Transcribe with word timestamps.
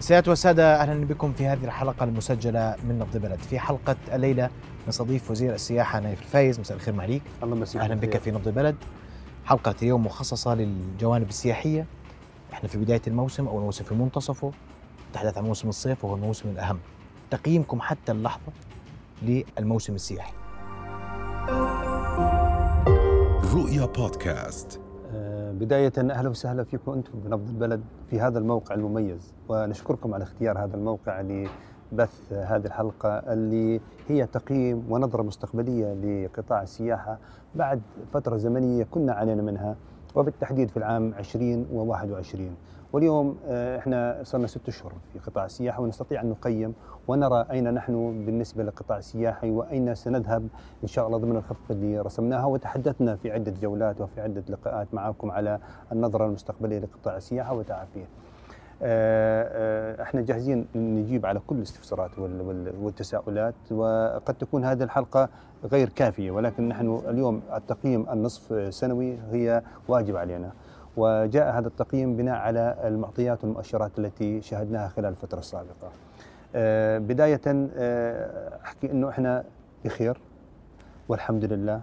سيادة 0.00 0.30
والسادة 0.30 0.82
أهلا 0.82 1.04
بكم 1.04 1.32
في 1.32 1.46
هذه 1.46 1.64
الحلقة 1.64 2.04
المسجلة 2.04 2.76
من 2.88 2.98
نبض 2.98 3.16
بلد. 3.16 3.38
في 3.38 3.58
حلقة 3.58 3.96
الليلة 4.12 4.50
نستضيف 4.88 5.30
وزير 5.30 5.54
السياحة 5.54 6.00
نايف 6.00 6.20
الفايز 6.20 6.60
مساء 6.60 6.76
الخير 6.76 6.94
معليك 6.94 7.22
الله 7.42 7.56
يمسيك 7.56 7.80
أهلا 7.80 7.94
بك. 7.94 8.16
في 8.16 8.30
نبض 8.30 8.48
بلد. 8.48 8.76
حلقة 9.44 9.74
اليوم 9.82 10.06
مخصصة 10.06 10.54
للجوانب 10.54 11.28
السياحية. 11.28 11.86
إحنا 12.52 12.68
في 12.68 12.78
بداية 12.78 13.02
الموسم 13.06 13.48
أو 13.48 13.58
الموسم 13.58 13.84
في 13.84 13.94
منتصفه. 13.94 14.52
نتحدث 15.10 15.38
عن 15.38 15.44
موسم 15.44 15.68
الصيف 15.68 16.04
وهو 16.04 16.14
الموسم 16.14 16.48
الأهم. 16.48 16.78
تقييمكم 17.30 17.80
حتى 17.80 18.12
اللحظة 18.12 18.52
للموسم 19.22 19.94
السياحي. 19.94 20.32
رؤيا 23.54 23.86
بودكاست. 23.86 24.80
بداية 25.60 25.92
أهلا 25.98 26.28
وسهلا 26.28 26.64
فيكم 26.64 26.92
أنتم 26.92 27.12
بنبض 27.24 27.48
البلد 27.48 27.80
في 28.10 28.20
هذا 28.20 28.38
الموقع 28.38 28.74
المميز. 28.74 29.34
ونشكركم 29.48 30.14
على 30.14 30.22
اختيار 30.22 30.58
هذا 30.58 30.76
الموقع 30.76 31.20
لبث 31.20 32.32
هذه 32.32 32.66
الحلقة 32.66 33.08
اللي 33.08 33.80
هي 34.08 34.26
تقييم 34.26 34.84
ونظرة 34.88 35.22
مستقبلية 35.22 35.94
لقطاع 35.94 36.62
السياحة 36.62 37.18
بعد 37.54 37.80
فترة 38.12 38.36
زمنية 38.36 38.84
كنا 38.90 39.12
عانينا 39.12 39.42
منها 39.42 39.76
وبالتحديد 40.14 40.70
في 40.70 40.76
العام 40.76 41.14
2021 41.18 42.56
واليوم 42.92 43.36
آه، 43.48 43.78
إحنا 43.78 44.20
صرنا 44.22 44.46
ست 44.46 44.68
أشهر 44.68 44.92
في 45.12 45.18
قطاع 45.18 45.44
السياحة 45.44 45.82
ونستطيع 45.82 46.20
أن 46.22 46.30
نقيم 46.30 46.74
ونرى 47.08 47.46
أين 47.50 47.74
نحن 47.74 48.24
بالنسبة 48.26 48.62
للقطاع 48.62 48.98
السياحي 48.98 49.50
وأين 49.50 49.94
سنذهب 49.94 50.48
إن 50.82 50.88
شاء 50.88 51.06
الله 51.06 51.18
ضمن 51.18 51.36
الخطه 51.36 51.56
اللي 51.70 52.00
رسمناها 52.00 52.44
وتحدثنا 52.46 53.16
في 53.16 53.30
عدة 53.32 53.54
جولات 53.62 54.00
وفي 54.00 54.20
عدة 54.20 54.42
لقاءات 54.48 54.94
معكم 54.94 55.30
على 55.30 55.58
النظرة 55.92 56.26
المستقبلية 56.26 56.78
لقطاع 56.78 57.16
السياحة 57.16 57.54
وتعافيه. 57.54 58.04
آه، 58.82 59.48
آه، 59.52 60.02
إحنا 60.02 60.20
جاهزين 60.20 60.66
نجيب 60.74 61.26
على 61.26 61.40
كل 61.46 61.56
الاستفسارات 61.56 62.18
وال- 62.18 62.40
وال- 62.40 62.72
والتساؤلات 62.82 63.54
وقد 63.72 64.34
تكون 64.34 64.64
هذه 64.64 64.82
الحلقة 64.82 65.28
غير 65.72 65.88
كافية 65.88 66.30
ولكن 66.30 66.68
نحن 66.68 67.00
اليوم 67.08 67.42
التقييم 67.54 68.06
النصف 68.10 68.52
السنوي 68.52 69.18
هي 69.32 69.62
واجب 69.88 70.16
علينا. 70.16 70.52
وجاء 70.96 71.58
هذا 71.58 71.68
التقييم 71.68 72.16
بناء 72.16 72.34
على 72.34 72.76
المعطيات 72.84 73.44
والمؤشرات 73.44 73.98
التي 73.98 74.42
شاهدناها 74.42 74.88
خلال 74.88 75.10
الفترة 75.10 75.38
السابقة. 75.38 75.90
آه، 76.54 76.98
بداية 76.98 77.40
آه، 77.46 78.58
أحكي 78.64 78.92
أنه 78.92 79.08
إحنا 79.08 79.44
بخير 79.84 80.20
والحمد 81.08 81.44
لله 81.44 81.80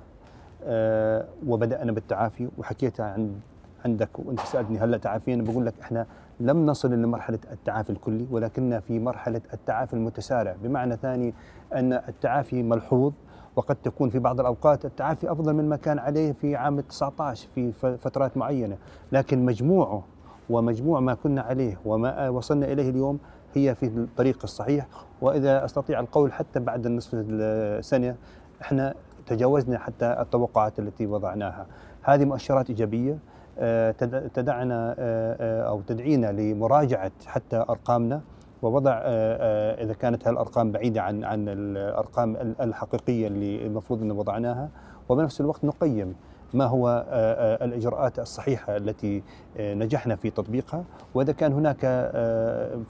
آه، 0.64 1.26
وبدأنا 1.48 1.92
بالتعافي 1.92 2.50
وحكيتها 2.58 3.06
عن 3.06 3.40
عندك 3.86 4.10
وأنت 4.20 4.40
سالتني 4.40 4.80
هلأ 4.80 4.98
تعافينا؟ 4.98 5.44
بقول 5.44 5.66
لك 5.66 5.74
إحنا 5.82 6.06
لم 6.40 6.66
نصل 6.66 6.92
لمرحله 6.92 7.40
التعافي 7.52 7.90
الكلي 7.90 8.28
ولكننا 8.32 8.80
في 8.80 9.00
مرحلة 9.00 9.42
التعافي 9.54 9.94
المتسارع. 9.94 10.56
بمعنى 10.64 10.96
ثاني 10.96 11.34
أن 11.74 11.94
التعافي 11.94 12.64
ملحوظ 12.64 13.14
وقد 13.58 13.76
تكون 13.76 14.10
في 14.10 14.20
بعض 14.20 14.40
الأوقات 14.40 14.86
التعافي 14.86 15.32
أفضل 15.32 15.54
من 15.54 15.70
ما 15.70 15.76
كان 15.76 16.00
عليه 16.00 16.32
في 16.32 16.56
عام 16.56 16.80
19 16.80 17.48
في 17.56 17.72
فترات 17.98 18.38
معينة. 18.38 18.78
لكن 19.12 19.46
مجموعه 19.46 20.04
ومجموع 20.50 21.00
ما 21.00 21.14
كنا 21.14 21.42
عليه 21.42 21.78
وما 21.86 22.30
وصلنا 22.30 22.66
إليه 22.72 22.90
اليوم 22.90 23.20
هي 23.54 23.76
في 23.76 23.86
الطريق 23.86 24.40
الصحيح. 24.44 24.88
وإذا 25.22 25.66
أستطيع 25.66 26.00
القول 26.00 26.34
حتى 26.34 26.60
بعد 26.60 26.86
النصف 26.86 27.10
السنة 27.14 28.16
إحنا 28.62 28.94
تجاوزنا 29.28 29.78
حتى 29.80 30.06
التوقعات 30.22 30.80
التي 30.80 31.08
وضعناها. 31.08 31.66
هذه 32.02 32.26
مؤشرات 32.26 32.70
إيجابية 32.70 33.18
آه، 33.60 33.92
تد- 33.92 34.30
تدعنا 34.30 34.96
آه، 35.00 35.38
آه، 35.40 35.70
أو 35.70 35.82
تدعينا 35.82 36.32
لمراجعة 36.32 37.12
حتى 37.26 37.58
أرقامنا. 37.70 38.22
ووضع 38.62 38.92
آه، 38.92 39.02
آه، 39.04 39.84
إذا 39.84 39.94
كانت 39.94 40.28
هالأرقام 40.28 40.72
بعيدة 40.72 41.02
عن 41.02 41.24
عن 41.24 41.50
الأرقام 41.50 42.36
ال- 42.36 42.62
الحقيقية 42.62 43.28
اللي 43.28 43.66
المفروض 43.66 44.02
ان 44.02 44.12
وضعناها 44.12 44.70
وبنفس 45.10 45.42
الوقت 45.42 45.66
نقيم 45.66 46.16
ما 46.54 46.66
هو 46.66 47.06
آه، 47.10 47.66
الإجراءات 47.66 48.20
الصحيحة 48.20 48.78
التي 48.78 49.24
نجحنا 49.60 50.16
في 50.16 50.30
تطبيقها 50.30 50.84
وإذا 51.14 51.32
كان 51.32 51.54
هناك 51.54 51.80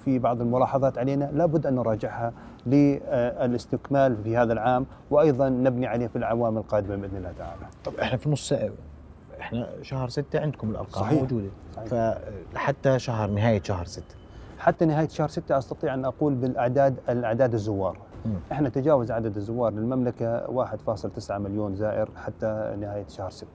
في 0.06 0.20
بعض 0.20 0.42
الملاحظات 0.42 0.98
علينا 0.98 1.30
لابد 1.34 1.66
أن 1.68 1.76
نراجعها 1.76 2.34
للإستكمال 2.66 4.18
في 4.24 4.38
هذا 4.38 4.54
العام 4.54 4.86
وأيضا 5.12 5.50
نبني 5.50 5.88
عليه 5.88 6.08
في 6.08 6.16
الاعوام 6.16 6.58
القادمة 6.58 6.96
بإذن 6.96 7.18
الله 7.18 7.32
تعالى. 7.38 7.62
طب 7.86 7.94
إحنا 7.96 8.18
في 8.18 8.30
نص 8.30 8.54
إحنا 9.40 9.68
شهر 9.82 10.10
ستة 10.10 10.40
عندكم 10.40 10.70
الأرقام 10.70 11.04
صحيح. 11.04 11.22
موجودة 11.22 11.50
صحيح. 11.76 11.88
فحتى 12.54 13.00
شهر 13.00 13.30
نهاية 13.30 13.62
شهر 13.64 13.86
ستة 13.86 14.16
حتى 14.60 14.86
نهاية 14.86 15.08
شهر 15.08 15.28
6 15.28 15.58
أستطيع 15.58 15.94
أن 15.94 16.06
أقول 16.06 16.34
بالأعداد 16.36 16.96
الأعداد 17.10 17.54
الزوار. 17.54 17.98
إحنا 18.52 18.70
تجاوز 18.70 19.12
عدد 19.12 19.36
الزوار 19.38 19.74
للمملكة 19.74 20.48
1.9 20.48 21.32
مليون 21.32 21.76
زائر 21.76 22.10
حتى 22.16 22.76
نهاية 22.80 23.08
شهر 23.08 23.30
6. 23.30 23.48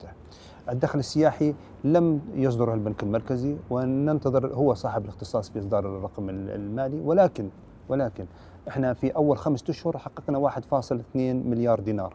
الدخل 0.69 0.99
السياحي 0.99 1.55
لم 1.83 2.21
يصدره 2.33 2.73
البنك 2.73 3.03
المركزي 3.03 3.55
وننتظر 3.69 4.53
هو 4.53 4.73
صاحب 4.73 5.03
الاختصاص 5.03 5.49
في 5.49 5.59
إصدار 5.59 5.85
الرقم 5.97 6.29
ال- 6.29 6.49
المالي 6.49 6.99
ولكن 7.01 7.49
ولكن 7.89 8.25
إحنا 8.67 8.93
في 8.93 9.09
أول 9.15 9.37
خمسة 9.37 9.65
أشهر 9.69 9.97
حققنا 9.97 10.37
1.2 10.37 11.15
مليار 11.15 11.79
دينار. 11.79 12.13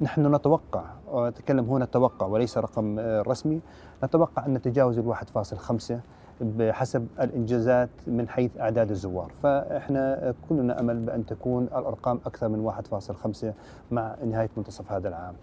نحن 0.00 0.34
نتوقع 0.34 0.84
وأتكلم 1.10 1.64
هنا 1.70 1.84
توقع 1.84 2.26
وليس 2.26 2.58
رقم 2.58 2.98
آه، 2.98 3.22
رسمي 3.22 3.60
نتوقع 4.04 4.46
أن 4.46 4.54
نتجاوز 4.54 4.98
ال 4.98 5.14
1.5 5.16 6.00
بحسب 6.40 7.06
الإنجازات 7.20 7.88
من 8.06 8.28
حيث 8.28 8.50
أعداد 8.60 8.90
الزوار، 8.90 9.32
فإحنا 9.42 10.34
كلنا 10.48 10.80
أمل 10.80 10.96
بأن 10.98 11.26
تكون 11.26 11.64
الأرقام 11.64 12.20
أكثر 12.26 12.48
من 12.48 12.60
1.5 12.60 13.54
مع 13.90 14.14
نهاية 14.26 14.50
منتصف 14.56 14.92
هذا 14.92 15.08
العام. 15.08 15.34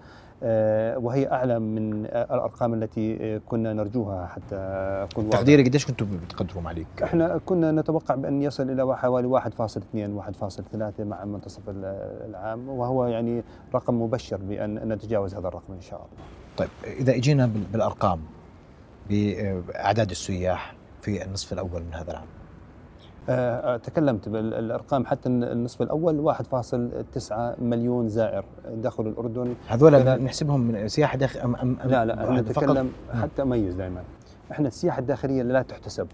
آه، 0.44 0.98
وهي 0.98 1.32
أعلى 1.32 1.60
من 1.60 2.06
الأرقام 2.06 2.74
التي 2.74 3.40
كنا 3.40 3.74
نرجوها 3.74 4.26
حتى 4.26 4.56
اكون 5.12 5.26
واضح. 5.26 5.38
تقديري 5.40 5.64
قديش 5.64 5.86
كنتم 5.86 6.08
بتقدروا 6.26 6.62
معليك؟ 6.62 6.88
إحنا 7.04 7.38
كنا 7.46 7.72
نتوقع 7.72 8.16
بأن 8.16 8.42
يصل 8.42 8.70
إلى 8.70 8.98
حوالي 8.98 9.28
1.2 9.28 10.16
1.3 10.16 11.04
مع 11.04 11.26
منتصف 11.26 11.70
ال- 11.70 12.26
العام 12.30 12.70
وهو 12.70 13.06
يعني 13.06 13.44
رقم 13.76 14.02
مبشر 14.02 14.38
بأن 14.38 14.74
نتجاوز 14.94 15.36
هذا 15.36 15.48
الرقم 15.48 15.74
إن 15.74 15.82
شاء 15.82 16.00
الله. 16.00 16.24
طيب 16.58 16.70
إذا 17.00 17.16
إجينا 17.16 17.46
بال- 17.46 17.64
بالأرقام 17.74 18.20
بأعداد 19.10 20.10
السياح 20.10 20.76
في 21.06 21.26
النصف 21.26 21.54
الأول 21.54 21.84
من 21.84 21.94
هذا 21.94 22.12
العام 22.12 22.26
آه، 23.30 23.78
تكلمت 23.78 24.30
بالأرقام 24.30 25.06
حتى 25.06 25.30
النصف 25.30 25.82
الأول 25.82 26.20
1.9 26.20 27.62
مليون 27.62 28.10
زائر 28.10 28.46
دخلوا 28.68 29.12
الأردن 29.12 29.56
هذول 29.68 29.92
لا. 29.92 30.16
بنحسبهم 30.16 30.60
من 30.62 30.88
سياحة 30.88 31.18
داخل 31.18 31.40
أم 31.40 31.56
أم 31.56 31.78
لا 31.86 32.06
لا؟ 32.06 32.42
نتكلم. 32.42 32.92
حتى 33.14 33.42
اميز 33.42 33.76
دائما 33.76 34.04
إحنا 34.52 34.68
السياحة 34.68 35.00
الداخلية 35.00 35.44
لا 35.44 35.62
تحتسب 35.62 36.08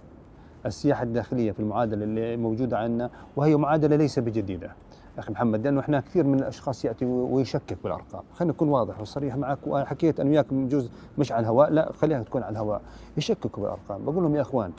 السياحة 0.66 1.04
الداخلية 1.04 1.52
في 1.52 1.60
المعادلة 1.60 2.04
اللي 2.04 2.38
موجودة 2.38 2.78
عندنا 2.78 3.10
وهي 3.36 3.56
معادلة 3.56 3.96
ليس 3.96 4.20
بجديدة 4.20 4.72
أخي 5.20 5.32
محمد 5.32 5.64
لأنه 5.64 5.80
إحنا 5.80 6.00
كثير 6.00 6.24
من 6.24 6.40
الأشخاص 6.40 6.86
يأتي 6.86 7.06
ويشكك 7.06 7.78
بالأرقام. 7.84 8.24
خلينا 8.34 8.54
نكون 8.54 8.70
واضح 8.70 9.00
وصريح 9.02 9.36
معك 9.36 9.58
وأنا 9.68 9.86
حكيت 9.86 10.20
أنا 10.20 10.30
وياك 10.30 10.54
بجوز 10.54 10.90
مش 11.18 11.32
على 11.32 11.40
الهواء 11.42 11.70
لا 11.70 11.92
خليها 11.92 12.24
تكون 12.24 12.44
على 12.44 12.52
الهواء 12.52 12.82
يشككوا 13.18 13.64
بالأرقام. 13.64 14.06
بقول 14.06 14.24
لهم 14.24 14.36
يا 14.36 14.42
إخوان 14.42 14.72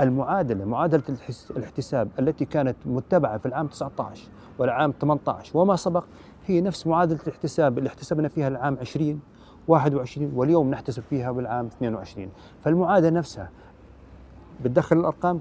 المعادلة 0.00 0.64
معادلة 0.64 1.02
الاحتساب 1.56 2.08
التي 2.18 2.44
كانت 2.44 2.76
متبعة 2.86 3.38
في 3.38 3.46
العام 3.46 3.66
19 3.66 4.28
والعام 4.58 4.92
18 5.00 5.58
وما 5.58 5.76
سبق 5.76 6.04
هي 6.46 6.60
نفس 6.60 6.86
معادلة 6.86 7.18
الاحتساب 7.26 7.78
اللي 7.78 7.88
احتسبنا 7.88 8.28
فيها 8.28 8.48
العام 8.48 8.78
20 8.80 9.20
21 9.68 10.32
واليوم 10.34 10.70
نحتسب 10.70 11.02
فيها 11.02 11.32
بالعام 11.32 11.66
22 11.66 12.28
فالمعادلة 12.64 13.10
نفسها 13.10 13.50
بتدخل 14.64 14.96
الأرقام 14.98 15.40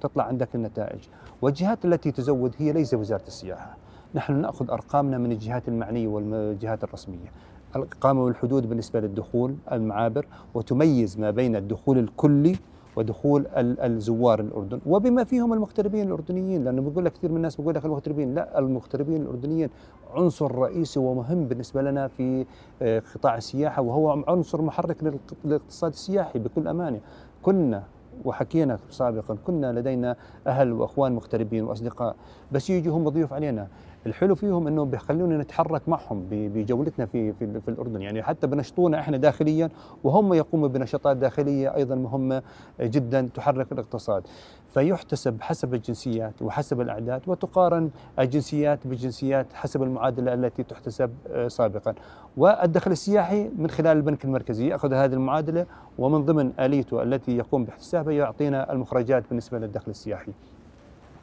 تطلع 0.00 0.24
عندك 0.24 0.54
النتائج. 0.54 1.00
والجهات 1.42 1.84
التي 1.84 2.12
تزود 2.12 2.54
هي 2.58 2.72
ليس 2.72 2.94
وزارة 2.94 3.26
السياحة. 3.26 3.76
نحن 4.14 4.32
نأخذ 4.40 4.70
أرقامنا 4.70 5.18
من 5.18 5.32
الجهات 5.32 5.68
المعنية 5.68 6.08
والجهات 6.08 6.84
الرسمية. 6.84 7.32
الإقامة 7.76 8.24
والحدود 8.24 8.68
بالنسبة 8.68 9.00
للدخول 9.00 9.54
المعابر 9.72 10.26
وتميز 10.54 11.18
ما 11.18 11.30
بين 11.30 11.56
الدخول 11.56 11.98
الكلي 11.98 12.56
ودخول 12.96 13.46
ال- 13.46 13.80
الزوار 13.80 14.40
الأردن. 14.40 14.80
وبما 14.86 15.24
فيهم 15.24 15.52
المغتربين 15.52 16.06
الأردنيين 16.06 16.64
لأنه 16.64 16.82
بيقول 16.82 17.04
لك 17.04 17.12
كثير 17.12 17.30
من 17.30 17.36
الناس 17.36 17.56
بيقول 17.56 17.74
لك 17.74 17.84
المغتربين. 17.84 18.34
لا 18.34 18.58
المغتربين 18.58 19.22
الأردنيين 19.22 19.68
عنصر 20.14 20.54
رئيسي 20.54 21.00
ومهم 21.00 21.44
بالنسبة 21.44 21.82
لنا 21.82 22.08
في 22.08 22.46
آه، 22.82 23.02
قطاع 23.14 23.36
السياحة 23.36 23.82
وهو 23.82 24.24
عنصر 24.28 24.62
محرك 24.62 25.02
للاق- 25.04 25.34
للاقتصاد 25.44 25.92
السياحي 25.92 26.38
بكل 26.38 26.68
أمانة. 26.68 27.00
كنا 27.42 27.82
وحكينا 28.24 28.78
سابقا 28.90 29.36
كنا 29.46 29.72
لدينا 29.72 30.16
أهل 30.46 30.72
وأخوان 30.72 31.12
مغتربين 31.12 31.64
وأصدقاء 31.64 32.16
بس 32.52 32.70
يجوا 32.70 32.96
هم 32.96 33.08
ضيوف 33.08 33.32
علينا. 33.32 33.68
الحلو 34.06 34.34
فيهم 34.34 34.66
إنه 34.66 34.84
بيخلونا 34.84 35.38
نتحرك 35.38 35.88
معهم 35.88 36.26
بجولتنا 36.30 37.06
في 37.06 37.32
في, 37.32 37.60
في 37.60 37.68
الأردن. 37.68 38.02
يعني 38.02 38.22
حتى 38.22 38.46
بنشطونا 38.46 39.00
إحنا 39.00 39.16
داخليا 39.16 39.68
وهم 40.04 40.34
يقوموا 40.34 40.68
بنشاطات 40.68 41.16
داخلية 41.16 41.74
أيضا 41.74 41.94
مهمة 41.94 42.42
جدا 42.80 43.28
تحرك 43.34 43.72
الاقتصاد. 43.72 44.26
فيحتسب 44.74 45.42
حسب 45.42 45.74
الجنسيات 45.74 46.42
وحسب 46.42 46.80
الأعداد 46.80 47.22
وتقارن 47.26 47.90
الجنسيات 48.18 48.86
بالجنسيات 48.86 49.52
حسب 49.52 49.82
المعادلة 49.82 50.34
التي 50.34 50.62
تحتسب 50.62 51.10
آه، 51.30 51.48
سابقا. 51.48 51.94
والدخل 52.36 52.90
السياحي 52.90 53.50
من 53.58 53.70
خلال 53.70 53.96
البنك 53.96 54.24
المركزي 54.24 54.68
يأخذ 54.68 54.92
هذه 54.94 55.12
المعادلة 55.12 55.66
ومن 55.98 56.24
ضمن 56.24 56.52
آليته 56.60 57.02
التي 57.02 57.36
يقوم 57.36 57.64
باحتسابها 57.64 58.12
يعطينا 58.12 58.72
المخرجات 58.72 59.24
بالنسبة 59.28 59.58
للدخل 59.58 59.90
السياحي. 59.90 60.32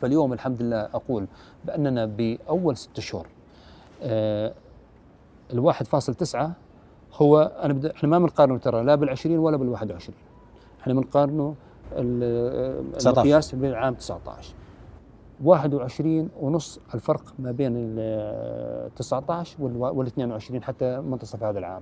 فاليوم 0.02 0.34
الحمد 0.34 0.62
لله 0.62 0.78
أقول 0.82 1.26
بأننا 1.66 2.06
بأول 2.06 2.78
ست 2.78 2.98
اشهر 2.98 3.28
آه، 4.04 4.54
الواحد 5.54 5.88
فاصل 5.88 6.14
تسعة 6.16 6.52
هو 7.14 7.52
أنا 7.64 7.74
بدي 7.74 7.92
إحنا 7.92 8.10
ما 8.10 8.20
بنقارنه 8.20 8.58
ترى 8.58 8.84
لا 8.84 8.98
بال20 8.98 9.26
ولا 9.26 9.58
بال21 9.78 10.10
إحنا 10.82 10.94
بنقارنه 10.94 11.56
ال- 11.92 12.92
19. 12.98 13.12
المقياس 13.22 13.56
بالعام 13.56 13.94
19 13.94 14.54
21 15.44 16.30
ونص 16.42 16.80
الفرق 16.94 17.24
ما 17.40 17.52
بين 17.52 17.74
ال 17.76 18.96
19 18.96 19.56
وال 19.64 20.08
22 20.08 20.64
حتى 20.64 21.02
منتصف 21.02 21.44
هذا 21.44 21.60
العام. 21.60 21.82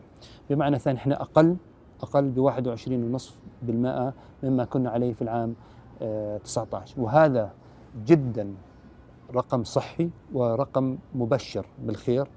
بمعنى 0.50 0.80
ثاني 0.80 0.98
إحنا 0.98 1.22
أقل 1.22 1.56
أقل 2.04 2.30
ب 2.30 2.38
21 2.40 3.04
ونصف 3.04 3.36
بالمئة 3.62 4.14
مما 4.44 4.66
كنا 4.66 4.90
عليه 4.90 5.14
في 5.14 5.22
العام 5.22 5.54
آه، 6.02 6.38
19 6.38 7.02
وهذا 7.02 7.52
جدا 8.06 8.54
رقم 9.36 9.64
صحي 9.64 10.10
ورقم 10.34 10.98
مبشر 11.16 11.66
بالخير 11.86 12.28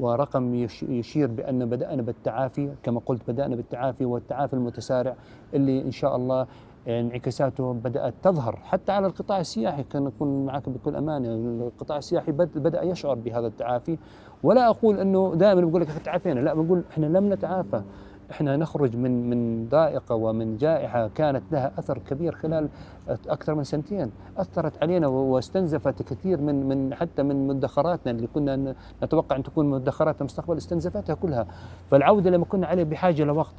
ورقم 0.00 0.54
يش- 0.54 0.82
يشير 0.82 1.26
بأن 1.30 1.66
بدأنا 1.70 2.02
بالتعافي 2.02 2.72
كما 2.82 3.00
قلت 3.06 3.30
بدأنا 3.30 3.56
بالتعافي 3.56 4.04
والتعافي 4.04 4.54
المتسارع 4.54 5.16
اللي 5.54 5.82
إن 5.82 5.90
شاء 5.90 6.16
الله 6.16 6.46
انعكاساته 6.88 7.72
بدأت 7.72 8.14
تظهر. 8.22 8.56
حتى 8.56 8.92
على 8.92 9.06
القطاع 9.06 9.40
السياحي 9.40 9.82
كان 9.82 10.04
نكون 10.04 10.46
معك 10.46 10.68
بكل 10.68 10.96
أمانة 10.96 11.28
القطاع 11.66 11.98
السياحي 11.98 12.32
بد- 12.32 12.58
بدأ 12.58 12.82
يشعر 12.82 13.14
بهذا 13.14 13.46
التعافي. 13.46 13.98
ولا 14.42 14.68
أقول 14.70 14.98
إنه 15.00 15.34
دائما 15.34 15.60
بقول 15.60 15.80
لك 15.82 15.88
تعافينا 15.88 16.40
لا 16.40 16.54
بقول 16.54 16.82
إحنا 16.90 17.06
لم 17.06 17.32
نتعافى. 17.32 17.82
إحنا 18.30 18.56
نخرج 18.56 18.96
من 18.96 19.30
من 19.30 19.68
ضائقة 19.68 20.14
ومن 20.14 20.56
جائحة 20.56 21.08
كانت 21.08 21.42
لها 21.52 21.72
أثر 21.78 21.98
كبير 21.98 22.34
خلال 22.34 22.68
أكثر 23.08 23.54
من 23.54 23.64
سنتين. 23.64 24.10
أثرت 24.36 24.82
علينا 24.82 25.06
واستنزفت 25.06 26.02
كثير 26.02 26.40
من 26.40 26.68
من 26.68 26.94
حتى 26.94 27.22
من 27.22 27.46
مدخراتنا 27.46 28.12
اللي 28.12 28.26
كنا 28.26 28.74
نتوقع 29.02 29.36
أن 29.36 29.42
تكون 29.42 29.70
مدخرات 29.70 30.20
المستقبل 30.20 30.56
استنزفتها 30.56 31.14
كلها. 31.14 31.46
فالعودة 31.90 32.30
لما 32.30 32.44
كنا 32.44 32.66
عليه 32.66 32.84
بحاجة 32.84 33.24
لوقت. 33.24 33.54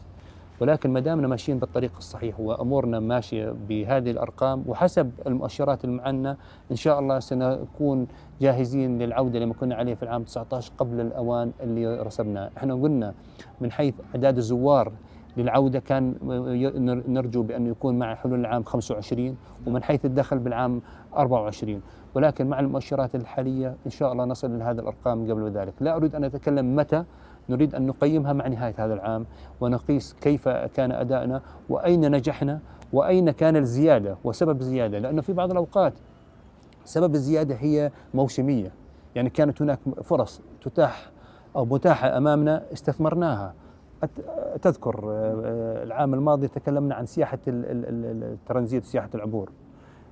ولكن 0.60 0.94
ما 0.94 1.00
دامنا 1.00 1.28
ماشيين 1.28 1.60
بالطريق 1.60 1.92
الصحيح 1.98 2.40
وأمورنا 2.40 3.00
ماشية 3.00 3.54
بهذه 3.70 4.12
الأرقام 4.12 4.64
وحسب 4.68 5.12
المؤشرات 5.28 5.86
المعنة 5.86 6.38
إن 6.72 6.76
شاء 6.76 7.00
الله 7.00 7.20
سنكون 7.20 8.08
جاهزين 8.42 9.00
للعودة 9.00 9.40
لما 9.40 9.54
كنا 9.54 9.76
عليه 9.76 9.96
في 9.96 10.04
العام 10.04 10.24
19 10.24 10.72
قبل 10.78 11.02
الأوان 11.02 11.52
اللي 11.64 12.02
رسمناه، 12.02 12.50
إحنا 12.58 12.74
قلنا 12.74 13.14
من 13.62 13.72
حيث 13.72 13.94
أعداد 14.16 14.38
الزوار 14.38 14.92
للعودة 15.38 15.80
كان 15.80 16.16
نرجو 17.08 17.44
بانه 17.44 17.70
يكون 17.70 18.00
مع 18.00 18.16
حلول 18.16 18.40
العام 18.40 18.64
25 18.64 19.38
ومن 19.68 19.84
حيث 19.84 20.06
الدخل 20.06 20.40
بالعام 20.40 20.82
24 21.16 21.82
ولكن 22.16 22.48
مع 22.48 22.60
المؤشرات 22.60 23.16
الحالية 23.16 23.76
إن 23.86 23.92
شاء 23.92 24.12
الله 24.12 24.26
نصل 24.26 24.60
لهذه 24.60 24.80
الأرقام 24.80 25.32
قبل 25.32 25.52
ذلك، 25.52 25.74
لا 25.80 25.96
أريد 25.96 26.16
أن 26.16 26.24
أتكلم 26.24 26.76
متى 26.76 27.04
نريد 27.50 27.76
أن 27.76 27.88
نقيمها 27.88 28.34
مع 28.34 28.48
نهاية 28.48 28.74
هذا 28.78 28.94
العام 28.94 29.26
ونقيس 29.62 30.16
كيف 30.22 30.50
كان 30.50 30.92
أدائنا 30.92 31.42
وأين 31.70 32.12
نجحنا 32.12 32.60
وأين 32.94 33.32
كان 33.32 33.56
الزيادة 33.56 34.18
وسبب 34.24 34.60
الزيادة. 34.62 35.00
لأنه 35.00 35.22
في 35.22 35.34
بعض 35.34 35.52
الأوقات 35.52 35.94
سبب 36.86 37.16
الزيادة 37.16 37.56
هي 37.56 37.92
موسمية. 38.14 38.72
يعني 39.16 39.30
كانت 39.30 39.62
هناك 39.62 39.80
فرص 40.04 40.42
تتاح 40.62 41.10
أو 41.56 41.66
متاحة 41.66 42.18
أمامنا 42.18 42.64
استثمرناها. 42.74 43.54
تذكر 44.62 45.00
آه، 45.04 45.42
آه، 45.46 45.84
العام 45.84 46.14
الماضي 46.14 46.48
تكلمنا 46.48 46.96
عن 46.96 47.06
ال- 47.86 48.24
الترانزيت 48.24 48.86
سياحة 48.86 49.10
العبور. 49.16 49.50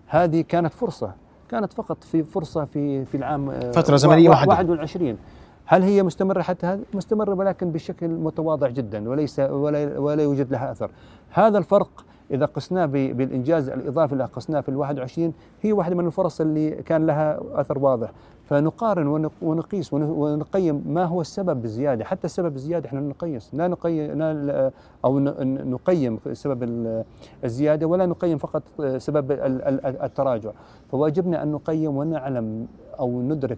هذه 0.07 0.41
كانت 0.41 0.73
فرصة 0.73 1.11
كانت 1.49 1.73
فقط 1.73 2.03
في 2.03 2.23
فرصة 2.23 2.65
في 2.65 3.05
في 3.05 3.17
العام 3.17 3.49
آه، 3.49 3.71
فترة 3.71 3.95
زمنية 3.95 4.29
وا- 4.29 4.33
واحدة. 4.35 4.51
21 4.51 5.17
هل 5.65 5.83
هي 5.83 6.03
مستمرة 6.03 6.41
حتى 6.41 6.65
هذه؟ 6.67 6.81
مستمرة 6.94 7.33
ولكن 7.33 7.71
بشكل 7.71 8.07
متواضع 8.07 8.69
جدا 8.69 9.09
وليس 9.09 9.39
ولا 9.39 10.00
ولا 10.00 10.23
يوجد 10.23 10.51
لها 10.51 10.71
أثر. 10.71 10.91
هذا 11.29 11.57
الفرق 11.57 12.06
إذا 12.31 12.45
قسناه 12.45 12.85
بالإنجاز 12.85 13.69
الإضافي 13.69 14.13
اللي 14.13 14.23
قسناه 14.25 14.62
في 14.62 14.69
ال 14.69 14.75
21 14.75 15.33
هي 15.62 15.73
واحدة 15.73 15.95
من 15.95 16.06
الفرص 16.06 16.41
اللي 16.41 16.71
كان 16.71 17.06
لها 17.06 17.39
أثر 17.53 17.79
واضح. 17.79 18.12
فنقارن 18.45 19.07
ونق- 19.07 19.31
ونقيس 19.44 19.94
ون- 19.94 20.03
ونقيم 20.03 20.83
ما 20.88 21.03
هو 21.06 21.21
السبب 21.21 21.62
بالزيادة، 21.62 22.06
حتى 22.06 22.25
السبب 22.25 22.56
الزيادة 22.56 22.88
إحنا 22.88 23.00
نقيس، 23.00 23.50
لا 23.53 23.68
نقيم 23.68 24.21
أو 25.06 25.19
نقيم 25.19 26.19
سبب 26.33 26.63
ال- 26.63 27.03
الزيادة 27.44 27.88
ولا 27.88 28.06
نقيم 28.06 28.38
فقط 28.38 28.63
سبب 28.97 29.31
ال- 29.31 29.41
ال- 29.61 30.01
التراجع. 30.01 30.51
فواجبنا 30.91 31.44
أن 31.44 31.51
نقيم 31.51 31.97
ونعلم 31.97 32.68
أو 33.00 33.21
ندرك 33.21 33.57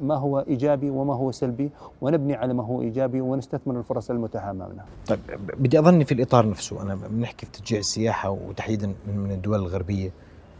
ما 0.00 0.14
هو 0.14 0.40
إيجابي 0.48 0.90
وما 0.90 1.14
هو 1.14 1.30
سلبي 1.32 1.70
ونبني 2.00 2.34
على 2.34 2.54
ما 2.54 2.64
هو 2.64 2.82
إيجابي 2.82 3.20
ونستثمر 3.20 3.78
الفرص 3.78 4.10
المتاحه 4.10 4.50
امامنا. 4.50 4.84
طيب 5.06 5.20
بدي 5.58 5.78
أظني 5.78 6.04
في 6.04 6.14
الإطار 6.14 6.48
نفسه 6.48 6.82
أنا 6.82 6.94
بنحكي 6.94 7.46
في 7.46 7.52
تشجيع 7.52 7.78
السياحة 7.78 8.30
وتحديدا 8.30 8.94
من 9.14 9.32
الدول 9.32 9.58
الغربية 9.58 10.10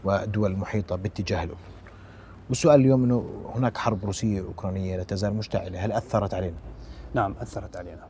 والدول 0.03 0.51
المحيطه 0.51 0.95
باتجاه 0.95 1.43
الأردن. 1.43 1.61
والسؤال 2.49 2.79
اليوم 2.79 3.03
إنه 3.03 3.25
هناك 3.55 3.77
حرب 3.77 4.05
روسية 4.05 4.41
اوكرانيه 4.41 4.97
لا 4.97 5.03
تزال 5.03 5.33
مشتعلة، 5.33 5.85
هل 5.85 5.91
أثرت 5.91 6.33
علينا؟ 6.33 6.55
نعم 7.13 7.35
أثرت 7.41 7.75
علينا. 7.77 8.07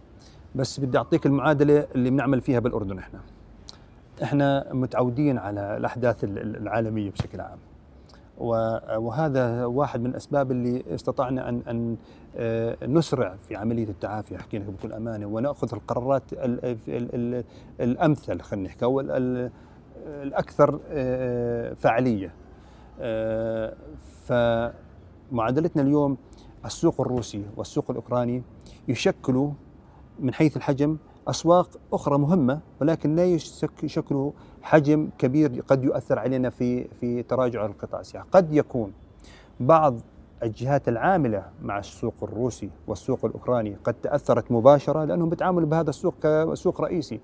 بس 0.56 0.80
بدي 0.80 0.98
أعطيك 0.98 1.26
المعادلة 1.26 1.88
اللي 1.96 2.10
بنعمل 2.10 2.42
فيها 2.42 2.60
بالأردن 2.60 2.98
إحنا. 2.98 3.20
إحنا 4.24 4.74
متعودين 4.74 5.38
على 5.38 5.78
الأحداث 5.78 6.24
ال- 6.24 6.40
ال- 6.40 6.58
العالمية 6.58 7.12
بشكل 7.12 7.42
عام. 7.42 7.58
وهذا 8.42 9.66
واحد 9.66 10.02
من 10.02 10.10
الاسباب 10.10 10.52
اللي 10.52 10.84
استطعنا 10.96 11.50
أن 11.50 11.62
أن 11.68 11.98
آه، 12.36 12.78
نسرع 12.86 13.36
في 13.36 13.56
عملية 13.56 13.90
التعافي 13.90 14.36
أحكي 14.36 14.58
لك 14.60 14.66
بكل 14.66 14.94
أمانة 14.94 15.26
ونأخذ 15.26 15.70
القرارات 15.74 16.34
ال 16.34 16.66
ال 16.66 16.80
ال 17.38 17.44
الأمثل 17.82 18.42
خلينا 18.42 18.68
نحكي 18.68 18.86
أو 18.86 19.00
ال- 19.00 19.12
ال- 19.12 19.52
الأكثر 20.08 20.80
آه، 20.90 21.74
فعالية. 21.74 22.34
آه، 23.00 23.74
فمعادلتنا 24.26 25.82
اليوم 25.82 26.18
السوق 26.66 27.02
الروسي 27.02 27.46
والسوق 27.58 27.86
الأوكراني 27.92 28.44
يشكلوا 28.88 29.52
من 30.20 30.34
حيث 30.34 30.58
الحجم 30.58 30.98
أسواق 31.28 31.70
أخرى 31.94 32.18
مهمة 32.18 32.60
ولكن 32.82 33.16
لا 33.16 33.26
يشك- 33.26 33.84
يشكلوا 33.84 34.32
حجم 34.62 35.10
كبير 35.18 35.64
قد 35.68 35.84
يؤثر 35.84 36.20
علينا 36.20 36.50
في 36.50 36.84
في 36.88 37.24
تراجع 37.24 37.66
القطاع 37.66 38.00
السياحي، 38.00 38.28
قد 38.32 38.54
يكون 38.54 38.92
بعض 39.60 39.96
الجهات 40.44 40.88
العاملة 40.88 41.46
مع 41.62 41.80
السوق 41.80 42.14
الروسي 42.24 42.70
والسوق 42.88 43.26
الأوكراني 43.26 43.78
قد 43.84 43.94
تأثرت 43.94 44.52
مباشرة 44.52 45.04
لأنهم 45.04 45.30
بيتعاملوا 45.30 45.68
بهذا 45.68 45.90
السوق 45.90 46.14
كسوق 46.24 46.82
رئيسي، 46.82 47.20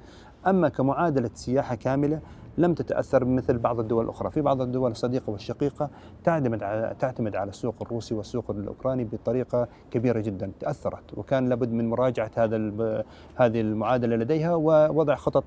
أما 0.48 0.70
كمعادلة 0.70 1.30
سياحة 1.34 1.76
كاملة 1.76 2.20
لم 2.58 2.74
تتأثر 2.74 3.26
مثل 3.26 3.58
بعض 3.58 3.80
الدول 3.80 4.06
الأخرى، 4.06 4.32
في 4.32 4.42
بعض 4.42 4.62
الدول 4.62 4.92
الصديقة 4.92 5.30
والشقيقة 5.30 5.90
تعتمد 6.24 6.64
على 6.64 6.96
تعتمد 7.00 7.36
على 7.36 7.50
السوق 7.50 7.76
الروسي 7.82 8.16
والسوق 8.16 8.52
الأوكراني 8.52 9.04
بطريقة 9.04 9.68
كبيرة 9.92 10.20
جدا 10.20 10.52
تأثرت. 10.60 11.18
وكان 11.18 11.50
لابد 11.50 11.72
من 11.72 11.90
مراجعة 11.90 12.32
هذا 12.36 12.56
هذه 13.36 13.62
المعادلة 13.62 14.16
لديها 14.16 14.56
ووضع 14.56 15.16
خطط 15.16 15.44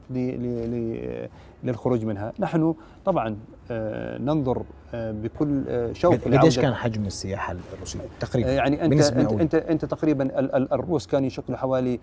للخروج 1.65 2.05
منها، 2.05 2.33
نحن 2.39 2.75
طبعا 3.05 3.37
آه، 3.71 4.19
ننظر 4.19 4.63
آه، 4.95 5.13
بكل 5.13 5.65
آه، 5.69 5.93
شوق 5.93 6.15
قديش 6.15 6.59
كان 6.59 6.75
حجم 6.75 7.07
السياحة 7.07 7.57
الروسية 7.75 8.01
تقريبا؟ 8.21 8.51
يعني 8.51 8.85
أنت 8.85 9.03
أنت. 9.13 9.33
أنت, 9.33 9.55
أنت 9.55 9.85
تقريبا 9.85 10.25
ال- 10.39 10.55
ال- 10.55 10.73
الروس 10.73 11.07
كانوا 11.07 11.27
يشكلوا 11.27 11.59
حوالي 11.59 12.01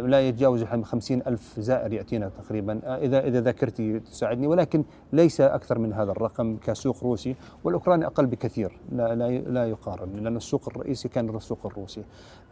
لا 0.00 0.20
يتجاوز 0.20 0.64
50 0.64 1.22
ألف 1.26 1.60
زائر 1.60 1.92
يأتينا 1.92 2.28
تقريبا 2.28 2.80
إذا 3.04 3.20
إذا 3.26 3.40
ذاكرتي 3.40 4.00
تساعدني 4.00 4.46
ولكن 4.46 4.84
ليس 5.12 5.40
أكثر 5.40 5.78
من 5.78 5.92
هذا 5.92 6.10
الرقم 6.12 6.56
كسوق 6.56 7.04
روسي 7.04 7.36
والأوكراني 7.64 8.06
أقل 8.06 8.26
بكثير 8.26 8.78
لا 8.92 9.14
لا 9.14 9.30
لا 9.30 9.66
يقارن 9.66 10.12
لأن 10.12 10.36
السوق 10.36 10.68
الرئيسي 10.68 11.08
كان 11.08 11.36
السوق 11.36 11.66
الروسي 11.66 12.02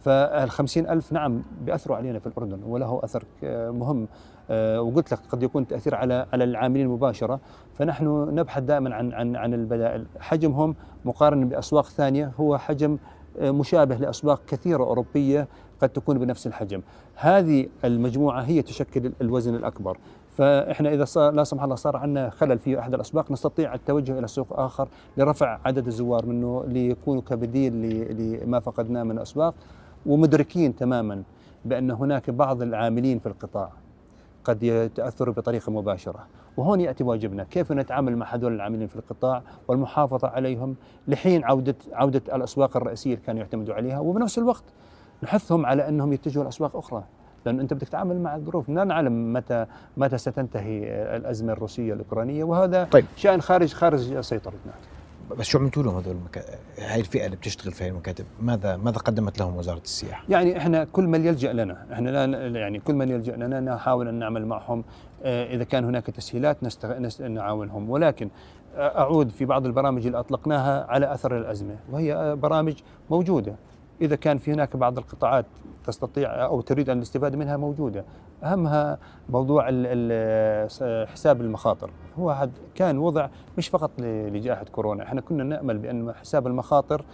فال 0.01 0.51
50 0.51 0.87
ألف 0.87 1.13
نعم 1.13 1.43
بياثروا 1.65 1.97
علينا 1.97 2.19
في 2.19 2.27
الأردن 2.27 2.63
وله 2.63 3.01
أثر 3.05 3.25
مهم 3.73 4.09
وقلت 4.79 5.13
لك 5.13 5.19
قد 5.29 5.43
يكون 5.43 5.67
تأثير 5.67 5.95
على 5.95 6.27
على 6.33 6.45
العاملين 6.45 6.89
مباشرة. 6.89 7.41
فنحن 7.75 8.07
نبحث 8.35 8.63
دائما 8.63 8.95
عن 8.95 9.13
عن 9.13 9.37
عن 9.37 9.55
البدائل. 9.55 10.07
حجمهم 10.21 10.75
مقارنه 11.05 11.47
بأسواق 11.47 11.85
ثانية 11.85 12.33
هو 12.41 12.59
حجم 12.59 12.99
آه، 13.41 13.51
مشابه 13.51 13.97
لأسواق 13.97 14.41
كثيرة 14.47 14.85
أوروبية 14.85 15.49
قد 15.81 15.89
تكون 15.89 16.19
بنفس 16.19 16.47
الحجم. 16.47 16.83
هذه 17.15 17.67
المجموعة 17.85 18.41
هي 18.41 18.63
تشكل 18.63 19.13
الوزن 19.21 19.55
الأكبر. 19.55 19.99
فإحنا 20.37 20.93
إذا 20.93 21.05
صار 21.05 21.33
لا 21.33 21.45
سمح 21.45 21.63
الله 21.63 21.75
صار 21.75 21.97
عندنا 21.97 22.31
خلل 22.31 22.59
في 22.59 22.79
أحد 22.79 22.95
الأسواق 22.95 23.31
نستطيع 23.31 23.75
التوجه 23.75 24.19
إلى 24.19 24.27
سوق 24.27 24.61
آخر 24.61 24.89
لرفع 25.17 25.59
عدد 25.65 25.87
الزوار 25.87 26.27
منه 26.27 26.65
ليكونوا 26.67 27.23
كبديل 27.23 27.73
لما 28.43 28.61
فقدناه 28.61 29.03
من 29.03 29.11
الأسواق. 29.11 29.55
ومدركين 30.07 30.77
تماما 30.77 31.23
بأن 31.65 31.91
هناك 31.91 32.31
بعض 32.31 32.63
العاملين 32.63 33.19
في 33.19 33.27
القطاع. 33.27 33.82
قد 34.45 34.63
يتاثروا 34.63 35.35
بطريقة 35.35 35.73
مباشرة. 35.73 36.27
وهون 36.57 36.81
يأتي 36.81 37.05
واجبنا. 37.05 37.45
كيف 37.45 37.73
نتعامل 37.73 38.17
مع 38.17 38.35
هذول 38.35 38.53
العاملين 38.53 38.87
في 38.87 38.97
القطاع 38.97 39.43
والمحافظة 39.69 40.29
عليهم 40.29 40.77
لحين 41.09 41.45
عوده 41.45 41.77
عودة 41.93 42.37
الأسواق 42.37 42.77
الرئيسية 42.77 43.15
اللي 43.15 43.25
كانوا 43.27 43.41
يعتمدوا 43.41 43.75
عليها؟ 43.75 43.99
وبنفس 43.99 44.39
الوقت 44.39 44.65
نحثهم 45.23 45.67
على 45.67 45.89
أنهم 45.89 46.13
يتجهوا 46.13 46.45
لأسواق 46.45 46.77
أخرى. 46.77 47.05
لأن 47.47 47.61
أنت 47.61 47.75
بدك 47.75 47.89
تتعامل 47.89 48.21
مع 48.21 48.37
الظروف. 48.37 48.69
لا 48.69 48.85
نعلم 48.85 49.33
متى 49.33 49.67
متى 49.97 50.19
ستنتهي 50.19 50.85
الأزمة 51.17 51.53
الروسية 51.53 51.93
الأوكرانية. 51.93 52.45
وهذا 52.45 52.85
طيب. 52.85 53.05
شأن 53.17 53.41
خارج 53.41 53.73
خارج 53.73 54.21
سيطرتنا. 54.21 54.73
بس 55.31 55.47
شو 55.47 55.59
عملتوا 55.59 55.83
لهم 55.83 55.97
هذول 55.97 56.17
المكا... 56.17 56.43
هاي 56.79 57.01
الفئة 57.01 57.27
اللي 57.27 57.37
بتشتغل 57.37 57.73
في 57.73 57.85
هاي 57.85 57.89
المكاتب؟ 57.89 58.25
ماذا 58.41 58.77
ماذا 58.77 58.99
قدمت 58.99 59.39
لهم 59.39 59.57
وزارة 59.57 59.81
السياحة؟ 59.85 60.25
يعني 60.29 60.59
إحنا 60.59 60.85
كل 60.85 61.07
من 61.07 61.27
يلجأ 61.27 61.53
لنا 61.53 61.87
إحنا 61.93 62.27
لا 62.27 62.61
يعني 62.61 62.79
كل 62.79 62.95
من 62.95 63.11
يلجأ 63.11 63.37
لنا 63.37 63.61
نحاول 63.61 64.09
أن 64.09 64.15
نعمل 64.15 64.47
معهم 64.47 64.85
آه، 65.23 65.55
إذا 65.55 65.65
كان 65.65 65.85
هناك 65.85 66.07
تسهيلات 66.07 66.65
نستغ... 66.65 66.99
نست... 66.99 67.23
نعاونهم. 67.23 67.91
ولكن 67.91 68.31
آه، 68.77 68.99
أعود 68.99 69.31
في 69.31 69.45
بعض 69.45 69.67
البرامج 69.67 70.07
اللي 70.07 70.19
أطلقناها 70.19 70.87
على 70.89 71.15
أثر 71.15 71.39
الأزمة 71.39 71.77
وهي 71.91 72.15
آه، 72.15 72.35
برامج 72.35 72.75
موجودة. 73.11 73.55
إذا 74.03 74.17
كان 74.17 74.39
في 74.39 74.53
هناك 74.53 74.77
بعض 74.77 74.99
القطاعات 74.99 75.47
تستطيع 75.85 76.45
أو 76.45 76.61
تريد 76.61 76.91
أن 76.91 76.97
الاستفاده 76.97 77.39
منها 77.39 77.57
موجودة. 77.57 78.05
أهمها 78.43 78.99
موضوع 79.29 79.65
حساب 81.07 81.41
المخاطر. 81.41 81.91
هو 82.19 82.49
كان 82.75 82.99
وضع 82.99 83.29
مش 83.59 83.69
فقط 83.69 83.91
ل- 83.99 84.33
لجائحة 84.37 84.65
كورونا. 84.65 85.05
إحنا 85.05 85.21
كنا 85.21 85.45
نأمل 85.45 85.79
بأن 85.79 86.13
حساب 86.13 86.47
المخاطر 86.47 87.05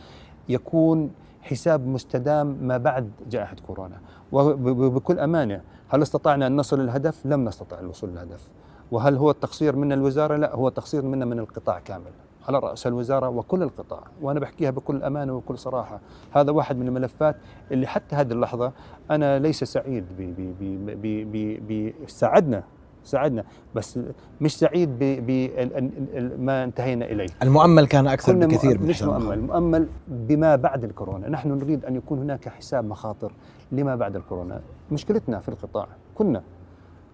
يكون 0.49 1.11
حساب 1.43 1.87
مستدام 1.87 2.47
ما 2.61 2.77
بعد 2.77 3.11
جائحة 3.31 3.57
كورونا. 3.67 4.01
وبكل 4.33 5.19
أمانة 5.19 5.61
هل 5.89 6.03
استطعنا 6.03 6.47
أن 6.47 6.57
نصل 6.57 6.81
للهدف 6.81 7.27
لم 7.27 7.45
نستطع 7.45 7.81
الوصول 7.81 8.11
للهدف. 8.11 8.49
وهل 8.91 9.17
هو 9.17 9.31
التقصير 9.31 9.77
من 9.77 9.93
الوزارة؟ 9.93 10.37
لا 10.37 10.55
هو 10.55 10.69
تقصير 10.69 11.05
منا 11.05 11.25
من 11.25 11.39
القطاع 11.39 11.79
كامل. 11.79 12.13
على 12.49 12.59
رأس 12.59 12.87
الوزارة 12.87 13.29
وكل 13.29 13.63
القطاع 13.63 14.03
وأنا 14.23 14.41
بحكيها 14.41 14.71
بكل 14.71 15.03
امانه 15.03 15.33
وبكل 15.33 15.59
صراحة. 15.59 16.01
هذا 16.33 16.51
واحد 16.53 16.77
من 16.77 16.89
الملفات 16.89 17.37
اللي 17.73 17.87
حتى 17.87 18.17
هذه 18.17 18.33
اللحظة 18.33 18.73
أنا 19.11 19.39
ليس 19.39 19.65
سعيد 19.65 20.05
ب 20.19 20.23
ب 20.23 20.55
ب 20.61 21.03
ب 21.03 21.33
ب 21.33 21.67
ب 21.69 21.93
ساعدنا 22.07 22.63
ساعدنا 23.05 23.45
بس 23.75 23.99
مش 24.41 24.59
سعيد 24.59 24.89
بما 24.99 26.65
انتهينا 26.65 27.05
إليه. 27.05 27.29
المؤمل 27.43 27.87
كان 27.87 28.07
أكثر 28.07 28.33
كنا 28.33 28.47
بكثير 28.47 28.79
من 28.79 28.87
مش 28.89 29.03
مؤمل 29.03 29.33
المخاطر. 29.33 29.61
مؤمل 29.61 29.89
بما 30.09 30.57
بعد 30.57 30.85
الكورونا. 30.85 31.29
نحن 31.29 31.49
نريد 31.49 31.85
أن 31.85 31.97
يكون 31.97 32.19
هناك 32.19 32.49
حساب 32.49 32.85
مخاطر 32.85 33.33
لما 33.73 33.97
بعد 33.97 34.17
الكورونا. 34.17 34.61
مشكلتنا 34.93 35.39
في 35.41 35.49
القطاع 35.49 35.89
كنا 36.15 36.43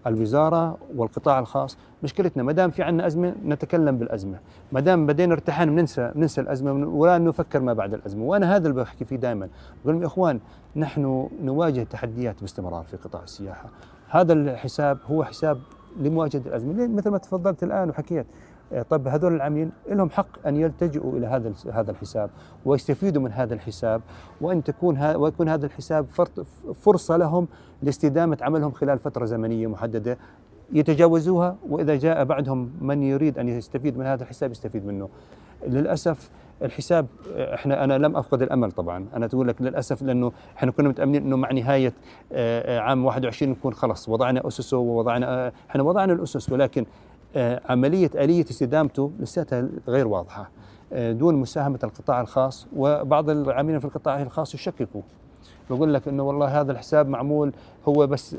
الوزارة 0.07 0.77
والقطاع 0.95 1.39
الخاص. 1.39 1.77
مشكلتنا 2.03 2.43
ما 2.43 2.51
دام 2.51 2.69
في 2.69 2.83
عندنا 2.83 3.07
أزمة 3.07 3.35
نتكلم 3.45 3.97
بالأزمة. 3.97 4.39
ما 4.71 4.79
دام 4.79 5.05
بدينا 5.05 5.33
ارتحان 5.33 5.75
بننسى 5.75 6.11
ننسى 6.15 6.41
الأزمة 6.41 6.87
ولا 6.87 7.17
نفكر 7.17 7.59
ما 7.59 7.73
بعد 7.73 7.93
الأزمة. 7.93 8.23
وأنا 8.23 8.55
هذا 8.55 8.67
اللي 8.67 8.81
بحكي 8.81 9.05
فيه 9.05 9.15
دائما 9.15 9.49
بقول 9.85 10.01
يا 10.01 10.07
إخوان 10.07 10.39
نحن 10.75 11.29
نواجه 11.43 11.83
تحديات 11.83 12.41
باستمرار 12.41 12.83
في 12.83 12.97
قطاع 12.97 13.23
السياحة. 13.23 13.69
هذا 14.09 14.33
الحساب 14.33 14.97
هو 15.07 15.23
حساب 15.23 15.59
لمواجهة 15.99 16.41
الأزمة. 16.45 16.73
ليه؟ 16.73 16.87
مثل 16.87 17.09
ما 17.09 17.17
تفضلت 17.17 17.63
الآن 17.63 17.89
وحكيت. 17.89 18.25
طب 18.81 19.07
هذول 19.07 19.35
العاملين 19.35 19.71
لهم 19.89 20.09
حق 20.09 20.47
أن 20.47 20.55
يلتجئوا 20.55 21.17
إلى 21.17 21.27
هذا 21.27 21.53
هذا 21.73 21.91
الحساب 21.91 22.29
ويستفيدوا 22.65 23.21
من 23.21 23.31
هذا 23.31 23.53
الحساب 23.53 24.01
وأن 24.41 24.63
تكون 24.63 25.15
ويكون 25.15 25.49
هذا 25.49 25.65
الحساب 25.65 26.05
فرصة 26.81 27.17
لهم 27.17 27.47
لاستدامة 27.81 28.37
عملهم 28.41 28.71
خلال 28.71 28.99
فترة 28.99 29.25
زمنية 29.25 29.67
محددة 29.67 30.17
يتجاوزوها 30.73 31.57
وإذا 31.69 31.95
جاء 31.95 32.23
بعدهم 32.23 32.71
من 32.81 33.03
يريد 33.03 33.39
أن 33.39 33.49
يستفيد 33.49 33.97
من 33.97 34.05
هذا 34.05 34.23
الحساب 34.23 34.51
يستفيد 34.51 34.85
منه. 34.85 35.09
للأسف 35.67 36.29
الحساب 36.61 37.07
آه، 37.35 37.55
إحنا 37.55 37.83
أنا 37.83 37.97
لم 37.97 38.15
أفقد 38.17 38.41
الأمل 38.41 38.71
طبعا 38.71 39.07
أنا 39.13 39.27
تقول 39.27 39.47
لك 39.47 39.61
للأسف 39.61 40.01
لأنه 40.01 40.31
إحنا 40.57 40.71
كنا 40.71 40.89
متأملين 40.89 41.23
إنه 41.23 41.37
مع 41.37 41.51
نهاية 41.51 41.93
آه، 42.31 42.77
آه، 42.77 42.79
عام 42.79 43.05
21 43.05 43.51
نكون 43.51 43.73
خلص 43.73 44.09
وضعنا 44.09 44.47
أسسه 44.47 44.77
ووضعنا 44.77 45.47
آه، 45.47 45.51
إحنا 45.69 45.83
وضعنا 45.83 46.13
الأسس 46.13 46.51
ولكن 46.51 46.85
آه، 47.35 47.61
عملية 47.65 48.09
آلية 48.15 48.45
استدامته 48.51 49.11
لساتها 49.19 49.67
غير 49.87 50.07
واضحة 50.07 50.49
آه، 50.93 51.11
دون 51.11 51.35
مساهمة 51.35 51.79
القطاع 51.83 52.21
الخاص 52.21 52.67
وبعض 52.75 53.29
العاملين 53.29 53.79
في 53.79 53.85
القطاع 53.85 54.21
الخاص 54.21 54.55
يشككوا. 54.55 55.01
بقول 55.69 55.93
لك 55.93 56.07
إنه 56.07 56.23
والله 56.23 56.61
هذا 56.61 56.71
الحساب 56.71 57.07
معمول 57.07 57.53
هو 57.87 58.07
بس 58.07 58.35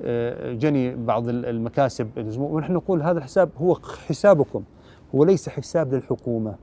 لجني 0.00 0.94
بعض 0.94 1.28
ال- 1.28 1.46
المكاسب. 1.46 2.10
ونحن 2.38 2.72
نقول 2.72 3.02
هذا 3.02 3.18
الحساب 3.18 3.50
هو 3.58 3.74
حسابكم 4.08 4.62
هو 5.14 5.24
ليس 5.24 5.48
حساب 5.48 5.94
للحكومة. 5.94 6.54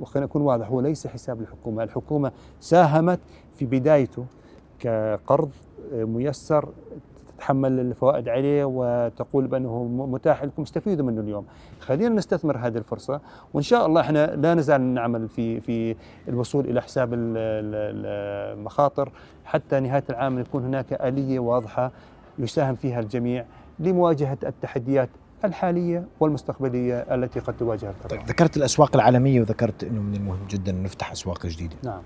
وخلينا 0.00 0.26
نكون 0.26 0.42
واضح 0.42 0.68
هو 0.68 0.80
ليس 0.80 1.06
حساب 1.06 1.40
للحكومة. 1.40 1.82
الحكومة 1.82 2.32
ساهمت 2.60 3.20
في 3.54 3.64
بدايته 3.66 4.24
كقرض 4.78 5.50
آه، 5.94 6.04
ميسر 6.04 6.68
تتحمل 7.38 7.80
الفوائد 7.80 8.28
عليه 8.28 8.64
وتقول 8.64 9.46
بأنه 9.46 9.84
متاح 9.84 10.44
لكم 10.44 10.62
استفيدوا 10.62 11.06
منه 11.06 11.20
اليوم. 11.20 11.44
خلينا 11.80 12.14
نستثمر 12.14 12.56
هذه 12.58 12.78
الفرصة 12.78 13.20
وإن 13.54 13.62
شاء 13.62 13.86
الله 13.86 14.00
إحنا 14.00 14.26
لا 14.36 14.54
نزال 14.54 14.80
نعمل 14.94 15.28
في 15.28 15.60
في 15.60 15.96
الوصول 16.28 16.64
إلى 16.64 16.82
حساب 16.82 17.14
ال- 17.14 17.18
ال- 17.36 18.58
المخاطر 18.58 19.12
حتى 19.44 19.80
نهاية 19.80 20.04
العام 20.10 20.38
يكون 20.38 20.64
هناك 20.64 20.92
آلية 20.92 21.38
واضحة 21.38 21.92
يساهم 22.38 22.74
فيها 22.74 23.00
الجميع 23.00 23.44
لمواجهة 23.78 24.38
التحديات 24.46 25.08
الحالية 25.44 26.04
والمستقبلية 26.20 26.94
التي 26.98 27.40
قد 27.40 27.56
تواجه 27.56 27.90
القطاع. 27.90 28.18
طيب 28.18 28.28
ذكرت 28.28 28.56
الأسواق 28.56 28.94
العالمية 28.96 29.40
وذكرت 29.40 29.84
إنه 29.84 30.00
من 30.02 30.14
المهم 30.14 30.38
جدا 30.48 30.72
نفتح 30.72 31.12
أسواق 31.12 31.46
جديدة. 31.46 31.76
نعم. 31.84 32.02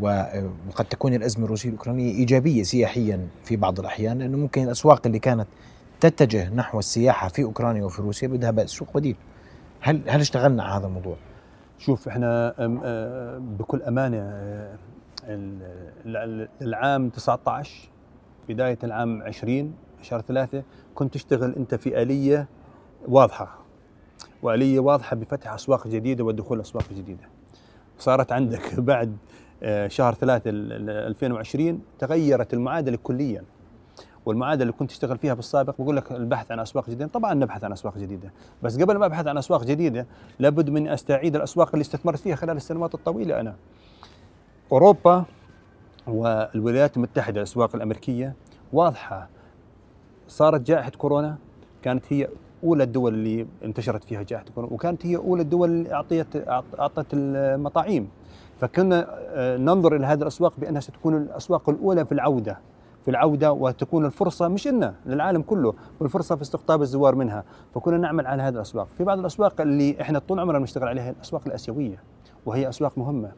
وقد 0.00 0.84
تكون 0.90 1.14
الأزمة 1.14 1.44
الروسية 1.44 1.68
الأوكرانية 1.68 2.12
إيجابية 2.14 2.62
سياحيا 2.62 3.28
في 3.44 3.56
بعض 3.56 3.80
الأحيان 3.80 4.18
لأنه 4.18 4.36
ممكن 4.38 4.62
الأسواق 4.64 5.02
اللي 5.06 5.18
كانت 5.18 5.46
تتجه 6.00 6.54
نحو 6.54 6.78
السياحة 6.78 7.28
في 7.28 7.42
أوكرانيا 7.42 7.84
وفي 7.84 8.02
روسيا 8.02 8.28
بدها 8.28 8.50
بقى 8.50 8.66
سوق 8.66 8.88
بديل. 8.94 9.16
هل 9.80 10.00
هل 10.08 10.20
اشتغلنا 10.20 10.62
على 10.62 10.74
هذا 10.80 10.86
الموضوع؟ 10.86 11.16
شوف 11.78 12.08
إحنا 12.08 12.54
بكل 13.38 13.82
ال- 16.06 16.48
العام 16.62 17.08
19 17.08 17.88
بداية 18.48 18.78
العام 18.84 19.22
20 19.22 19.74
شهر 20.02 20.20
ثلاثة 20.20 20.62
كنت 20.94 21.14
تشتغل 21.14 21.54
أنت 21.56 21.74
في 21.74 22.02
آلية 22.02 22.46
واضحة. 23.08 23.58
وآلية 24.42 24.80
واضحة 24.80 25.16
بفتح 25.16 25.52
أسواق 25.52 25.88
جديدة 25.88 26.24
والدخول 26.24 26.60
أسواق 26.60 26.84
جديدة. 26.92 27.28
صارت 27.98 28.32
عندك 28.32 28.80
بعد 28.80 29.16
شهر 29.86 30.14
ثلاثة 30.14 30.50
ال- 30.50 30.72
ال- 30.72 30.90
2020 30.90 31.80
تغيرت 31.98 32.54
المعادلة 32.54 32.98
كليا. 33.02 33.44
والمعادلة 34.26 34.62
اللي 34.62 34.72
كنت 34.72 34.90
تشتغل 34.90 35.18
فيها 35.18 35.34
بالسابق 35.34 35.74
بقول 35.80 35.96
لك 35.96 36.12
البحث 36.12 36.50
عن 36.52 36.60
أسواق 36.60 36.86
جديدة. 36.90 37.06
طبعا 37.06 37.34
نبحث 37.34 37.64
عن 37.64 37.72
أسواق 37.72 37.98
جديدة 37.98 38.32
بس 38.62 38.80
قبل 38.80 38.96
ما 38.96 39.06
أبحث 39.06 39.26
عن 39.26 39.38
أسواق 39.38 39.64
جديدة 39.64 40.06
لابد 40.38 40.70
من 40.70 40.88
أستعيد 40.88 41.36
الأسواق 41.36 41.68
اللي 41.72 41.80
استثمرت 41.82 42.18
فيها 42.18 42.36
خلال 42.36 42.56
السنوات 42.56 42.94
الطويلة 42.94 43.40
أنا. 43.40 43.54
أوروبا 44.72 45.24
والولايات 46.06 46.96
المتحدة 46.96 47.36
الأسواق 47.36 47.74
الأمريكية 47.76 48.34
واضحة 48.72 49.28
صارت 50.28 50.60
جائحة 50.60 50.90
كورونا 50.90 51.36
كانت 51.82 52.04
هي 52.12 52.28
أولى 52.64 52.82
الدول 52.84 53.14
اللي 53.14 53.46
انتشرت 53.64 54.04
فيها 54.04 54.22
جائحة 54.22 54.44
كورونا 54.54 54.72
وكانت 54.74 55.06
هي 55.06 55.16
أولى 55.16 55.42
الدول 55.42 55.70
اللي 55.70 55.92
اعطيت 55.94 56.26
أعطت 56.78 57.06
المطاعيم. 57.12 58.08
فكنا 58.58 59.06
آه، 59.10 59.56
ننظر 59.56 59.96
إلى 59.96 60.06
هذه 60.06 60.22
الأسواق 60.22 60.52
بأنها 60.58 60.80
ستكون 60.80 61.16
الأسواق 61.16 61.68
الأولى 61.68 62.04
في 62.04 62.12
العودة 62.12 62.58
في 63.04 63.10
العودة 63.10 63.52
وتكون 63.52 64.04
الفرصة 64.04 64.48
مش 64.48 64.68
لنا 64.68 64.94
للعالم 65.06 65.42
كله 65.42 65.74
والفرصة 66.00 66.36
في 66.36 66.42
استقطاب 66.42 66.82
الزوار 66.82 67.14
منها. 67.14 67.44
فكنا 67.74 67.96
نعمل 67.96 68.26
على 68.26 68.42
هذه 68.42 68.54
الأسواق. 68.54 68.88
في 68.98 69.04
بعض 69.04 69.18
الأسواق 69.18 69.60
اللي 69.60 70.00
إحنا 70.00 70.18
طول 70.18 70.40
عمرنا 70.40 70.58
بنشتغل 70.58 70.88
عليها 70.88 71.10
الأسواق 71.10 71.42
الآسيوية 71.46 72.02
وهي 72.46 72.68
أسواق 72.68 72.98
مهمة. 72.98 73.32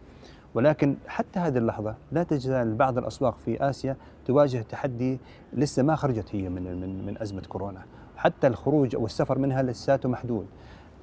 ولكن 0.55 0.97
حتى 1.07 1.39
هذه 1.41 1.59
اللحظة 1.59 1.95
لا 2.13 2.23
تزال 2.23 2.75
بعض 2.75 2.99
الأسواق 2.99 3.39
في 3.39 3.69
آسيا 3.71 3.97
تواجه 4.27 4.59
تحدي 4.69 5.21
لسه 5.53 5.83
ما 5.83 5.97
خرجت 5.97 6.35
هي 6.35 6.49
من 6.49 6.81
من 6.81 7.07
من 7.07 7.23
أزمة 7.23 7.43
كورونا. 7.49 7.83
حتى 8.17 8.47
الخروج 8.47 8.95
أو 8.95 9.07
السفر 9.07 9.39
منها 9.39 9.63
لساته 9.63 10.09
محدود. 10.09 10.47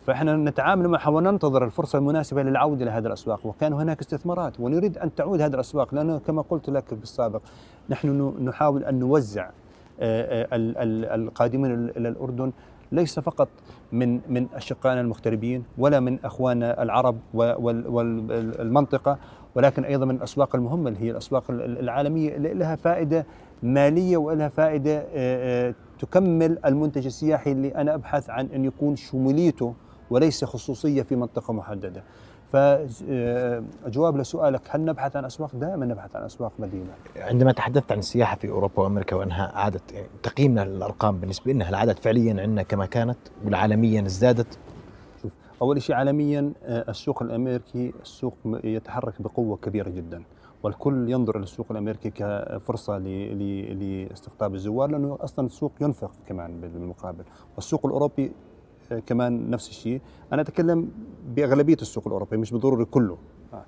فإحنا 0.06 0.36
نتعامل 0.36 0.88
معها 0.88 1.10
وننتظر 1.10 1.66
الفرصة 1.66 2.00
المناسبة 2.00 2.44
للعودة 2.44 2.86
لهذه 2.86 3.08
الأسواق. 3.08 3.46
وكان 3.46 3.74
هناك 3.74 4.00
استثمارات 4.00 4.60
ونريد 4.60 4.98
أن 4.98 5.16
تعود 5.16 5.42
هذه 5.42 5.54
الأسواق 5.54 5.96
لأنه 5.96 6.18
كما 6.20 6.42
قلت 6.42 6.70
لك 6.70 6.94
بالسابق 6.94 7.42
نحن 7.90 8.08
ن- 8.10 8.46
نحاول 8.46 8.84
أن 8.84 9.00
نوزع 9.00 9.50
آه، 10.00 10.44
آه، 10.44 10.56
ال- 10.56 10.78
ال- 10.78 11.06
القادمين 11.06 11.72
إلى 11.90 12.10
الأردن. 12.10 12.52
ليس 12.92 13.20
فقط 13.20 13.48
من 13.92 14.20
من 14.30 14.48
أشقائنا 14.56 15.02
المغتربين 15.02 15.64
ولا 15.78 16.00
من 16.00 16.20
أخواننا 16.26 16.84
العرب 16.84 17.16
والمنطقة 17.34 19.18
ولكن 19.56 19.84
أيضا 19.84 20.06
من 20.06 20.16
الأسواق 20.16 20.56
المهمة 20.56 20.90
اللي 20.90 21.00
هي 21.02 21.12
الأسواق 21.12 21.44
ال- 21.52 21.62
ال- 21.62 21.80
العالمية 21.80 22.36
اللي 22.36 22.54
لها 22.54 22.76
فائدة 22.76 23.26
مالية 23.64 24.18
ولها 24.18 24.48
فائدة 24.50 25.06
آه، 25.14 25.74
تكمل 26.00 26.58
المنتج 26.66 27.06
السياحي 27.06 27.52
اللي 27.52 27.76
أنا 27.76 27.94
أبحث 27.96 28.30
عن 28.30 28.46
أن 28.46 28.66
يكون 28.66 28.96
شموليته 28.96 29.74
وليس 30.10 30.46
خصوصية 30.46 31.02
في 31.02 31.16
منطقة 31.16 31.54
محددة. 31.54 32.04
فجواب 32.54 34.18
لسؤالك 34.18 34.62
هل 34.70 34.86
نبحث 34.86 35.16
عن 35.16 35.26
أسواق؟ 35.26 35.56
دائما 35.56 35.86
نبحث 35.86 36.16
عن 36.16 36.24
أسواق 36.24 36.52
مدينة. 36.60 36.94
عندما 37.18 37.52
تحدثت 37.52 37.92
عن 37.92 38.00
السياحة 38.00 38.36
في 38.36 38.50
أوروبا 38.50 38.84
وأمريكا 38.84 39.16
وأنها 39.16 39.52
عادت 39.56 39.92
يعني 39.92 40.08
تقييمنا 40.24 40.66
للأرقام 40.66 41.18
بالنسبة 41.20 41.54
لنا 41.54 41.66
هل 41.70 41.76
عادت 41.76 42.00
فعليا 42.00 42.42
عندنا 42.42 42.64
كما 42.64 42.86
كانت 42.86 43.18
ولا 43.46 43.58
عالميا 43.58 44.06
ازدادت؟ 44.06 44.58
شوف 45.22 45.32
أول 45.62 45.82
شيء 45.82 45.96
عالميا 45.96 46.54
آه، 46.64 46.86
السوق 46.90 47.24
الأمريكي 47.24 47.94
السوق 48.02 48.34
يتحرك 48.64 49.22
بقوة 49.22 49.58
كبيرة 49.58 49.90
جدا 49.90 50.24
والكل 50.64 51.10
ينظر 51.10 51.40
للسوق 51.40 51.66
الأمريكي 51.72 52.10
كفرصة 52.10 52.98
لاستقطاب 52.98 54.56
الزوار 54.56 54.90
لأنه 54.90 55.18
أصلا 55.22 55.46
السوق 55.46 55.72
ينفق 55.82 56.12
كمان 56.28 56.62
بالمقابل 56.62 57.24
والسوق 57.56 57.86
الأوروبي 57.86 58.26
آه، 58.26 58.32
كمان 59.06 59.50
نفس 59.50 59.70
الشيء 59.70 60.02
أنا 60.34 60.42
أتكلم 60.42 60.90
بأغلبية 61.36 61.78
السوق 61.82 62.08
الاوروبي 62.08 62.38
مش 62.38 62.52
بالضروري 62.52 62.86
كله 62.86 63.18
آه. 63.54 63.66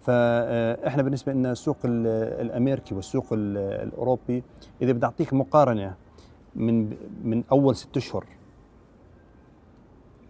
فاحنا 0.00 1.02
بالنسبة 1.02 1.32
لنا 1.32 1.52
السوق 1.52 1.76
ال- 1.84 2.06
الأمريكي 2.46 2.94
والسوق 2.94 3.26
ال- 3.32 3.56
الأوروبي 3.88 4.42
إذا 4.82 4.92
بدي 4.92 5.06
أعطيك 5.06 5.32
مقارنة 5.34 5.94
من 6.56 6.96
من 7.24 7.44
أول 7.52 7.76
ست 7.76 7.96
أشهر 7.96 8.24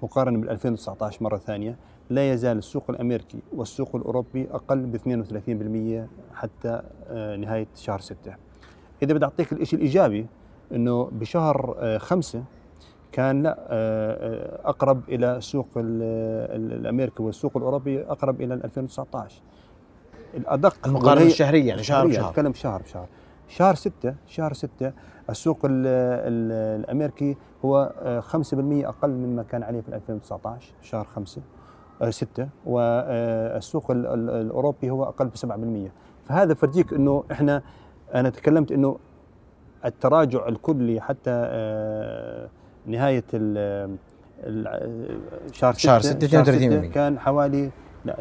مقارنة 0.03 0.39
بال 0.39 0.51
2019 0.51 1.23
مرة 1.25 1.37
ثانية 1.37 1.77
لا 2.11 2.33
يزال 2.33 2.59
السوق 2.59 2.85
الأمريكي 2.91 3.39
والسوق 3.57 3.97
الأوروبي 3.97 4.47
أقل 4.51 4.87
ب 4.87 4.97
32% 4.97 6.35
حتى 6.37 6.83
آه، 7.09 7.37
نهاية 7.37 7.67
شهر 7.77 8.01
ستة 8.01 8.35
إذا 9.03 9.15
بدي 9.15 9.25
أعطيك 9.25 9.53
الشيء 9.53 9.79
الإيجابي 9.79 10.27
أنه 10.73 11.05
بشهر 11.12 11.75
آه، 11.79 11.99
خمسة 11.99 12.45
كان 13.12 13.42
لا 13.42 13.57
آه، 13.59 13.66
آه، 13.71 14.69
أقرب 14.69 15.00
إلى 15.09 15.37
السوق 15.37 15.69
ال- 15.76 16.02
ال- 16.57 16.73
الأمريكي 16.81 17.23
والسوق 17.23 17.57
الأوروبي 17.57 18.02
أقرب 18.02 18.40
إلى 18.40 18.54
ال 18.54 18.64
2019 18.64 19.42
الأدق 20.35 20.76
المقارنة 20.87 21.26
الشهرية 21.26 21.69
يعني 21.69 21.83
شهر 21.83 22.07
بشهر. 22.07 22.31
أتكلم 22.31 22.54
شهر 22.54 22.83
بشهر. 22.83 23.07
شهر 23.49 23.75
ستة 23.75 24.14
شهر 24.26 24.52
ستة 24.52 24.92
السوق 25.31 25.59
ال 25.64 25.71
ال 25.87 26.52
الأمريكي 26.81 27.37
هو 27.64 27.92
آه، 28.02 28.21
5% 28.21 28.88
أقل 28.88 29.11
مما 29.11 29.42
كان 29.42 29.62
عليه 29.62 29.81
في 29.81 29.95
2019 29.95 30.73
شهر 30.83 31.04
خمسة 31.04 31.42
آه، 32.02 32.11
ستة 32.11 32.49
والسوق 32.66 33.90
ال- 33.90 34.07
ال- 34.07 34.31
الأوروبي 34.31 34.90
هو 34.90 35.04
أقل 35.04 35.26
ب 35.28 35.37
7% 35.37 35.92
فهذا 36.25 36.54
فرجيك 36.54 36.92
أنه 36.92 37.25
إحنا 37.33 37.62
أنا 38.14 38.31
تكلمت 38.31 38.73
أنه 38.73 38.99
التراجع 39.85 40.49
الكلي 40.49 41.00
حتى 41.00 41.31
نهاية 42.93 43.25
ال- 43.35 43.97
ال- 44.45 45.21
شهر 45.53 45.73
شهر 45.75 46.01
ستة 46.01 46.11
ستة 46.27 46.29
شهر 46.29 46.43
32%. 46.45 46.93
كان 46.93 47.19
حوالي 47.19 47.71
لا 48.05 48.17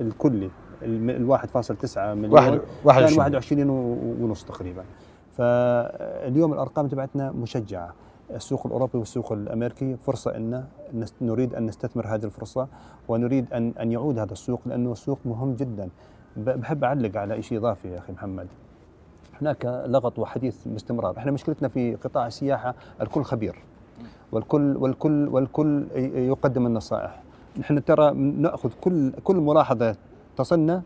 الكلي 0.00 0.50
ال 0.82 1.26
1.9 1.28 2.14
مليون. 2.14 2.32
واحد 2.34 2.50
كان 2.50 2.60
21 2.84 3.18
21 3.18 3.70
و- 3.70 4.24
ونص 4.24 4.44
تقريبا. 4.44 4.84
فاليوم 5.36 6.52
الأرقام 6.52 6.88
تبعتنا 6.88 7.30
مشجعة. 7.32 7.94
السوق 8.34 8.66
الأوروبي 8.66 8.98
والسوق 8.98 9.32
الأمريكي 9.32 9.96
فرصة 9.96 10.36
إن 10.36 10.64
نريد 11.20 11.54
أن 11.54 11.66
نستثمر 11.66 12.06
هذه 12.06 12.24
الفرصة 12.24 12.68
ونريد 13.08 13.52
أن 13.52 13.72
أن 13.80 13.92
يعود 13.92 14.18
هذا 14.18 14.32
السوق 14.32 14.60
لأنه 14.66 14.94
سوق 14.94 15.18
مهم 15.24 15.54
جدا. 15.54 15.88
بحب 16.36 16.84
أعلق 16.84 17.16
على 17.16 17.42
شيء 17.42 17.58
إضافي 17.58 17.88
يا 17.88 17.98
أخي 17.98 18.12
محمد. 18.12 18.46
هناك 19.40 19.84
لغط 19.86 20.18
وحديث 20.18 20.56
باستمرار. 20.68 21.18
إحنا 21.18 21.32
مشكلتنا 21.32 21.68
في 21.68 21.94
قطاع 21.94 22.26
السياحة 22.26 22.74
الكل 23.00 23.22
خبير. 23.22 23.56
والكل 24.32 24.76
والكل 24.76 25.28
والكل 25.28 25.86
يقدم 26.14 26.66
النصائح. 26.66 27.22
نحن 27.58 27.84
ترى 27.84 28.10
نأخذ 28.14 28.70
كل 28.80 29.12
كل 29.24 29.36
ملاحظة 29.36 29.96
تصلنا 30.36 30.82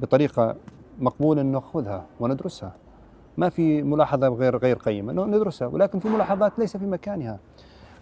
بطريقة 0.00 0.56
مقبولة 1.00 1.42
نأخذها 1.42 2.06
وندرسها. 2.20 2.72
ما 3.36 3.48
في 3.48 3.82
ملاحظة 3.82 4.28
غير 4.28 4.56
غير 4.56 4.76
قيمة 4.76 5.12
ندرسها 5.12 5.68
ولكن 5.68 5.98
في 5.98 6.08
ملاحظات 6.08 6.58
ليس 6.58 6.76
في 6.76 6.86
مكانها. 6.86 7.38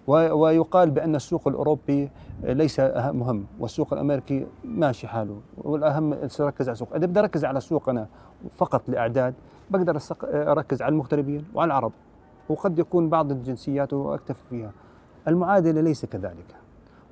ويقال 0.06 0.90
بأن 0.90 1.14
السوق 1.14 1.48
الأوروبي 1.48 2.10
ليس 2.42 2.80
مهم 2.96 3.46
والسوق 3.60 3.92
الأمريكي 3.92 4.46
ماشي 4.64 5.08
حاله. 5.08 5.40
والأهم 5.58 6.12
اركز 6.40 6.68
على 6.68 6.72
السوق. 6.72 6.94
إذا 6.94 7.06
بدي 7.06 7.20
أركز 7.20 7.44
على 7.44 7.58
السوق 7.58 7.88
أنا 7.88 8.06
فقط 8.56 8.88
لإعداد 8.88 9.34
بقدر 9.70 9.98
أركز 10.24 10.82
على 10.82 10.92
المغتربين 10.92 11.44
وعلى 11.54 11.66
العرب. 11.66 11.92
وقد 12.50 12.78
يكون 12.78 13.08
بعض 13.08 13.30
الجنسيات 13.32 13.92
واكتفي 13.92 14.42
فيها. 14.50 14.70
المعادلة 15.28 15.80
ليس 15.80 16.04
كذلك. 16.04 16.54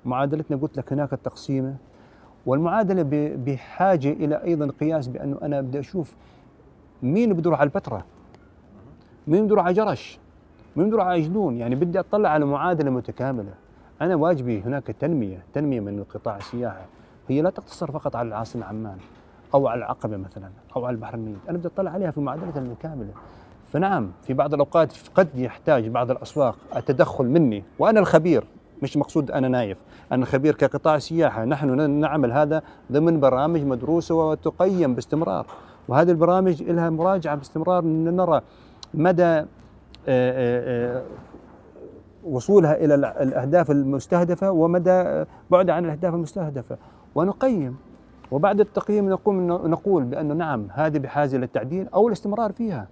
معادلتنا 0.04 0.56
قلت 0.56 0.76
لك 0.76 0.92
هناك 0.92 1.12
التقسيمة 1.12 1.76
والمعادلة 2.46 3.02
ب- 3.02 3.44
بحاجة 3.44 4.12
إلى 4.12 4.42
أيضا 4.44 4.70
قياس 4.80 5.08
بأنه 5.08 5.38
أنا 5.42 5.60
بدي 5.60 5.78
أشوف 5.78 6.14
مين 7.02 7.32
بده 7.32 7.48
يروح 7.48 7.60
على 7.60 7.66
البتراء 7.68 8.04
مين 9.26 9.44
بده 9.44 9.52
يروح 9.52 9.64
على 9.64 9.74
جرش 9.74 10.18
مين 10.76 10.86
بده 10.86 10.96
يروح 10.96 11.06
على 11.06 11.20
جنون. 11.20 11.56
يعني 11.56 11.74
بدي 11.74 12.00
أطلع 12.00 12.28
على 12.28 12.44
معادلة 12.44 12.90
متكاملة. 12.90 13.54
أنا 14.02 14.14
واجبي 14.14 14.60
هناك 14.60 14.86
تنمية 14.86 15.42
تنمية 15.52 15.80
من 15.80 16.04
قطاع 16.14 16.36
السياحة. 16.36 16.86
هي 17.28 17.42
لا 17.42 17.50
تقتصر 17.50 17.90
فقط 17.90 18.16
على 18.16 18.28
العاصمة 18.28 18.66
عمان 18.66 18.98
أو 19.54 19.68
على 19.68 19.78
العقبة 19.78 20.16
مثلا 20.16 20.50
أو 20.76 20.86
على 20.86 20.94
البحر 20.94 21.14
النيل. 21.14 21.36
أنا 21.48 21.58
بدي 21.58 21.68
أطلع 21.68 21.90
عليها 21.90 22.10
في 22.10 22.20
معادلتها 22.20 22.60
المكاملة. 22.60 23.12
فنعم 23.72 24.10
في 24.22 24.34
بعض 24.34 24.54
الأوقات 24.54 24.92
قد 25.14 25.28
يحتاج 25.34 25.88
بعض 25.88 26.10
الأسواق 26.10 26.56
التدخل 26.76 27.24
مني 27.24 27.64
وأنا 27.78 28.00
الخبير 28.00 28.44
مش 28.82 28.96
مقصود 28.96 29.30
أنا 29.30 29.48
نايف. 29.48 29.78
أنا 30.12 30.24
خبير 30.26 30.54
كقطاع 30.54 30.98
سياحه 30.98 31.44
نحن 31.44 31.90
نعمل 31.90 32.32
هذا 32.32 32.62
ضمن 32.92 33.20
برامج 33.20 33.60
مدروسة 33.64 34.14
وتقيم 34.14 34.94
باستمرار. 34.94 35.46
وهذه 35.88 36.10
البرامج 36.10 36.62
لها 36.62 36.90
مراجعة 36.90 37.34
باستمرار 37.34 37.84
نرى 37.84 38.40
مدى 38.94 39.22
آه، 39.24 39.44
آه، 40.08 40.96
آه، 40.98 41.02
وصولها 42.24 42.84
إلى 42.84 42.94
الع- 42.94 43.16
الأهداف 43.22 43.70
المستهدفة 43.70 44.50
ومدى 44.50 45.24
بعدها 45.50 45.74
عن 45.74 45.84
الأهداف 45.84 46.14
المستهدفة. 46.14 46.76
ونقيم. 47.14 47.76
وبعد 48.30 48.60
التقييم 48.60 49.08
نقوم 49.10 49.46
نقول 49.46 50.04
بانه 50.04 50.34
نعم 50.34 50.68
هذه 50.72 50.98
بحاجة 50.98 51.36
للتعديل 51.36 51.88
أو 51.94 52.08
الاستمرار 52.08 52.52
فيها. 52.52 52.88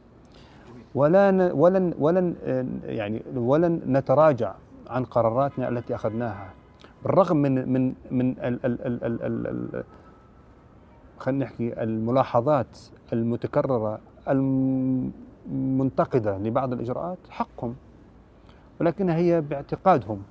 ولا 0.96 1.52
ولن 1.52 1.94
ولن 1.98 2.34
آه، 2.44 2.66
يعني 2.84 3.22
ولن 3.36 3.80
نتراجع 3.86 4.54
عن 4.90 5.04
قراراتنا 5.04 5.68
التي 5.68 5.94
أخذناها. 5.94 6.50
بالرغم 7.02 7.36
من 7.36 7.72
من 7.72 7.94
من 8.10 8.30
ال 8.38 8.66
ال 8.66 8.86
ال 8.86 9.04
ال 9.04 9.46
ال 9.46 9.84
خلينا 11.18 11.44
نحكي 11.44 11.82
الملاحظات 11.82 12.78
المتكررة 13.12 13.98
المنتقدة 15.48 16.38
لبعض 16.38 16.72
الإجراءات 16.72 17.18
حقهم. 17.30 17.74
ولكنها 18.80 19.16
هي 19.16 19.40
باعتقادهم 19.40 20.22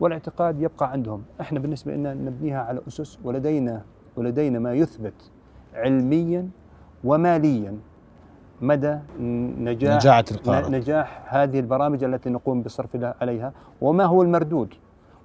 والاعتقاد 0.00 0.60
يبقى 0.62 0.92
عندهم. 0.92 1.22
إحنا 1.40 1.58
بالنسبة 1.60 1.94
لنا 1.94 2.14
نبنيها 2.14 2.62
على 2.62 2.80
أسس 2.88 3.18
ولدينا 3.24 3.82
ولدينا 4.16 4.58
ما 4.58 4.74
يثبت 4.74 5.30
علميا 5.74 6.48
وماليا. 7.04 7.76
مدى 8.62 8.98
نجاح 9.58 9.96
نجاعة 9.96 10.24
القارة. 10.30 10.68
نجاح 10.68 11.22
هذه 11.34 11.60
البرامج 11.60 12.04
التي 12.04 12.30
نقوم 12.30 12.62
بالصرف 12.62 12.96
لها- 12.96 13.14
عليها 13.20 13.52
وما 13.80 14.04
هو 14.04 14.22
المردود 14.22 14.74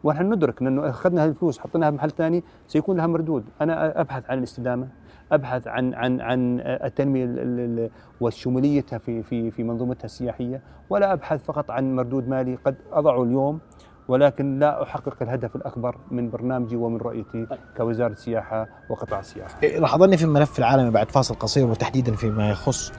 ونحن 0.03 0.33
ندرك 0.33 0.61
انه 0.61 0.89
أخذنا 0.89 1.23
هذه 1.23 1.29
الفلوس 1.29 1.59
حطيناها 1.59 1.89
بمحل 1.89 2.11
ثاني 2.11 2.43
سيكون 2.67 2.97
لها 2.97 3.07
مردود 3.07 3.43
أنا 3.61 4.01
أبحث 4.01 4.29
عن 4.29 4.37
الاستدامة 4.37 4.87
أبحث 5.31 5.67
عن 5.67 5.93
عن 5.93 6.21
عن 6.21 6.59
التنمية 6.65 7.23
ال- 7.25 7.39
ال- 7.39 7.79
ال- 7.79 7.89
وشموليتها 8.21 8.97
في 8.99 9.23
في 9.23 9.51
في 9.51 9.63
منظومتها 9.63 10.05
السياحية 10.05 10.61
ولا 10.89 11.13
أبحث 11.13 11.43
فقط 11.43 11.71
عن 11.71 11.95
مردود 11.95 12.27
مالي 12.27 12.55
قد 12.65 12.75
اضعه 12.91 13.23
اليوم 13.23 13.59
ولكن 14.07 14.59
لا 14.59 14.83
أحقق 14.83 15.15
الهدف 15.21 15.55
الأكبر 15.55 15.95
من 16.11 16.29
برنامجي 16.29 16.75
ومن 16.75 16.97
رؤيتي 16.97 17.47
كوزارة 17.77 18.13
سياحة 18.13 18.67
وقطاع 18.89 19.19
السياحة. 19.19 19.55
إيه، 19.63 19.79
راح 19.79 19.93
أظني 19.95 20.17
في 20.17 20.23
الملف 20.25 20.59
العالمي 20.59 20.89
بعد 20.91 21.11
فاصل 21.11 21.35
قصير 21.35 21.67
وتحديدا 21.67 22.11
فيما 22.15 22.49
يخص 22.49 22.93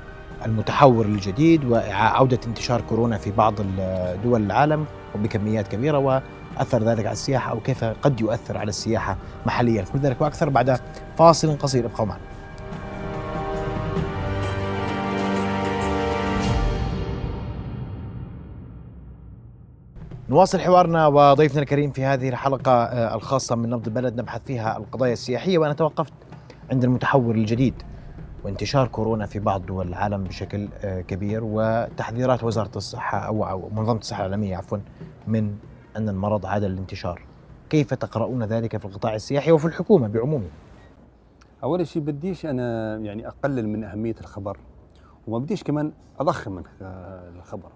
المتحور 0.47 1.07
الجديد 1.07 1.65
وعودة 1.65 2.41
انتشار 2.47 2.81
كورونا 2.81 3.19
في 3.19 3.31
بعض 3.31 3.55
دول 4.25 4.43
العالم 4.43 4.85
وبكميات 5.15 5.69
كبيرة 5.69 6.23
اثر 6.59 6.83
ذلك 6.83 7.07
على 7.07 7.13
السياحة 7.13 7.51
أو 7.51 7.61
كيف 7.61 7.85
قد 7.85 8.21
يؤثر 8.21 8.59
على 8.59 8.69
السياحة 8.69 9.17
محليا. 9.47 9.85
كل 9.93 9.99
ذلك 9.99 10.21
وأكثر 10.21 10.49
بعد 10.49 10.81
فاصل 11.19 11.59
قصير. 11.59 11.87
ابقوا 11.87 12.07
معنا. 12.07 12.21
نواصل 20.31 20.61
حوارنا 20.61 21.07
وضيفنا 21.07 21.63
الكريم 21.63 21.91
في 21.91 22.05
هذه 22.05 22.29
الحلقة 22.29 22.73
آه، 22.73 23.15
الخاصة 23.15 23.57
من 23.57 23.71
نبض 23.71 23.87
البلد 23.87 24.21
نبحث 24.21 24.41
فيها 24.47 24.77
القضايا 24.77 25.13
السياحية 25.13 25.59
وأنا 25.59 25.73
توقفت 25.73 26.13
عند 26.73 26.85
المتحور 26.85 27.35
الجديد. 27.35 27.75
وانتشار 28.45 28.89
كورونا 28.89 29.27
في 29.27 29.39
بعض 29.39 29.67
دول 29.67 29.89
العالم 29.89 30.25
بشكل 30.25 30.69
آه، 30.85 31.01
كبير 31.01 31.41
وتحذيرات 31.45 32.45
وزارة 32.45 32.71
الصحة 32.77 33.19
أو 33.19 33.69
منظمة 33.69 33.99
الصحة 33.99 34.27
العالمية 34.27 34.57
عفوا 34.57 34.79
من 35.27 35.57
أن 35.97 36.09
المرض 36.09 36.47
عاد 36.47 36.65
للانتشار. 36.65 37.23
كيف 37.71 37.95
تقرؤون 37.95 38.43
ذلك 38.43 38.77
في 38.77 38.85
القطاع 38.85 39.15
السياحي 39.15 39.53
وفي 39.53 39.65
الحكومة 39.65 40.09
بعمومه؟ 40.09 40.49
أول 41.63 41.87
شيء 41.87 42.03
بديش 42.03 42.47
أنا 42.47 42.97
يعني 42.97 43.29
أقلل 43.29 43.69
من 43.69 43.85
أهمية 43.85 44.15
الخبر 44.21 44.59
وما 45.27 45.39
بديش 45.39 45.63
كمان 45.63 45.93
أضخم 46.21 46.53
من 46.53 46.63
آه، 46.83 47.29
الخبر. 47.37 47.69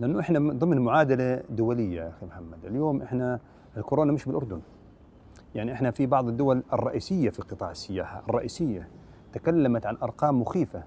لأنه 0.00 0.20
إحنا 0.20 0.38
من 0.38 0.58
ضمن 0.58 0.78
معادلة 0.78 1.42
دولية 1.50 2.02
يا 2.02 2.08
أخي 2.08 2.26
محمد. 2.26 2.64
اليوم 2.64 3.02
إحنا 3.02 3.40
الكورونا 3.76 4.12
مش 4.12 4.24
بالأردن. 4.24 4.60
يعني 5.54 5.72
إحنا 5.72 5.90
في 5.90 6.06
بعض 6.06 6.28
الدول 6.28 6.62
الرئيسية 6.72 7.30
في 7.30 7.42
قطاع 7.42 7.70
السياحة 7.70 8.22
الرئيسية. 8.28 8.88
تكلمت 9.32 9.86
عن 9.86 9.96
أرقام 10.02 10.40
مخيفة 10.40 10.82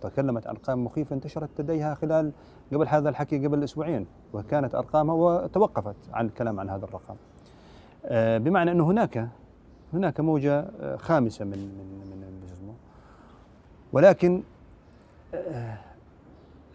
تكلمت 0.00 0.46
عن 0.46 0.54
أرقام 0.54 0.84
مخيفة 0.84 1.14
انتشرت 1.14 1.60
لديها 1.60 1.94
خلال 1.94 2.32
قبل 2.72 2.88
هذا 2.88 3.08
الحكي 3.08 3.46
قبل 3.46 3.64
أسبوعين 3.64 4.06
وكانت 4.32 4.74
أرقامها 4.74 5.14
وتوقفت 5.14 5.96
عن 6.12 6.26
الكلام 6.26 6.60
عن 6.60 6.70
هذا 6.70 6.84
الرقم. 6.84 7.14
آه، 8.04 8.38
بمعنى 8.38 8.70
أنه 8.70 8.84
هناك 8.84 9.28
هناك 9.92 10.20
موجة 10.20 10.58
آه، 10.80 10.96
خامسة 10.96 11.44
من 11.44 11.58
من 11.58 12.10
من 12.20 12.48
اسمه؟ 12.52 12.74
ولكن 13.92 14.42
آه، 15.34 15.78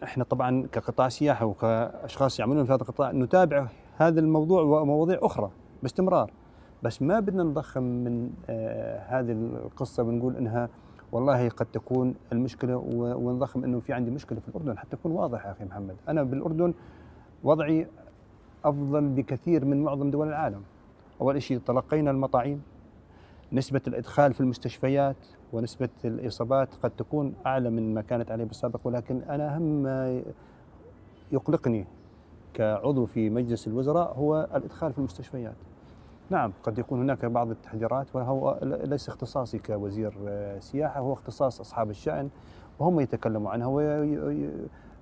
إحنا 0.04 0.24
طبعا 0.24 0.68
كقطاع 0.72 1.10
سياحة 1.10 1.46
وكأشخاص 1.46 2.40
يعملون 2.40 2.66
في 2.66 2.74
هذا 2.74 2.82
القطاع 2.82 3.12
نتابع 3.12 3.68
هذا 3.98 4.20
الموضوع 4.20 4.62
ومواضيع 4.62 5.20
أخرى 5.22 5.52
باستمرار. 5.84 6.32
بس 6.84 7.02
ما 7.02 7.20
بدنا 7.20 7.44
نضخم 7.44 7.84
من 7.84 8.30
هذه 9.08 9.32
القصة 9.32 10.04
ونقول 10.04 10.36
إنها 10.36 10.70
والله 11.12 11.50
قد 11.50 11.66
تكون 11.66 12.16
المشكلة 12.32 12.78
ونضخم 12.96 13.64
إنه 13.64 13.80
في 13.80 13.94
عندي 13.94 14.12
مشكلة 14.12 14.40
في 14.40 14.50
الأردن 14.50 14.78
حتى 14.78 14.96
يكون 14.96 15.12
واضح 15.12 15.46
أخي 15.46 15.66
محمد. 15.66 15.96
أنا 16.08 16.24
بالأردن 16.24 16.74
وضعي 17.44 17.88
أفضل 18.66 19.10
بكثير 19.10 19.66
من 19.66 19.84
معظم 19.84 20.12
دول 20.12 20.28
العالم. 20.28 20.62
أول 21.22 21.42
شيء 21.42 21.60
تلقينا 21.60 22.12
المطاعيم. 22.12 22.62
نسبة 23.54 23.82
الإدخال 23.88 24.34
في 24.34 24.42
المستشفيات 24.42 25.16
ونسبة 25.54 25.90
الإصابات 26.06 26.76
قد 26.84 26.92
تكون 26.92 27.34
أعلى 27.46 27.70
من 27.70 27.94
ما 27.94 28.02
كانت 28.02 28.32
عليه 28.32 28.44
بالسابق 28.44 28.80
ولكن 28.84 29.22
أنا 29.22 29.56
أهم 29.56 29.62
ما 29.84 30.22
يقلقني 31.32 31.86
كعضو 32.54 33.06
في 33.06 33.30
مجلس 33.30 33.68
الوزراء 33.68 34.14
هو 34.14 34.50
الإدخال 34.56 34.94
في 34.94 34.98
المستشفيات. 35.00 35.56
نعم 36.32 36.54
قد 36.64 36.80
يكون 36.80 37.00
هناك 37.02 37.26
بعض 37.26 37.50
التحذيرات 37.50 38.16
وهو 38.16 38.60
ليس 38.64 39.10
اختصاصي 39.10 39.60
كوزير 39.60 40.14
آه، 40.28 40.60
سياحة 40.60 41.00
هو 41.00 41.14
اختصاص 41.14 41.60
أصحاب 41.60 41.90
الشأن 41.90 42.30
وهم 42.80 43.00
يتكلموا 43.00 43.52
عنها 43.52 43.68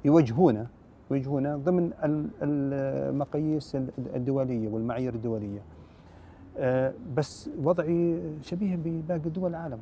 ويوجهونا 0.06 0.68
يوجهونا 1.12 1.58
ضمن 1.58 1.92
ال- 2.04 2.30
المقاييس 2.44 3.76
الدولية 4.16 4.70
والمعايير 4.70 5.14
الدولية. 5.14 5.60
آه، 6.58 6.94
بس 7.16 7.50
وضعي 7.64 8.22
شبيه 8.42 8.76
بباقي 8.76 9.20
دول 9.20 9.50
العالم. 9.50 9.80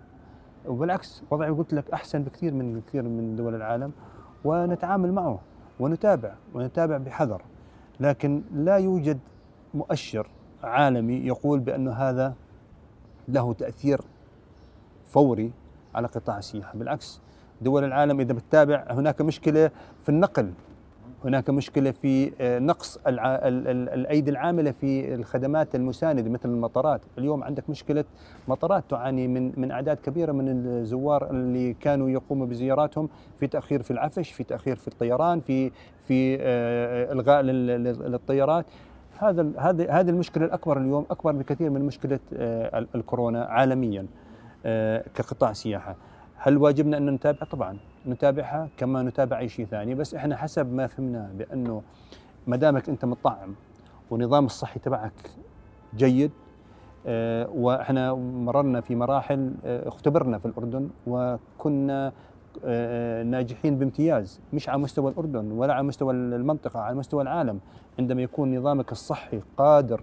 وبالعكس 0.68 1.24
وضعي 1.32 1.50
قلت 1.50 1.74
لك 1.74 1.92
أحسن 1.92 2.24
بكثير 2.24 2.54
من 2.54 2.82
كثير 2.88 3.04
من 3.04 3.36
دول 3.36 3.56
العالم 3.56 3.92
ونتعامل 4.46 5.12
معه 5.14 5.40
ونتابع 5.80 6.34
ونتابع 6.54 6.98
بحذر. 6.98 7.42
لكن 8.00 8.42
لا 8.54 8.78
يوجد 8.78 9.20
مؤشر 9.74 10.28
عالمي 10.64 11.14
يقول 11.28 11.60
بأن 11.60 11.88
هذا 11.88 12.34
له 13.28 13.54
تأثير 13.54 14.02
فوري 15.06 15.52
على 15.96 16.08
قطاع 16.08 16.38
السياحة 16.38 16.78
بالعكس 16.78 17.22
دول 17.62 17.84
العالم 17.84 18.20
إذا 18.20 18.34
بتتابع 18.34 18.86
هناك 18.90 19.22
مشكلة 19.22 19.72
في 20.04 20.10
النقل 20.10 20.52
هناك 21.26 21.50
مشكلة 21.50 21.92
في 21.92 22.32
آه، 22.42 22.60
نقص. 22.60 23.00
الأيدي 23.08 24.32
العاملة 24.32 24.72
في 24.72 25.14
الخدمات 25.14 25.76
المساندة 25.76 26.30
مثل 26.30 26.50
المطارات 26.50 27.02
اليوم 27.18 27.44
عندك 27.44 27.70
مشكلة 27.70 28.06
مطارات 28.48 28.84
تعاني 28.90 29.28
من 29.28 29.52
من 29.60 29.72
أعداد 29.72 29.98
كبيرة 29.98 30.32
من 30.32 30.50
الزوار 30.50 31.30
اللي 31.30 31.74
كانوا 31.74 32.10
يقوموا 32.10 32.46
بزياراتهم 32.48 33.10
في 33.40 33.48
تأخير 33.48 33.82
في 33.84 33.92
العفش 33.92 34.32
في 34.32 34.44
تأخير 34.44 34.76
في 34.76 34.88
الطيران 34.88 35.40
في 35.40 35.72
في 36.08 36.38
آه، 36.42 37.14
إلغاء 37.14 37.42
لل... 37.42 37.68
لل- 37.68 38.12
للطيارات 38.12 38.66
هذا 39.20 39.48
هذه 39.60 40.00
هذه 40.00 40.10
المشكلة 40.10 40.46
الأكبر 40.46 40.78
اليوم 40.78 41.06
أكبر 41.12 41.32
بكثير 41.32 41.70
من 41.70 41.82
مشكلة 41.82 42.20
آه، 42.34 42.80
ال- 42.80 42.88
الكورونا 42.96 43.46
عالميا 43.46 44.06
آه، 44.66 45.04
كقطاع 45.16 45.54
سياحة 45.54 45.96
هل 46.38 46.58
واجبنا 46.58 46.98
أن 46.98 47.10
نتابع؟ 47.10 47.40
طبعا 47.52 47.78
نتابعها 48.08 48.70
كما 48.78 49.04
نتابع 49.04 49.40
أي 49.40 49.50
شيء 49.50 49.66
ثاني 49.66 49.96
بس 49.96 50.16
إحنا 50.16 50.36
حسب 50.36 50.74
ما 50.74 50.88
فهمناه 50.88 51.30
بأنه 51.38 51.82
ما 52.48 52.56
دامك 52.58 52.90
أنت 52.90 53.06
مطعم 53.06 53.56
ونظام 54.12 54.46
الصحي 54.46 54.80
تبعك 54.80 55.14
جيد 55.96 56.32
آه، 57.08 57.50
وإحنا 57.50 58.14
مررنا 58.14 58.82
في 58.82 58.96
مراحل 58.96 59.54
اختبرنا 59.66 60.38
في 60.38 60.46
الأردن 60.46 60.90
وكنا 61.08 62.12
ناجحين 63.26 63.78
بامتياز 63.78 64.40
مش 64.54 64.70
على 64.70 64.78
مستوى 64.82 65.12
الأردن 65.12 65.52
ولا 65.52 65.74
على 65.74 65.84
مستوى 65.84 66.14
المنطقة 66.14 66.80
على 66.80 66.96
مستوى 66.96 67.22
العالم. 67.24 67.60
عندما 68.00 68.22
يكون 68.22 68.58
نظامك 68.58 68.92
الصحي 68.92 69.40
قادر 69.58 70.02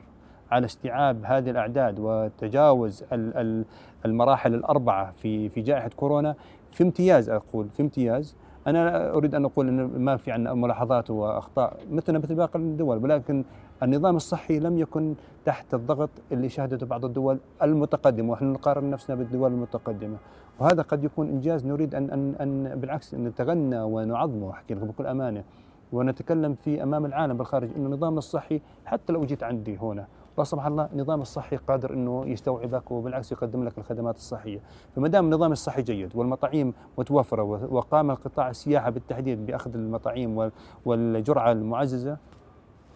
على 0.50 0.66
استيعاب 0.66 1.24
هذه 1.24 1.50
الأعداد 1.50 1.96
وتجاوز 2.00 3.04
ال- 3.12 3.36
ال- 3.36 3.64
المراحل 4.04 4.54
الأربعة 4.54 5.12
في 5.12 5.48
في 5.48 5.60
جائحة 5.60 5.90
كورونا 5.96 6.34
في 6.70 6.82
امتياز 6.84 7.30
أقول 7.30 7.68
في 7.68 7.82
امتياز. 7.82 8.36
أنا 8.66 8.90
لا 8.90 9.14
أريد 9.14 9.34
أن 9.34 9.44
أقول 9.44 9.68
إن 9.68 9.86
ما 10.04 10.16
في 10.16 10.32
عندنا 10.32 10.54
ملاحظات 10.54 11.10
وأخطاء 11.10 11.76
مثلنا 11.90 12.18
مثل 12.18 12.34
باقي 12.34 12.58
الدول 12.58 12.96
ولكن 13.04 13.44
النظام 13.84 14.16
الصحي 14.16 14.58
لم 14.58 14.78
يكن 14.78 15.14
تحت 15.44 15.74
الضغط 15.74 16.10
اللي 16.32 16.48
شهدته 16.48 16.86
بعض 16.86 17.04
الدول 17.04 17.38
المتقدمة 17.62 18.30
ونحن 18.30 18.44
نقارن 18.44 18.90
نفسنا 18.90 19.16
بالدول 19.16 19.52
المتقدمة. 19.52 20.16
وهذا 20.60 20.82
قد 20.82 21.04
يكون 21.04 21.28
إنجاز 21.28 21.66
نريد 21.66 21.94
ان 21.94 22.10
ان 22.10 22.34
أن 22.40 22.80
بالعكس 22.80 23.14
نتغنى 23.14 23.80
ونعظمه 23.82 24.50
أحكي 24.50 24.74
لكم 24.74 24.86
بكل 24.86 25.06
أمانة. 25.06 25.44
ونتكلم 25.92 26.54
في 26.54 26.82
أمام 26.82 27.06
العالم 27.06 27.36
بالخارج 27.36 27.68
إنه 27.76 27.88
نظامنا 27.88 28.18
الصحي 28.18 28.60
حتى 28.84 29.12
لو 29.12 29.24
جيت 29.24 29.42
عندي 29.42 29.76
هنا 29.76 30.06
لا 30.38 30.44
سمح 30.44 30.66
الله 30.66 30.88
النظام 30.92 31.20
الصحي 31.20 31.56
قادر 31.56 31.92
إنه 31.94 32.26
يستوعبك 32.26 32.90
وبالعكس 32.90 33.32
يقدم 33.32 33.64
لك 33.64 33.78
الخدمات 33.78 34.16
الصحية، 34.16 34.60
فما 34.96 35.08
دام 35.08 35.24
النظام 35.24 35.52
الصحي 35.52 35.82
جيد 35.82 36.16
والمطاعيم 36.16 36.72
متوفرة 36.98 37.42
وقام 37.72 38.10
القطاع 38.10 38.50
السياحة 38.50 38.90
بالتحديد 38.90 39.46
بأخذ 39.46 39.74
المطاعيم 39.74 40.36
وال- 40.36 40.52
والجرعة 40.84 41.52
المعززة 41.52 42.16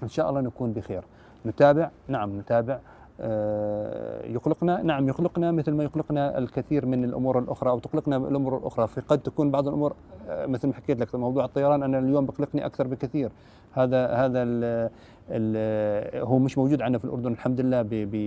إن 0.02 0.08
شاء 0.08 0.30
الله 0.30 0.40
نكون 0.40 0.72
بخير. 0.72 1.02
نتابع؟ 1.46 1.90
نعم 2.08 2.38
نتابع. 2.38 2.78
آه، 3.20 4.26
يقلقنا؟ 4.26 4.82
نعم 4.82 5.08
يقلقنا 5.08 5.52
مثل 5.52 5.72
ما 5.72 5.84
يقلقنا 5.84 6.38
الكثير 6.38 6.86
من 6.86 7.04
الأمور 7.04 7.38
الأخرى 7.38 7.70
أو 7.70 7.78
تقلقنا 7.78 8.16
الأمور 8.16 8.56
الأخرى. 8.58 8.88
قد 9.08 9.18
تكون 9.18 9.50
بعض 9.50 9.68
الأمور 9.68 9.92
آه، 10.28 10.46
مثل 10.46 10.68
ما 10.68 10.74
حكيت 10.74 11.00
لك 11.00 11.14
موضوع 11.14 11.44
الطيران 11.44 11.82
أنا 11.82 11.98
اليوم 11.98 12.26
بقلقني 12.26 12.66
أكثر 12.66 12.86
بكثير. 12.86 13.30
هذا 13.72 14.06
هذا 14.06 14.42
ال 14.42 14.90
ال 15.30 16.22
هو 16.26 16.38
مش 16.38 16.58
موجود 16.58 16.82
عندنا 16.82 16.98
في 16.98 17.04
الأردن 17.04 17.32
الحمد 17.32 17.60
لله 17.60 17.82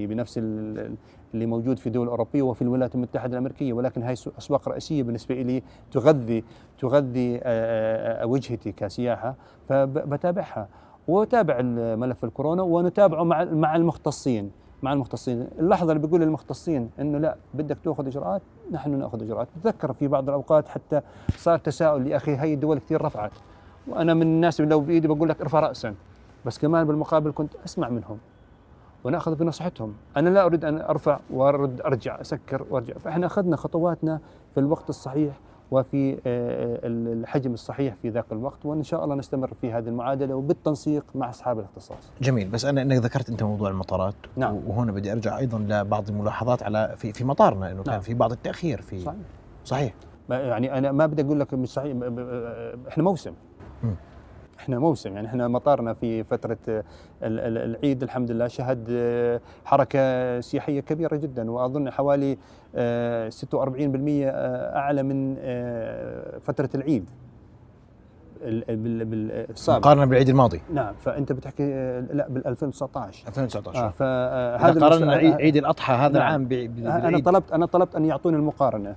بنفس 0.07 0.37
ال- 0.37 0.95
اللي 1.33 1.45
موجود 1.45 1.79
في 1.79 1.89
دول 1.89 2.07
أوروبية 2.07 2.41
وفي 2.41 2.61
الولايات 2.61 2.95
المتحدة 2.95 3.33
الأمريكية. 3.33 3.73
ولكن 3.73 4.03
هاي 4.03 4.15
سو- 4.15 4.31
أسواق 4.37 4.69
رئيسية 4.69 5.03
بالنسبة 5.03 5.35
لي 5.41 5.63
تغذي 5.91 6.43
تغذي 6.79 7.39
آه، 7.43 8.25
وجهتي 8.25 8.71
كسياحة 8.71 9.35
فبتابعها 9.69 10.67
وتابع 11.07 11.61
ملف 11.95 12.23
الكورونا 12.23 12.63
ونتابعه 12.63 13.23
مع 13.23 13.43
مع 13.43 13.75
المختصين 13.75 14.51
مع 14.83 14.93
المختصين. 14.93 15.47
اللحظة 15.59 15.91
اللي 15.91 16.07
بيقول 16.07 16.23
المختصين 16.23 16.89
إنه 16.99 17.17
لا 17.17 17.35
بدك 17.53 17.77
تأخذ 17.83 18.07
إجراءات 18.07 18.41
نحن 18.71 18.99
نأخذ 18.99 19.23
إجراءات. 19.23 19.47
بتذكر 19.57 19.93
في 19.93 20.07
بعض 20.07 20.29
الأوقات 20.29 20.67
حتى 20.67 21.01
صار 21.37 21.57
تساؤل 21.57 22.07
يا 22.07 22.17
أخي 22.17 22.35
هي 22.35 22.53
الدول 22.53 22.79
كثير 22.79 23.01
رفعت. 23.01 23.31
وأنا 23.87 24.13
من 24.13 24.21
الناس 24.21 24.59
اللي 24.59 24.71
لو 24.71 24.79
بإيدي 24.79 25.07
بقول 25.07 25.29
لك 25.29 25.41
ارفع 25.41 25.59
راسا. 25.59 25.95
بس 26.45 26.59
كمان 26.59 26.87
بالمقابل 26.87 27.31
كنت 27.31 27.55
أسمع 27.65 27.89
منهم 27.89 28.17
ونأخذ 29.03 29.35
بنصيحتهم 29.35 29.93
أنا 30.17 30.29
لا 30.29 30.45
أريد 30.45 30.65
أن 30.65 30.81
أرفع 30.81 31.19
وأرد 31.33 31.81
أرجع 31.81 32.21
أسكر 32.21 32.65
وأرجع. 32.69 32.93
فإحنا 32.93 33.25
أخذنا 33.25 33.55
خطواتنا 33.55 34.19
في 34.53 34.59
الوقت 34.59 34.89
الصحيح 34.89 35.39
وفي 35.71 36.13
آه، 36.13 36.79
الحجم 36.85 37.53
الصحيح 37.53 37.95
في 38.01 38.09
ذاك 38.09 38.25
الوقت 38.31 38.65
وإن 38.65 38.83
شاء 38.83 39.03
الله 39.03 39.15
نستمر 39.15 39.53
في 39.53 39.71
هذه 39.71 39.87
المعادلة 39.87 40.35
وبالتنسيق 40.35 41.05
مع 41.15 41.29
أصحاب 41.29 41.59
الاختصاص. 41.59 42.11
جميل 42.21 42.49
بس 42.49 42.65
أنا 42.65 42.81
أنك 42.81 42.97
ذكرت 42.97 43.29
أنت 43.29 43.43
موضوع 43.43 43.69
المطارات 43.69 44.15
نعم. 44.35 44.59
وهنا 44.67 44.91
بدي 44.91 45.11
أرجع 45.11 45.37
أيضا 45.37 45.57
لبعض 45.59 46.09
الملاحظات 46.09 46.63
على 46.63 46.93
في 46.97 47.13
في 47.13 47.23
مطارنا 47.23 47.71
إنه 47.71 47.83
كان 47.83 47.93
نعم. 47.93 48.01
في 48.01 48.13
بعض 48.13 48.31
التأخير 48.31 48.81
في 48.81 48.99
صحيح. 48.99 49.19
صحيح 49.65 49.93
يعني 50.29 50.77
أنا 50.77 50.91
ما 50.91 51.05
بدي 51.05 51.21
أقول 51.21 51.39
لك 51.39 51.53
مش 51.53 51.69
صحيح 51.69 51.97
إحنا 52.87 53.03
موسم 53.03 53.33
مم. 53.83 53.95
إحنا 54.61 54.79
موسم 54.79 55.13
يعني 55.15 55.27
إحنا 55.27 55.47
مطارنا 55.47 55.93
في 55.93 56.23
فترة 56.23 56.57
ال- 56.67 56.83
ال- 57.23 57.57
العيد 57.57 58.03
الحمد 58.03 58.31
لله 58.31 58.47
شهد 58.47 58.87
حركة 59.65 60.39
سياحية 60.39 60.79
كبيرة 60.79 61.15
جدا 61.15 61.51
وأظن 61.51 61.89
حوالي 61.89 62.37
آه، 62.75 63.29
46% 63.29 64.27
آه، 64.29 64.77
أعلى 64.77 65.03
من 65.03 65.35
آه، 65.39 66.37
فترة 66.39 66.69
العيد. 66.75 67.05
ال- 68.43 68.75
بال- 68.75 69.05
بالسابق 69.05 69.79
مقارنة 69.79 70.05
بالعيد 70.05 70.29
الماضي. 70.29 70.61
نعم 70.73 70.93
فأنت 70.93 71.31
بتحكي 71.31 71.63
لا 72.11 72.27
بال 72.29 72.47
2019 72.47 73.27
2019 73.27 73.85
آه 73.85 73.89
فهذا 73.89 74.57
هذا 74.71 74.79
قارنا 74.87 75.13
عيد, 75.13 75.57
الأضحى 75.57 75.93
هذا 75.93 76.19
نعم. 76.19 76.27
العام 76.27 76.45
أنا 77.05 77.19
طلبت 77.19 77.51
أنا 77.51 77.65
طلبت 77.65 77.95
أن 77.95 78.05
يعطوني 78.05 78.37
المقارنة. 78.37 78.95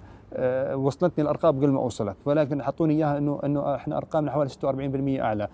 وصلتني 0.75 1.25
الأرقام 1.25 1.57
قبل 1.57 1.68
ما 1.70 1.79
اوصلك 1.81 2.16
ولكن 2.25 2.62
حطوني 2.62 2.94
إياها 2.94 3.18
انه 3.18 3.40
إنه 3.44 3.75
إحنا 3.75 3.97
أرقامنا 3.97 4.31
حوالي 4.31 4.51
46% 4.51 5.20
أعلى. 5.20 5.49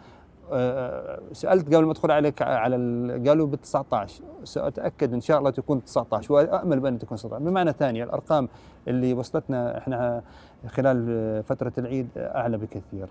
أه 0.52 1.20
سألت 1.32 1.74
قبل 1.74 1.84
ما 1.84 1.92
أدخل 1.92 2.10
عليك 2.10 2.42
على 2.42 2.76
ال- 2.76 3.28
قالوا 3.28 3.46
ب 3.46 3.54
19 3.54 4.22
سأتأكد 4.44 5.12
إن 5.14 5.20
شاء 5.20 5.38
الله 5.38 5.50
تكون 5.50 5.84
19 5.84 6.32
وامل 6.32 6.80
بأن 6.80 6.98
تكون 6.98 7.18
19 7.18 7.44
بمعنى 7.44 7.72
ثاني 7.72 8.02
الأرقام 8.02 8.48
اللي 8.88 9.14
وصلتنا 9.14 9.78
إحنا 9.78 10.22
خلال 10.66 11.42
فترة 11.44 11.72
العيد 11.78 12.08
أعلى 12.16 12.58
بكثير. 12.58 13.08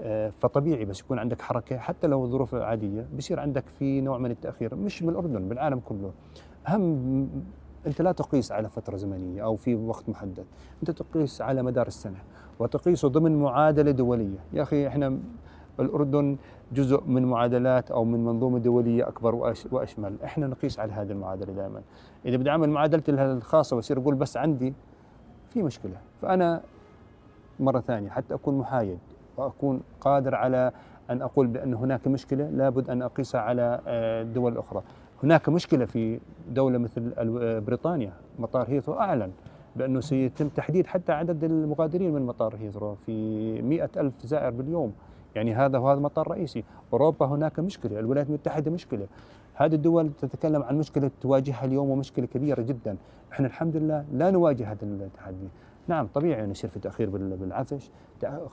أه 0.00 0.32
فطبيعي 0.40 0.84
بس 0.84 1.00
يكون 1.00 1.18
عندك 1.18 1.40
حركة 1.42 1.78
حتى 1.78 2.06
لو 2.06 2.26
ظروف 2.26 2.54
عادية 2.54 3.06
بصير 3.18 3.40
عندك 3.40 3.64
في 3.78 4.00
نوع 4.00 4.18
من 4.18 4.30
التأخير. 4.30 4.74
مش 4.74 5.02
بالأردن 5.02 5.48
بالعالم 5.48 5.80
كله. 5.88 6.10
أهم 6.68 7.28
أنت 7.86 8.02
لا 8.02 8.12
تقيس 8.12 8.52
على 8.52 8.68
فترة 8.68 8.96
زمنية 8.96 9.44
أو 9.44 9.56
في 9.56 9.74
وقت 9.74 10.08
محدد. 10.08 10.44
أنت 10.82 10.90
تقيس 10.90 11.42
على 11.42 11.62
مدار 11.62 11.86
السنة 11.86 12.18
وتقيسه 12.58 13.08
ضمن 13.08 13.42
معادلة 13.42 13.90
دولية. 13.90 14.38
يا 14.52 14.62
أخي 14.62 14.86
إحنا 14.86 15.18
الأردن 15.80 16.36
جزء 16.72 17.02
من 17.06 17.24
معادلات 17.24 17.90
أو 17.90 18.04
من 18.04 18.24
منظومة 18.24 18.58
دولية 18.58 19.08
أكبر 19.08 19.34
وأش 19.34 19.66
وأشمل. 19.72 20.16
إحنا 20.24 20.46
نقيس 20.46 20.78
على 20.78 20.92
هذه 20.92 21.12
المعادلة 21.12 21.52
دائما. 21.52 21.82
إذا 22.24 22.36
بدي 22.36 22.50
أعمل 22.50 22.70
معادلتي 22.70 23.12
الخاصة 23.12 23.76
وأصير 23.76 23.98
أقول 23.98 24.14
بس 24.14 24.36
عندي 24.36 24.74
في 25.48 25.62
مشكلة. 25.62 25.96
فأنا 26.22 26.62
مرة 27.60 27.80
ثانية 27.80 28.10
حتى 28.10 28.34
أكون 28.34 28.58
محايد 28.58 28.98
وأكون 29.36 29.80
قادر 30.00 30.34
على 30.34 30.72
أن 31.10 31.22
أقول 31.22 31.46
بأن 31.46 31.74
هناك 31.74 32.06
مشكلة 32.06 32.50
لابد 32.50 32.90
أن 32.90 33.02
أقيسها 33.02 33.40
على 33.40 33.80
آه، 33.86 34.22
الدول 34.22 34.52
الاخرى 34.52 34.82
هناك 35.22 35.48
مشكلة 35.48 35.84
في 35.84 36.20
دولة 36.50 36.78
مثل 36.78 37.12
بريطانيا. 37.60 38.12
مطار 38.38 38.68
هيثرو 38.68 38.94
أعلن 38.94 39.30
بأنه 39.76 40.00
سيتم 40.00 40.48
تحديد 40.48 40.86
حتى 40.86 41.12
عدد 41.12 41.44
المغادرين 41.44 42.12
من 42.12 42.26
مطار 42.26 42.56
هيثرو 42.56 42.94
في 42.94 43.12
مئة 43.62 43.90
ألف 43.96 44.26
زائر 44.26 44.50
باليوم. 44.50 44.92
يعني 45.34 45.54
هذا 45.54 45.78
وهذا 45.78 46.00
مطار 46.00 46.28
رئيسي. 46.28 46.64
أوروبا 46.92 47.26
هناك 47.26 47.60
مشكلة 47.60 47.98
الولايات 47.98 48.28
المتحدة 48.28 48.70
مشكلة. 48.70 49.06
هذه 49.54 49.74
الدول 49.74 50.10
تتكلم 50.12 50.62
عن 50.62 50.78
مشكلة 50.78 51.10
تواجهها 51.20 51.64
اليوم 51.64 51.90
ومشكلة 51.90 52.26
كبيرة 52.26 52.62
جدا. 52.62 52.96
إحنا 53.32 53.46
الحمد 53.46 53.76
لله 53.76 54.04
لا 54.12 54.30
نواجه 54.30 54.72
هذا 54.72 54.78
التحدي. 54.82 55.48
نعم 55.88 56.06
طبيعي 56.14 56.44
أن 56.44 56.50
يصير 56.50 56.70
في 56.70 56.78
تأخير 56.78 57.10
بال- 57.10 57.36
بالعفش. 57.36 57.90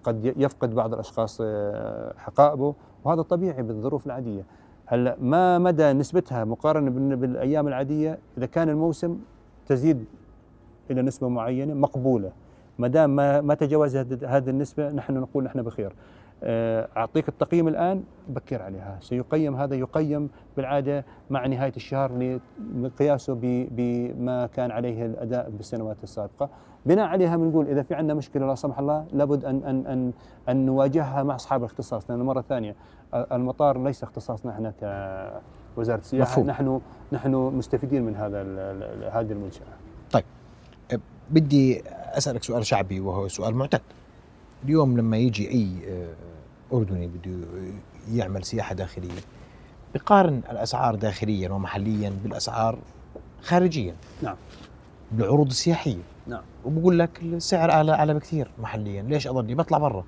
قد 0.04 0.26
يفقد 0.38 0.76
بعض 0.76 0.94
الأشخاص 0.94 1.42
آه، 1.42 2.14
حقائبه 2.18 2.76
وهذا 3.04 3.22
طبيعي 3.22 3.64
بالظروف 3.64 4.06
العادية. 4.06 4.44
هلا 4.86 5.16
ما 5.22 5.58
مدى 5.60 5.94
نسبتها 5.94 6.44
مقارنة 6.46 6.92
بال- 6.92 7.16
بالأيام 7.16 7.68
العادية؟ 7.68 8.18
إذا 8.38 8.46
كان 8.46 8.70
الموسم 8.70 9.20
تزيد 9.68 10.06
إلى 10.92 11.02
نسبة 11.02 11.28
معينة 11.30 11.74
مقبولة. 11.74 12.32
ما 12.80 12.88
دام 12.88 13.16
ما 13.16 13.42
ما 13.42 13.54
تجاوز 13.54 13.96
هذه 14.26 14.50
النسبة 14.50 14.92
نحن 14.92 15.14
نقول 15.14 15.44
نحن 15.44 15.62
بخير. 15.62 15.94
آه، 16.44 16.88
أعطيك 16.98 17.30
التقييم 17.30 17.68
الآن. 17.68 18.04
بكر 18.30 18.62
عليها. 18.62 18.98
سيقيم 19.02 19.56
هذا 19.56 19.76
يقيم 19.76 20.30
بالعادة 20.58 21.06
مع 21.30 21.48
نهاية 21.48 21.74
الشهر 21.76 22.40
لقياسه 22.82 23.38
بما 23.72 24.46
كان 24.48 24.72
عليه 24.72 25.06
الأداء 25.06 25.50
بالسنوات 25.50 25.98
السابقة. 26.04 26.50
بناء 26.86 27.06
عليها 27.06 27.38
بنقول 27.38 27.68
إذا 27.68 27.82
في 27.82 27.96
عندنا 27.96 28.14
مشكلة 28.14 28.48
لا 28.48 28.56
سمح 28.56 28.80
الله 28.80 29.06
لابد 29.14 29.46
أن 29.46 29.64
أن 29.64 29.86
أن 29.88 30.14
أن 30.50 30.66
نواجهها 30.66 31.24
مع 31.24 31.36
أصحاب 31.36 31.60
الاختصاص 31.60 32.10
لأن 32.10 32.20
مرة 32.20 32.42
ثانية 32.42 32.76
آه، 33.14 33.28
المطار 33.32 33.84
ليس 33.84 34.04
اختصاصنا 34.04 34.52
إحنا 34.52 34.74
كوزارة 35.76 36.00
السياحة 36.00 36.32
مفهوم. 36.32 36.48
نحن 36.48 36.82
نحن 37.12 37.36
مستفيدين 37.36 38.04
من 38.04 38.16
هذا 38.16 38.42
هذه 39.14 39.32
المنشأة 39.32 39.64
بدي 41.30 41.84
أسألك 42.18 42.44
سؤال 42.44 42.66
شعبي 42.66 43.00
وهو 43.00 43.28
سؤال 43.28 43.56
معتاد 43.56 43.82
اليوم 44.66 44.98
لما 44.98 45.18
يجي 45.18 45.50
أي 45.50 45.70
آه، 45.88 46.14
أردني 46.76 47.08
بده 47.08 47.48
يعمل 48.12 48.44
سياحة 48.44 48.76
داخلية 48.76 49.22
بقارن 49.94 50.42
الأسعار 50.52 50.96
داخليا 50.96 51.50
ومحليا 51.50 52.14
بالأسعار 52.24 52.80
خارجيا 53.42 53.96
نعم. 54.22 54.36
بالعروض 55.14 55.48
السياحية. 55.48 56.02
نعم. 56.28 56.42
وبقول 56.66 57.00
لك 57.00 57.22
السعر 57.24 57.72
اعلى 57.72 57.92
أعلى 57.92 58.14
بكثير 58.14 58.52
محليا. 58.60 59.02
ليش 59.02 59.28
أظني؟ 59.28 59.56
بطلع 59.56 59.78
برا. 59.78 60.04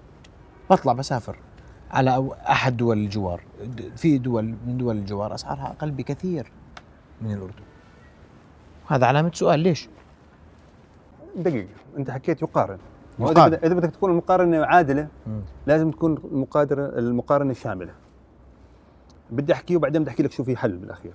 بطلع 0.69 0.93
بسافر 0.93 1.37
على 1.91 2.29
أحد 2.49 2.77
دول 2.77 2.97
الجوار. 2.97 3.41
في 3.95 4.17
دول 4.17 4.55
من 4.67 4.77
دول 4.77 4.97
الجوار 4.97 5.33
أسعارها 5.33 5.71
أقل 5.71 5.91
بكثير 5.91 6.51
من 7.21 7.31
الأردن. 7.31 7.63
هذا 8.87 9.05
علامة 9.05 9.31
سؤال 9.33 9.59
ليش؟ 9.59 9.89
دقيقة. 11.35 11.69
أنت 11.97 12.11
حكيت 12.11 12.41
يقارن. 12.41 12.77
يقارن. 13.19 13.53
إذا 13.53 13.73
بدك 13.73 13.91
تكون 13.91 14.11
المقارنة 14.11 14.65
عادلة 14.65 15.07
مم. 15.27 15.41
لازم 15.67 15.91
تكون 15.91 16.17
المقادرة 16.31 16.85
المقارنة 16.85 17.53
شاملة. 17.53 17.93
بدي 19.29 19.53
أحكي 19.53 19.75
وبعدين 19.75 20.01
بدي 20.01 20.11
أحكي 20.11 20.23
لك 20.23 20.31
شو 20.31 20.43
في 20.43 20.57
حل 20.57 20.77
بالأخير. 20.77 21.13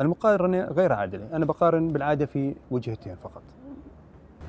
المقارنة 0.00 0.64
غير 0.64 0.92
عادلة. 0.92 1.28
أنا 1.32 1.44
بقارن 1.44 1.88
بالعادة 1.92 2.26
في 2.26 2.54
وجهتين 2.70 3.14
فقط. 3.22 3.42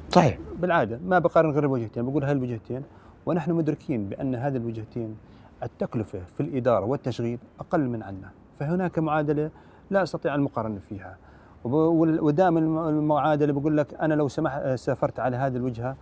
صحيح. 0.10 0.38
بالعادة 0.60 1.00
ما 1.06 1.20
بقارن 1.20 1.52
غير 1.52 1.64
الوجهتين 1.64 2.06
بقول 2.10 2.24
هاي 2.24 2.32
الوجهتين 2.32 2.84
ونحن 3.26 3.52
مدركين 3.52 4.10
بأن 4.10 4.36
هذه 4.36 4.58
الوجهتين 4.58 5.16
التكلفة 5.64 6.20
في 6.38 6.44
الإدارة 6.44 6.86
والتشغيل 6.86 7.40
أقل 7.60 7.88
من 7.90 8.04
عنا. 8.04 8.30
فهناك 8.60 9.00
معادلة 9.00 9.50
لا 9.92 10.04
أستطيع 10.04 10.36
المقارنة 10.36 10.80
فيها. 10.80 11.18
ودائما 11.64 12.60
الم- 12.60 12.88
المعادلة 12.88 13.54
بقول 13.54 13.78
لك 13.78 13.94
أنا 13.94 14.14
لو 14.14 14.28
سمح 14.28 14.76
سافرت 14.76 15.20
على 15.20 15.38
هذه 15.38 15.56
الوجهة 15.56 15.96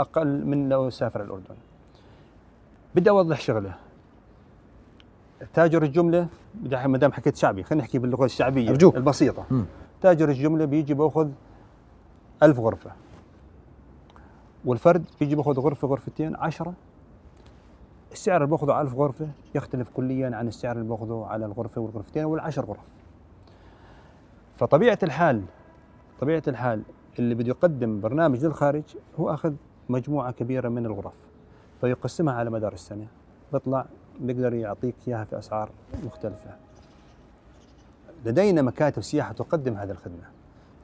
أقل 0.00 0.44
من 0.46 0.68
لو 0.68 0.90
سافر 0.90 1.22
الأردن. 1.22 1.54
بدي 2.94 3.10
أوضح 3.10 3.40
شغلة. 3.40 3.74
تاجر 5.54 5.82
أحكي- 5.82 6.86
ما 6.86 6.98
دام 6.98 7.12
حكيت 7.12 7.36
شعبي 7.36 7.62
خلينا 7.62 7.84
نحكي 7.84 7.98
باللغة 7.98 8.24
الشعبية 8.24 8.70
أرجوك. 8.70 8.96
البسيطة. 8.96 9.44
مم. 9.50 9.64
تاجر 10.00 10.28
الجملة 10.28 10.64
بيجي 10.64 10.94
بأخذ 10.94 11.30
ألف 12.42 12.60
غرفة. 12.60 12.90
والفرد 14.64 15.04
بيجي 15.20 15.34
بأخذ 15.36 15.60
غرفة 15.60 15.88
غرفتين 15.88 16.36
عشرة. 16.36 16.72
السعر 18.12 18.36
اللي 18.36 18.50
بأخذه 18.50 18.72
على 18.72 18.82
1000 18.88 18.94
غرفة 18.94 19.28
يختلف 19.54 19.88
كليا 19.94 20.36
عن 20.36 20.48
السعر 20.48 20.76
اللي 20.76 20.88
بأخذه 20.88 21.26
على 21.30 21.46
الغرفة 21.46 21.80
والغرفتين 21.80 22.24
والعشر 22.24 22.64
غرف. 22.64 22.86
فطبيعة 24.56 24.98
الحال 25.02 25.42
طبيعة 26.20 26.42
الحال 26.48 26.82
اللي 27.18 27.34
بده 27.34 27.48
يقدم 27.48 28.00
برنامج 28.00 28.44
للخارج 28.44 28.82
هو 29.20 29.34
أخذ 29.34 29.52
مجموعة 29.88 30.32
كبيرة 30.32 30.68
من 30.68 30.86
الغرف 30.86 31.12
فيقسمها 31.80 32.34
على 32.34 32.50
مدار 32.50 32.72
السنة. 32.72 33.06
بيطلع 33.52 33.86
بيقدر 34.20 34.54
يعطيك 34.54 34.94
إياها 35.08 35.24
في 35.24 35.38
أسعار 35.38 35.70
مختلفة. 36.04 36.50
لدينا 38.24 38.62
مكاتب 38.62 39.02
سياحة 39.02 39.32
تقدم 39.32 39.74
هذه 39.74 39.90
الخدمة 39.90 40.24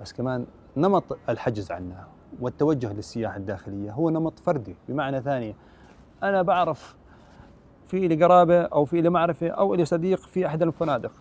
بس 0.00 0.12
كمان 0.12 0.46
نمط 0.76 1.18
الحجز 1.28 1.72
عنا 1.72 2.04
والتوجه 2.40 2.92
للسياحة 2.92 3.36
الداخلية 3.36 3.92
هو 3.92 4.10
نمط 4.10 4.38
فردي. 4.38 4.76
بمعنى 4.88 5.20
ثاني 5.20 5.54
أنا 6.22 6.42
بعرف 6.42 6.96
في 7.86 8.08
لي 8.08 8.24
قرابة 8.24 8.60
أو 8.62 8.84
في 8.84 9.00
لي 9.00 9.10
معرفة 9.10 9.48
أو 9.48 9.74
لي 9.74 9.84
صديق 9.84 10.18
في 10.18 10.46
أحد 10.46 10.62
الفنادق. 10.62 11.12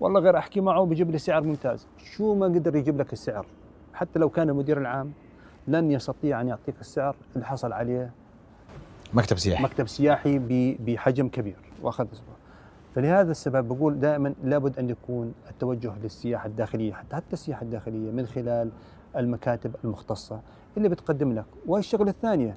والله 0.00 0.20
غير 0.20 0.38
أحكي 0.38 0.60
معه 0.60 0.84
بيجيب 0.84 1.10
لي 1.10 1.18
سعر 1.18 1.42
ممتاز. 1.42 1.86
شو 1.98 2.34
ما 2.34 2.46
قدر 2.46 2.76
يجيب 2.76 3.00
لك 3.00 3.12
السعر؟ 3.12 3.46
حتى 3.94 4.18
لو 4.18 4.28
كان 4.28 4.48
المدير 4.48 4.78
العام 4.78 5.12
لن 5.68 5.90
يستطيع 5.90 6.40
أن 6.40 6.48
يعطيك 6.48 6.80
السعر 6.80 7.16
اللي 7.34 7.46
حصل 7.46 7.72
عليه 7.72 8.10
مكتب 9.14 9.38
سياحي. 9.38 9.62
مكتب 9.64 9.88
سياحي 9.88 10.38
بحجم 10.78 11.28
كبير 11.28 11.56
وأخذ 11.82 12.06
فلهذا 12.94 13.30
السبب 13.30 13.68
بقول 13.68 14.00
دائما 14.00 14.34
لابد 14.44 14.78
أن 14.78 14.90
يكون 14.90 15.34
التوجه 15.50 15.92
للسياحة 16.02 16.46
الداخلية 16.46 16.92
حتى 16.92 17.16
حتى 17.16 17.32
السياحة 17.32 17.62
الداخلية 17.62 18.10
من 18.10 18.26
خلال 18.26 18.70
المكاتب 19.16 19.76
المختصة 19.84 20.40
اللي 20.76 20.88
بتقدم 20.88 21.32
لك. 21.32 21.44
والشغله 21.66 22.10
الثانية 22.10 22.56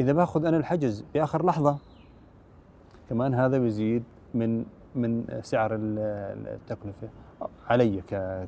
إذا 0.00 0.12
باخذ 0.12 0.44
أنا 0.44 0.56
الحجز 0.56 1.04
بآخر 1.14 1.46
لحظة 1.46 1.78
كمان 3.08 3.34
هذا 3.34 3.58
بيزيد 3.58 4.02
من 4.34 4.64
من 4.94 5.24
سعر 5.42 5.74
ال- 5.74 5.98
التكلفة 6.48 7.08
علي 7.68 8.02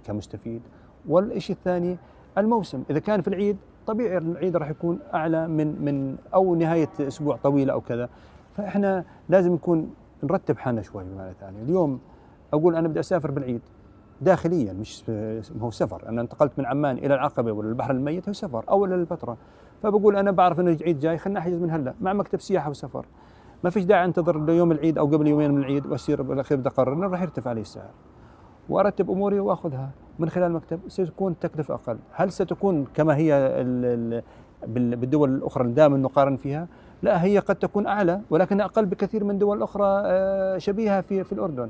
كمستفيد. 0.05 0.63
والشيء 1.09 1.57
الثاني 1.57 1.97
الموسم. 2.39 2.83
إذا 2.91 2.99
كان 2.99 3.21
في 3.21 3.29
العيد 3.29 3.57
طبيعي 3.87 4.19
العيد 4.19 4.57
راح 4.57 4.71
يكون 4.71 4.99
أعلى 5.15 5.49
من 5.49 5.85
من 5.85 6.17
أو 6.35 6.55
نهاية 6.55 6.89
أسبوع 7.01 7.37
طويلة 7.37 7.73
أو 7.73 7.81
كذا. 7.81 8.09
فإحنا 8.57 9.05
لازم 9.29 9.53
نكون 9.53 9.95
نرتب 10.23 10.59
حالنا 10.59 10.83
شوي 10.83 11.05
بمعنى 11.05 11.35
ثاني 11.41 11.63
اليوم 11.63 12.01
أقول 12.53 12.77
أنا 12.77 12.89
بدي 12.89 13.01
أسافر 13.01 13.31
بالعيد 13.31 13.61
داخليا 14.21 14.73
مش 14.73 15.05
هو 15.61 15.71
سفر. 15.71 16.09
أنا 16.09 16.21
انتقلت 16.21 16.53
من 16.59 16.67
عمان 16.67 16.99
إلى 16.99 17.15
العقبة 17.15 17.53
ولا 17.53 17.69
البحر 17.69 17.91
الميت 17.91 18.29
هو 18.29 18.33
سفر 18.33 18.65
أو 18.69 18.85
إلى 18.85 18.95
البتراء 18.95 19.37
فبقول 19.83 20.17
أنا 20.17 20.31
بعرف 20.31 20.61
إنه 20.61 20.71
العيد 20.71 20.99
جاي 20.99 21.19
خلينا 21.19 21.41
احجز 21.41 21.59
من 21.59 21.71
هلأ. 21.71 21.95
مع 22.01 22.13
مكتب 22.13 22.41
سياحة 22.41 22.71
وسفر. 22.71 23.07
ما 23.65 23.71
فيش 23.71 23.85
داعي 23.85 24.05
أنتظر 24.05 24.45
ليوم 24.45 24.73
العيد 24.73 24.99
أو 24.99 25.07
قبل 25.07 25.27
يومين 25.27 25.51
من 25.51 25.59
العيد 25.59 25.87
وأصير 25.87 26.23
بالأخير 26.23 26.59
بدي 26.59 26.69
اقرر 26.69 27.11
راح 27.11 27.23
يرتفع 27.23 27.51
علي 27.51 27.61
السعر. 27.61 27.91
وأرتب 28.69 29.11
أموري 29.11 29.41
وأخذها. 29.41 29.91
من 30.21 30.29
خلال 30.31 30.47
المكتب 30.47 30.81
ستكون 30.89 31.39
تكلفه 31.39 31.75
أقل، 31.75 31.99
هل 32.13 32.33
ستكون 32.33 32.87
كما 32.95 33.17
هي 33.17 33.35
ال 33.37 33.85
ال 33.85 34.23
بال- 34.67 34.97
بالدول 34.97 35.35
الأخرى 35.35 35.63
اللي 35.65 35.75
دائما 35.75 35.97
نقارن 35.97 36.37
فيها؟ 36.37 36.69
لا 37.03 37.25
هي 37.25 37.39
قد 37.39 37.57
تكون 37.57 37.87
أعلى 37.87 38.21
ولكنها 38.31 38.65
أقل 38.67 38.87
بكثير 38.87 39.25
من 39.25 39.39
دول 39.39 39.63
أخرى 39.63 40.03
آه، 40.05 40.59
شبيهة 40.59 41.01
في 41.01 41.25
في 41.25 41.33
الأردن. 41.33 41.69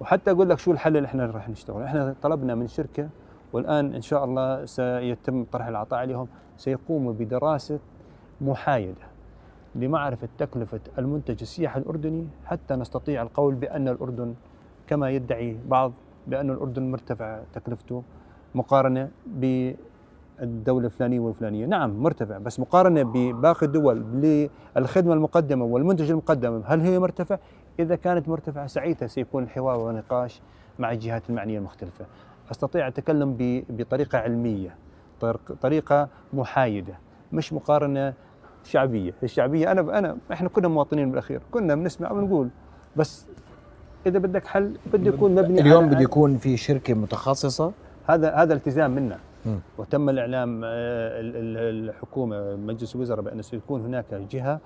وحتى 0.00 0.30
أقول 0.30 0.48
لك 0.50 0.58
شو 0.58 0.72
الحل 0.72 0.96
اللي 0.96 1.06
إحنا 1.06 1.26
راح 1.26 1.48
نشتغل، 1.48 1.82
إحنا 1.82 2.14
طلبنا 2.22 2.54
من 2.54 2.66
شركة 2.68 3.08
والآن 3.52 3.94
إن 3.94 4.00
شاء 4.02 4.24
الله 4.24 4.64
سيتم 4.64 5.44
طرح 5.44 5.66
العطاء 5.66 5.98
عليهم 5.98 6.28
سيقوموا 6.56 7.12
بدراسة 7.12 7.78
محايدة 8.40 9.10
لمعرفة 9.74 10.28
تكلفة 10.38 10.80
المنتج 10.98 11.36
السياحي 11.42 11.80
الأردني 11.80 12.26
حتى 12.46 12.74
نستطيع 12.76 13.22
القول 13.22 13.54
بأن 13.54 13.88
الأردن 13.88 14.34
كما 14.86 15.10
يدعي 15.10 15.56
بعض 15.68 15.92
بأن 16.26 16.50
الأردن 16.50 16.90
مرتفع 16.90 17.40
تكلفته 17.52 18.02
مقارنة 18.54 19.08
بالدولة 19.26 20.86
الفلانية 20.86 21.20
والفلانية. 21.20 21.66
نعم 21.66 22.02
مرتفع 22.02 22.38
بس 22.38 22.60
مقارنة 22.60 23.02
بباقي 23.02 23.66
الدول 23.66 24.04
للخدمة 24.76 25.14
المقدمة 25.14 25.64
والمنتج 25.64 26.10
المقدم 26.10 26.62
هل 26.66 26.80
هي 26.80 26.98
مرتفع؟ 26.98 27.38
إذا 27.78 27.96
كانت 27.96 28.28
مرتفعة 28.28 28.66
ساعتها 28.66 29.06
سيكون 29.06 29.42
الحوار 29.42 29.78
والنقاش 29.78 30.40
مع 30.78 30.92
الجهات 30.92 31.30
المعنية 31.30 31.58
المختلفة. 31.58 32.06
أستطيع 32.50 32.88
أتكلم 32.88 33.36
بطريقة 33.70 34.18
علمية 34.18 34.74
طريقة 35.62 36.08
محايدة 36.32 36.94
مش 37.32 37.52
مقارنة 37.52 38.14
شعبية. 38.64 39.14
الشعبية 39.22 39.72
أنا 39.72 39.98
أنا 39.98 40.16
إحنا 40.32 40.48
كنا 40.48 40.68
مواطنين 40.68 41.10
بالأخير 41.10 41.40
كنا 41.50 41.74
بنسمع 41.74 42.12
ونقول 42.12 42.48
بس 42.96 43.26
إذا 44.06 44.18
بدك 44.18 44.46
حل 44.46 44.76
بده 44.92 45.08
يكون 45.08 45.34
مبني 45.34 45.60
اليوم 45.60 45.88
بده 45.88 46.00
يكون 46.00 46.36
في 46.36 46.56
شركة 46.56 46.94
متخصصة. 46.94 47.72
هذا 48.06 48.30
هذا 48.34 48.54
التزام 48.54 48.90
منا. 48.90 49.18
وتم 49.78 50.08
الإعلام 50.08 50.60
آه، 50.64 50.68
ال- 51.20 51.36
ال- 51.36 51.88
الحكومة 51.90 52.56
مجلس 52.56 52.94
الوزراء 52.96 53.20
بأن 53.20 53.42
سيكون 53.42 53.80
هناك 53.80 54.14
جهة 54.30 54.60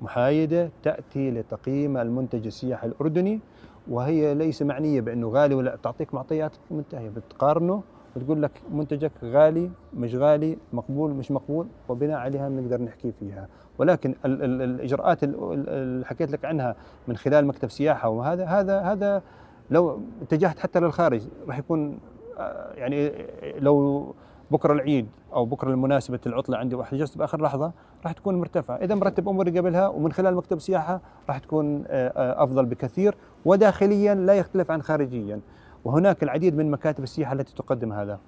محايدة 0.00 0.70
تأتي 0.82 1.30
لتقييم 1.30 1.96
المنتج 1.96 2.46
السياحي 2.46 2.86
الأردني 2.86 3.40
وهي 3.88 4.34
ليس 4.34 4.62
معنية 4.62 5.00
بأنه 5.00 5.28
غالي 5.28 5.54
ولا 5.54 5.76
تعطيك 5.82 6.14
معطيات 6.14 6.52
منتهية 6.70 7.08
بتقارنه 7.08 7.82
وتقول 8.16 8.42
لك 8.42 8.50
منتجك 8.72 9.12
غالي 9.24 9.70
مش 9.94 10.14
غالي 10.14 10.58
مقبول 10.72 11.10
مش 11.10 11.30
مقبول 11.30 11.66
وبناء 11.88 12.18
عليها 12.18 12.48
بنقدر 12.48 12.82
نحكي 12.82 13.12
فيها. 13.20 13.48
ولكن 13.78 14.14
ال 14.24 14.42
ال 14.42 14.62
الإجراءات 14.62 15.24
ال- 15.24 15.34
ال- 15.52 15.68
اللي 15.68 16.06
حكيت 16.06 16.30
لك 16.30 16.44
عنها 16.44 16.76
من 17.08 17.16
خلال 17.16 17.46
مكتب 17.46 17.70
سياحة 17.70 18.08
وهذا 18.08 18.44
هذا 18.44 18.80
هذا 18.80 19.22
لو 19.70 20.00
اتجهت 20.22 20.58
حتى 20.58 20.80
للخارج 20.80 21.22
راح 21.48 21.58
يكون 21.58 21.98
آه، 22.38 22.72
يعني 22.74 23.12
لو 23.58 24.06
بكرة 24.50 24.72
العيد 24.72 25.06
أو 25.32 25.44
بكرة 25.44 25.70
المناسبة 25.70 26.18
العطلة 26.26 26.56
عندي 26.56 26.74
وحجزت 26.74 27.18
بآخر 27.18 27.42
لحظة 27.42 27.72
راح 28.04 28.12
تكون 28.12 28.34
مرتفعة، 28.40 28.76
إذا 28.76 28.94
مرتب 28.94 29.28
أموري 29.28 29.58
قبلها 29.58 29.88
ومن 29.88 30.12
خلال 30.12 30.34
مكتب 30.36 30.58
سياحة 30.60 31.00
راح 31.28 31.38
تكون 31.38 31.84
آه، 31.86 32.08
آه، 32.08 32.42
أفضل 32.44 32.66
بكثير 32.66 33.14
وداخليا 33.44 34.14
لا 34.14 34.34
يختلف 34.34 34.70
عن 34.70 34.82
خارجيا، 34.82 35.40
وهناك 35.84 36.22
العديد 36.22 36.56
من 36.56 36.70
مكاتب 36.70 37.04
السياحة 37.04 37.32
التي 37.32 37.54
تقدم 37.54 37.92
هذا. 37.92 38.18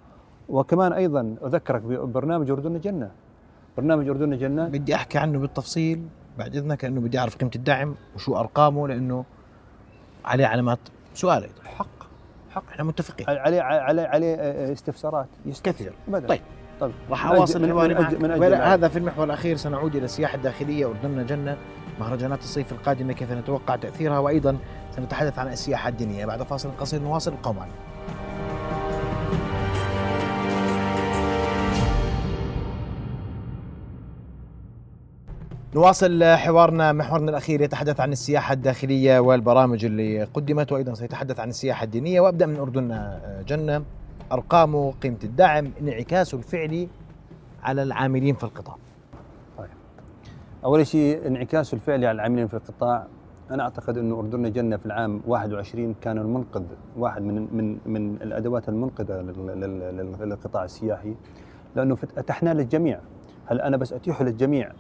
وكمان 0.49 0.93
أيضا 0.93 1.37
أذكرك 1.45 1.83
ببرنامج 1.83 2.51
أردن 2.51 2.81
جنه. 2.81 3.11
برنامج 3.77 4.09
أردن 4.09 4.39
جنه 4.39 4.69
بدي 4.69 4.95
أحكي 4.95 5.19
عنه 5.19 5.39
بالتفصيل 5.39 6.03
بعد 6.39 6.57
إذنك 6.57 6.85
لأنه 6.85 7.01
بدي 7.01 7.19
أعرف 7.19 7.37
قيمة 7.37 7.51
الدعم 7.57 7.95
وشو 8.15 8.37
أرقامه 8.37 8.89
لأنه 8.89 9.25
عليه 10.25 10.47
علامات 10.47 10.79
سؤال 11.15 11.43
أيضا. 11.43 11.63
حق. 11.65 11.87
حق. 12.51 12.65
إحنا 12.71 12.85
متفقين. 12.85 13.27
عليه 13.29 13.63
عليه 13.63 14.03
عليه 14.03 14.35
استفسارات. 14.73 15.27
كثير. 15.65 15.93
أبداً. 16.09 16.27
طيب. 16.29 16.41
طيب. 16.81 16.93
راح 17.11 17.27
أواصل 17.27 17.63
من- 17.63 17.71
حواري 17.71 17.95
من 17.95 18.01
أجل- 18.01 18.03
معك. 18.03 18.15
من 18.23 18.31
أجل 18.31 18.41
ولا 18.41 18.59
معك. 18.59 18.67
هذا 18.69 18.89
في 18.89 18.99
المحور 18.99 19.25
الأخير 19.25 19.57
سنعود 19.57 19.97
إلى 19.97 20.05
السياحة 20.05 20.35
الداخلية 20.37 20.87
اردننا 20.87 21.23
جنة. 21.23 21.57
مهرجانات 22.01 22.39
الصيف 22.39 22.73
القادمة 22.73 23.13
كيف 23.13 23.33
نتوقع 23.33 23.77
تأثيرها؟ 23.77 24.19
وأيضا 24.19 24.57
سنتحدث 24.97 25.39
عن 25.39 25.49
السياحة 25.49 25.89
الدينية 25.89 26.27
بعد 26.27 26.43
فاصل 26.43 26.71
قصير 26.81 27.03
نواصل 27.03 27.33
القوم 27.33 27.57
معنا 27.57 27.73
نواصل 35.75 36.25
حوارنا 36.25 36.93
محورنا 36.93 37.31
الأخير 37.31 37.61
يتحدث 37.61 38.01
عن 38.01 38.13
السياحة 38.13 38.53
الداخلية 38.53 39.19
والبرامج 39.19 39.85
اللي 39.85 40.25
قدمت 40.25 40.73
وأيضا 40.73 40.95
سيتحدث 40.95 41.41
عن 41.41 41.49
السياحة 41.49 41.85
الدينية. 41.85 42.21
وأبدأ 42.21 42.47
من 42.47 42.57
أردننا 42.57 43.21
جنة. 43.49 43.85
ارقامه 44.33 44.93
قيمة 44.93 45.19
الدعم 45.25 45.71
انعكاسه 45.81 46.39
الفعلي 46.39 46.89
على 47.63 47.83
العاملين 47.83 48.35
في 48.35 48.45
القطاع. 48.45 48.77
أول 50.65 50.87
شيء 50.87 51.27
انعكاسه 51.27 51.75
الفعلي 51.75 52.07
على 52.07 52.17
العاملين 52.17 52.47
في 52.47 52.55
القطاع. 52.55 53.07
أنا 53.51 53.63
أعتقد 53.63 53.99
إنه 53.99 54.19
اردننا 54.19 54.49
جنة 54.49 54.77
في 54.77 54.87
العام 54.87 55.21
21 55.27 55.95
كان 56.01 56.19
المنقذ 56.19 56.63
واحد 56.99 57.23
من 57.23 57.49
من 57.57 57.79
من 57.87 58.15
الأدوات 58.23 58.69
المنقذة 58.69 59.21
لل- 59.21 59.47
لل- 59.47 59.97
لل- 59.97 60.17
للقطاع 60.29 60.65
السياحي 60.65 61.15
لأنه 61.77 61.97
اتحنا 62.19 62.55
للجميع. 62.55 63.01
هل 63.47 63.61
أنا 63.61 63.77
بس 63.77 63.93
أتيحه 63.93 64.25
للجميع؟ 64.25 64.73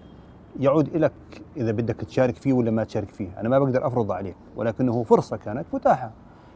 يعود 0.60 0.96
لك 0.96 1.12
إذا 1.56 1.72
بدك 1.72 1.94
تشارك 1.96 2.36
فيه 2.36 2.52
ولا 2.52 2.70
ما 2.70 2.84
تشارك 2.84 3.08
فيه. 3.10 3.40
أنا 3.40 3.48
ما 3.48 3.58
بقدر 3.58 3.86
أفرض 3.86 4.12
عليك 4.12 4.36
ولكنه 4.56 5.02
فرصة 5.02 5.36
كانت 5.36 5.64
متاحة. 5.72 6.10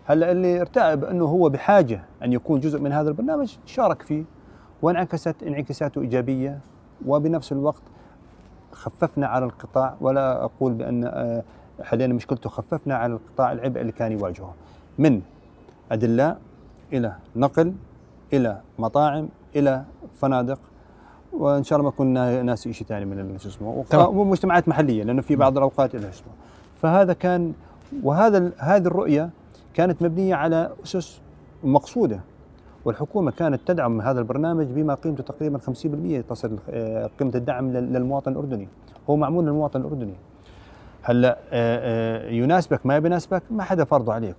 هلأ 0.07 0.31
اللي 0.33 0.61
ارتأى 0.61 0.97
بانه 0.97 1.25
هو 1.25 1.49
بحاجة 1.49 2.03
أن 2.25 2.33
يكون 2.33 2.61
جزء 2.61 2.81
من 2.81 2.93
هذا 2.93 3.09
البرنامج 3.09 3.57
شارك 3.67 4.03
فيه. 4.03 4.25
وانعكست 4.83 5.43
انعكاساته 5.43 6.01
إيجابية 6.01 6.59
وبنفس 7.07 7.53
الوقت 7.53 7.83
خففنا 8.73 9.27
على 9.27 9.45
القطاع. 9.45 9.97
ولا 10.01 10.45
أقول 10.45 10.73
بأن 10.73 11.05
آه، 11.05 11.43
حلينا 11.83 12.15
مشكلته 12.15 12.51
خففنا 12.51 12.95
على 12.95 13.13
القطاع 13.13 13.53
العبء 13.53 13.81
اللي 13.81 13.93
كان 13.93 14.13
يواجهه. 14.13 14.55
من 14.99 15.21
ادلاء 15.93 16.39
إلى 16.93 17.13
نقل 17.37 17.73
إلى 18.33 18.61
مطاعم 18.79 19.29
إلى 19.57 19.85
فنادق 20.21 20.59
وإن 21.33 21.65
شاء 21.65 21.79
الله 21.79 21.91
ما 21.91 21.97
كنا 21.97 22.43
ناسي 22.43 22.73
شيء 22.73 22.87
ثاني 22.87 23.05
من 23.05 23.39
شو 23.39 23.49
اسمه. 23.49 23.85
ومجتمعات 24.09 24.69
محلية 24.69 25.03
لأنه 25.05 25.23
في 25.23 25.37
بعض 25.37 25.57
الأوقات 25.57 25.97
لها 25.97 26.11
اسمه. 26.11 26.33
فهذا 26.83 27.13
كان 27.13 27.53
وهذا 28.03 28.51
هذه 28.59 28.87
الرؤية 28.87 29.31
كانت 29.75 30.03
مبنية 30.03 30.35
على 30.35 30.71
أسس 30.85 31.21
مقصودة 31.65 32.21
والحكومة 32.85 33.31
كانت 33.31 33.61
تدعم 33.67 34.01
هذا 34.01 34.19
البرنامج 34.21 34.67
بما 34.67 34.95
قيمته 34.95 35.23
تقريبا 35.23 35.59
50% 35.59 36.21
تصل 36.29 36.59
آه، 36.71 37.11
قيمة 37.21 37.33
الدعم 37.35 37.71
لل- 37.73 37.93
للمواطن 37.93 38.33
الأردني. 38.33 38.69
هو 39.11 39.17
معمول 39.17 39.45
للمواطن 39.47 39.81
الأردني. 39.81 40.15
هلا 41.09 41.39
آه، 41.39 41.39
آه، 41.53 42.31
يناسبك 42.31 42.87
ما 42.87 42.99
بيناسبك 42.99 43.43
ما 43.51 43.63
حدا 43.63 43.85
فرضه 43.85 44.13
عليك. 44.13 44.37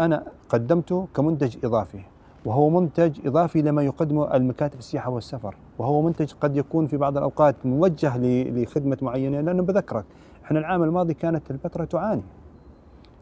أنا 0.00 0.24
قدمته 0.48 1.08
كمنتج 1.14 1.56
إضافي 1.64 2.00
وهو 2.44 2.70
منتج 2.70 3.26
إضافي 3.26 3.62
لما 3.62 3.82
يقدمه 3.82 4.36
المكاتب 4.36 4.78
السياحة 4.78 5.10
والسفر 5.10 5.54
وهو 5.78 6.02
منتج 6.02 6.32
قد 6.40 6.56
يكون 6.56 6.86
في 6.86 6.96
بعض 6.96 7.16
الأوقات 7.16 7.56
موجه 7.64 8.18
لخدمة 8.18 8.98
معينة 9.02 9.40
لأنه 9.40 9.62
بذكرك 9.62 10.04
إحنا 10.44 10.58
العام 10.58 10.82
الماضي 10.82 11.14
كانت 11.14 11.50
الفترة 11.50 11.84
تعاني. 11.84 12.22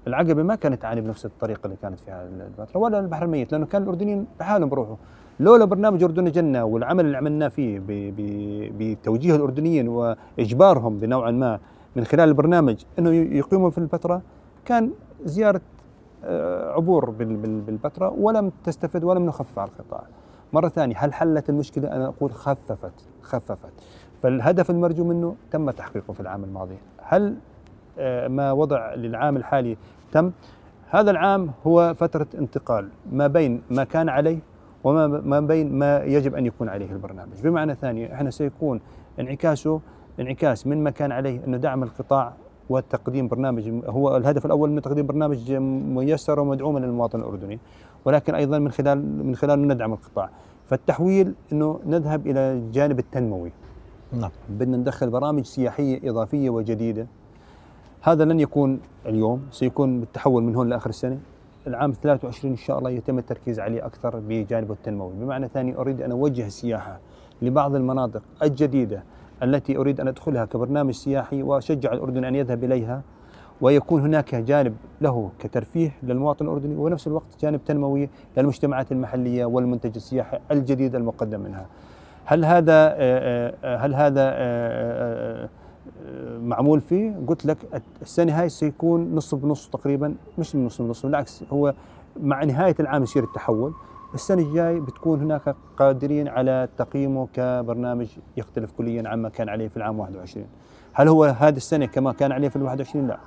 العقبة 0.07 0.43
ما 0.43 0.55
كانت 0.55 0.83
تعاني 0.83 1.01
بنفس 1.01 1.27
الطريقة 1.27 1.61
اللي 1.65 1.77
كانت 1.83 2.01
فيها 2.01 2.23
الفترة 2.25 2.81
ولا 2.81 3.01
البحر 3.01 3.25
الميت 3.25 3.53
لأنه 3.53 3.67
كان 3.67 3.83
الأردنيين 3.83 4.27
بحالهم 4.41 4.69
بروحوا 4.69 4.97
لولا 5.41 5.65
برنامج 5.65 6.03
أردن 6.03 6.31
جنة 6.31 6.65
والعمل 6.65 7.05
اللي 7.07 7.17
عملناه 7.17 7.49
فيه 7.49 7.83
بتوجيه 8.79 9.37
الأردنيين 9.37 9.89
وإجبارهم 9.89 10.99
بنوعا 10.99 11.31
ما 11.31 11.59
من 11.97 12.05
خلال 12.05 12.29
البرنامج 12.29 12.83
إنه 12.99 13.11
يقيموا 13.15 13.71
في 13.71 13.79
الفترة 13.79 14.23
كان 14.65 14.91
زيارة 15.25 15.61
آه، 16.25 16.73
عبور 16.73 17.11
بال- 17.11 17.37
بال- 17.37 17.61
بالفترة 17.61 18.09
ولم 18.19 18.53
تستفد 18.65 19.05
ولم 19.05 19.27
نخفف 19.27 19.59
على 19.59 19.71
القطاع. 19.71 20.03
مرة 20.53 20.69
ثانية 20.69 20.95
هل 20.99 21.13
حلت 21.15 21.51
المشكلة؟ 21.51 21.93
أنا 21.93 22.07
أقول 22.07 22.33
خففت 22.33 22.93
خففت. 23.23 23.73
فالهدف 24.23 24.71
المرجو 24.71 25.05
منه 25.05 25.35
تم 25.51 25.71
تحقيقه 25.71 26.13
في 26.13 26.21
العام 26.21 26.45
الماضي 26.45 26.77
هل 27.03 27.37
آه، 27.99 28.29
ما 28.29 28.53
وضع 28.53 28.95
للعام 28.95 29.37
الحالي 29.37 29.77
تم 30.13 30.31
هذا 30.91 31.11
العام 31.11 31.51
هو 31.67 31.95
فترة 31.95 32.27
انتقال 32.39 32.89
ما 33.13 33.27
بين 33.27 33.63
ما 33.71 33.85
كان 33.85 34.09
عليه 34.09 34.39
وما 34.85 35.07
ما 35.07 35.41
بين 35.41 35.79
ما 35.79 36.05
يجب 36.05 36.35
أن 36.35 36.47
يكون 36.47 36.69
عليه 36.69 36.93
البرنامج 36.93 37.41
بمعنى 37.43 37.75
ثاني 37.75 38.15
إحنا 38.15 38.31
سيكون 38.31 38.81
انعكاسه 39.21 39.81
انعكاس 40.21 40.67
من 40.67 40.85
ما 40.85 40.91
كان 40.91 41.13
عليه 41.13 41.45
أنه 41.45 41.57
دعم 41.57 41.83
القطاع 41.83 42.33
وتقديم 42.69 43.29
برنامج 43.29 43.69
هو 43.87 44.17
الهدف 44.17 44.47
الأول 44.47 44.71
من 44.71 44.83
تقديم 44.83 45.07
برنامج 45.07 45.53
ميسر 45.53 46.41
ومدعوما 46.41 46.79
للمواطن 46.79 47.21
الأردني 47.21 47.59
ولكن 48.05 48.35
أيضا 48.35 48.59
من 48.59 48.71
خلال 48.71 49.27
من 49.27 49.37
خلال 49.37 49.69
ندعم 49.69 49.93
القطاع. 49.93 50.31
فالتحويل 50.67 51.35
إنه 51.53 51.81
نذهب 51.87 52.27
إلى 52.27 52.41
الجانب 52.41 52.99
التنموي. 52.99 53.53
نعم. 54.13 54.31
بدنا 54.49 54.77
ندخل 54.77 55.11
برامج 55.11 55.45
سياحية 55.45 56.11
إضافية 56.11 56.51
وجديدة. 56.51 57.07
هذا 58.03 58.25
لن 58.25 58.41
يكون 58.41 58.81
اليوم 59.07 59.47
سيكون 59.51 60.01
بالتحول 60.01 60.43
من 60.43 60.55
هون 60.55 60.69
لآخر 60.69 60.91
السنة. 60.91 61.19
العام 61.67 61.93
23 61.93 62.53
إن 62.53 62.57
شاء 62.57 62.79
الله 62.79 62.91
يتم 62.91 63.19
التركيز 63.19 63.61
عليه 63.61 63.87
أكثر 63.87 64.21
بجانبه 64.29 64.75
التنموي. 64.75 65.13
بمعنى 65.21 65.49
ثاني 65.49 65.77
أريد 65.77 66.03
أن 66.03 66.11
أوجه 66.11 66.47
السياحه 66.47 66.99
لبعض 67.43 67.75
المناطق 67.75 68.23
الجديدة 68.43 69.03
التي 69.43 69.77
أريد 69.77 70.01
أن 70.01 70.09
أدخلها 70.09 70.45
كبرنامج 70.45 70.95
سياحي 70.95 71.43
وأشجع 71.43 71.93
الأردن 71.93 72.25
أن 72.25 72.35
يذهب 72.35 72.65
إليها 72.65 73.03
ويكون 73.61 74.01
هناك 74.01 74.35
جانب 74.35 74.77
له 75.01 75.31
كترفيه 75.39 75.93
للمواطن 76.03 76.45
الأردني 76.45 76.77
ونفس 76.77 77.07
الوقت 77.07 77.41
جانب 77.41 77.65
تنموي 77.65 78.09
للمجتمعات 78.37 78.93
المحلية 78.93 79.45
والمنتج 79.45 79.93
السياحي 79.97 80.39
الجديد 80.51 80.95
المقدم 80.95 81.41
منها. 81.41 81.67
هل 82.25 82.45
هذا 82.45 82.73
آه، 82.73 83.55
آه، 83.65 83.77
هل 83.77 83.95
هذا 83.95 84.23
آه، 84.35 85.49
معمول 86.39 86.81
فيه؟ 86.81 87.15
قلت 87.27 87.47
لك 87.47 87.83
السنة 88.03 88.41
هاي 88.41 88.49
سيكون 88.49 89.15
نص 89.15 89.35
بنص 89.35 89.69
تقريبا 89.69 90.15
مش 90.39 90.57
نص 90.57 90.83
بنص 90.83 91.07
بالعكس 91.07 91.45
هو 91.53 91.75
مع 92.21 92.45
نهاية 92.45 92.75
العام 92.81 93.03
يصير 93.03 93.25
التحول 93.25 93.73
السنة 94.15 94.43
الجاي 94.43 94.81
بتكون 94.81 95.21
هناك 95.21 95.57
قادرين 95.77 96.29
على 96.29 96.69
تقييمه 96.79 97.29
كبرنامج 97.35 98.07
يختلف 98.37 98.73
كليا 98.73 99.09
عما 99.09 99.29
كان 99.29 99.49
عليه 99.49 99.69
في 99.69 99.77
العام 99.77 99.99
21 99.99 100.47
هل 100.93 101.09
هو 101.09 101.25
هذه 101.25 101.57
السنة 101.57 101.87
كما 101.87 102.13
كان 102.13 102.33
عليه 102.33 102.49
في 102.49 102.57
ال 102.57 102.63
21 102.63 103.07
لا. 103.07 103.19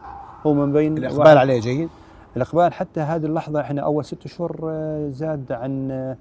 هو 0.46 0.54
من 0.54 0.72
بين 0.72 0.98
الإقبال 0.98 1.38
عليه 1.38 1.60
جيد؟ 1.60 1.90
الإقبال 2.36 2.74
حتى 2.74 3.00
هذه 3.00 3.26
اللحظة 3.26 3.62
إحنا 3.62 3.82
أول 3.82 4.06
ست 4.06 4.28
شهور 4.28 4.60
آه، 4.64 5.10
زاد 5.10 5.52
عن 5.52 5.92
آه، 5.92 6.18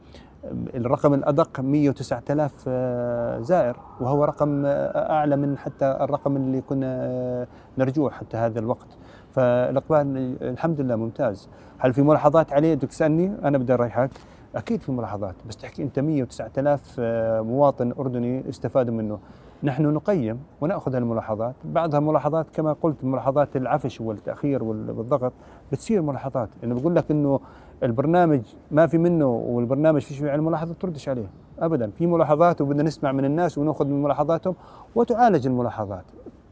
الرقم 0.75 1.15
الأدق 1.15 1.61
109000 1.61 2.53
آه، 2.69 3.41
زائر 3.41 3.77
وهو 4.01 4.25
رقم 4.25 4.63
أعلى 4.67 5.37
من 5.37 5.59
حتى 5.59 5.85
الرقم 6.01 6.37
اللي 6.37 6.61
كنا 6.61 7.47
نرجوه 7.79 8.11
حتى 8.11 8.37
هذا 8.37 8.59
الوقت. 8.59 8.87
فالإقبال 9.33 10.37
الحمد 10.43 10.81
لله 10.81 10.97
ممتاز. 10.97 11.49
هل 11.79 11.93
في 11.93 12.03
ملاحظات 12.03 12.53
عليه؟ 12.53 12.75
بدك 12.75 12.89
تسألني 12.89 13.33
أنا 13.45 13.59
بدي 13.59 13.75
أريحك. 13.75 14.11
أكيد 14.57 14.83
في 14.83 14.93
ملاحظات 14.93 15.35
بس 15.49 15.57
تحكي 15.57 15.83
أنت 15.83 15.99
109000 15.99 16.97
آه، 16.99 17.41
مواطن 17.41 17.93
أردني 17.99 18.49
استفادوا 18.49 18.95
منه. 18.95 19.19
نحن 19.63 19.83
نقيم 19.83 20.41
ونأخذ 20.61 20.95
الملاحظات 20.95 21.55
بعضها 21.65 22.01
ملاحظات 22.01 22.47
كما 22.51 22.73
قلت 22.73 23.05
ملاحظات 23.05 23.57
العفش 23.57 24.01
والتأخير 24.01 24.65
والضغط 24.65 25.33
بتصير 25.73 26.03
ملاحظات. 26.03 26.49
انه 26.65 26.75
بقول 26.75 26.97
لك 26.97 27.11
إنه 27.11 27.41
البرنامج 27.83 28.41
ما 28.71 28.87
في 28.87 28.99
منه 28.99 29.27
والبرنامج 29.27 30.01
في 30.01 30.15
شيء 30.15 30.29
على 30.29 30.35
الملاحظة 30.35 30.75
تردش 30.81 31.09
عليه. 31.09 31.31
ابدا 31.59 31.91
في 31.91 32.07
ملاحظات 32.07 32.61
وبدنا 32.61 32.83
نسمع 32.83 33.13
من 33.13 33.25
الناس 33.25 33.59
ونأخذ 33.59 33.87
من 33.87 34.03
ملاحظاتهم 34.03 34.55
وتعالج 34.95 35.47
الملاحظات 35.47 36.05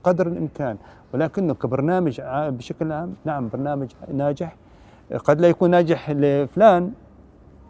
قدر 0.04 0.26
الإمكان. 0.26 0.76
ولكنه 1.14 1.54
كبرنامج 1.54 2.20
بشكل 2.30 2.92
عام 2.92 3.14
نعم 3.24 3.48
برنامج 3.48 3.88
ناجح. 4.12 4.56
قد 5.24 5.40
لا 5.40 5.48
يكون 5.48 5.70
ناجح 5.70 6.10
لفلان 6.10 6.92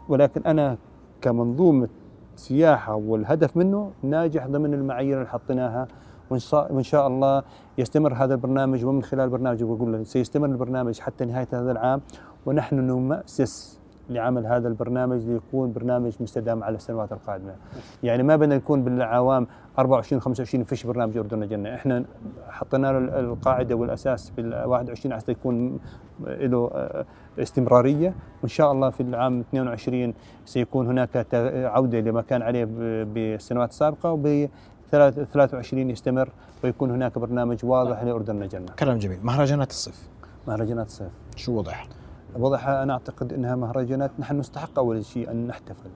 ولكن 0.09 0.41
أنا 0.45 0.77
كمنظومة 1.21 1.87
سياحة 2.35 2.95
والهدف 2.95 3.57
منه 3.57 3.91
ناجح 4.03 4.47
ضمن 4.47 4.73
المعايير 4.73 5.17
اللي 5.17 5.29
حطيناها. 5.29 5.87
وإن 6.29 6.83
شاء 6.83 7.07
الله 7.07 7.43
يستمر 7.77 8.13
هذا 8.13 8.33
البرنامج 8.33 8.85
ومن 8.85 9.03
خلال 9.03 9.23
البرنامج 9.23 9.63
بقول 9.63 10.05
سيستمر 10.05 10.45
البرنامج 10.45 10.99
حتى 10.99 11.25
نهاية 11.25 11.47
هذا 11.53 11.71
العام. 11.71 12.01
ونحن 12.45 12.75
نمأسس 12.75 13.79
لعمل 14.09 14.45
هذا 14.45 14.67
البرنامج 14.67 15.25
ليكون 15.25 15.73
برنامج 15.73 16.13
مستدام 16.19 16.63
على 16.63 16.75
السنوات 16.75 17.11
القادمة. 17.11 17.55
يعني 18.03 18.23
ما 18.23 18.35
بدنا 18.35 18.57
نكون 18.57 18.83
بالعوام 18.83 19.47
24 19.79 20.21
25 20.21 20.63
فيش 20.63 20.85
برنامج 20.85 21.17
اردن 21.17 21.47
جنة، 21.47 21.75
إحنا 21.75 22.05
حطينا 22.49 22.87
له 22.87 23.19
القاعدة 23.19 23.75
والأساس 23.75 24.29
بال 24.29 24.65
21 24.65 25.15
حتى 25.15 25.31
يكون 25.31 25.79
له 26.25 26.69
آه، 26.73 27.05
استمرارية 27.39 28.15
وإن 28.41 28.49
شاء 28.49 28.71
الله 28.71 28.89
في 28.89 29.01
العام 29.03 29.39
22 29.39 30.13
سيكون 30.45 30.87
هناك 30.87 31.27
عودة 31.73 31.99
لما 31.99 32.21
كان 32.21 32.41
عليه 32.41 32.67
بالسنوات 33.03 33.69
السابقة 33.69 34.11
وب 34.11 34.49
23 34.91 35.89
يستمر 35.89 36.29
ويكون 36.63 36.91
هناك 36.91 37.19
برنامج 37.19 37.65
واضح 37.65 38.03
لاردن 38.03 38.47
جنه. 38.47 38.71
كلام 38.79 38.97
جميل، 38.97 39.19
مهرجانات 39.23 39.69
الصيف. 39.69 40.09
مهرجانات 40.47 40.87
الصيف. 40.87 41.11
شو 41.35 41.57
وضعها؟ 41.57 41.87
وضعها 42.35 42.83
أنا 42.83 42.93
أعتقد 42.93 43.33
إنها 43.33 43.55
مهرجانات 43.55 44.11
نحن 44.19 44.39
نستحق 44.39 44.79
أول 44.79 45.05
شيء 45.05 45.31
أن 45.31 45.47
نحتفل 45.47 45.89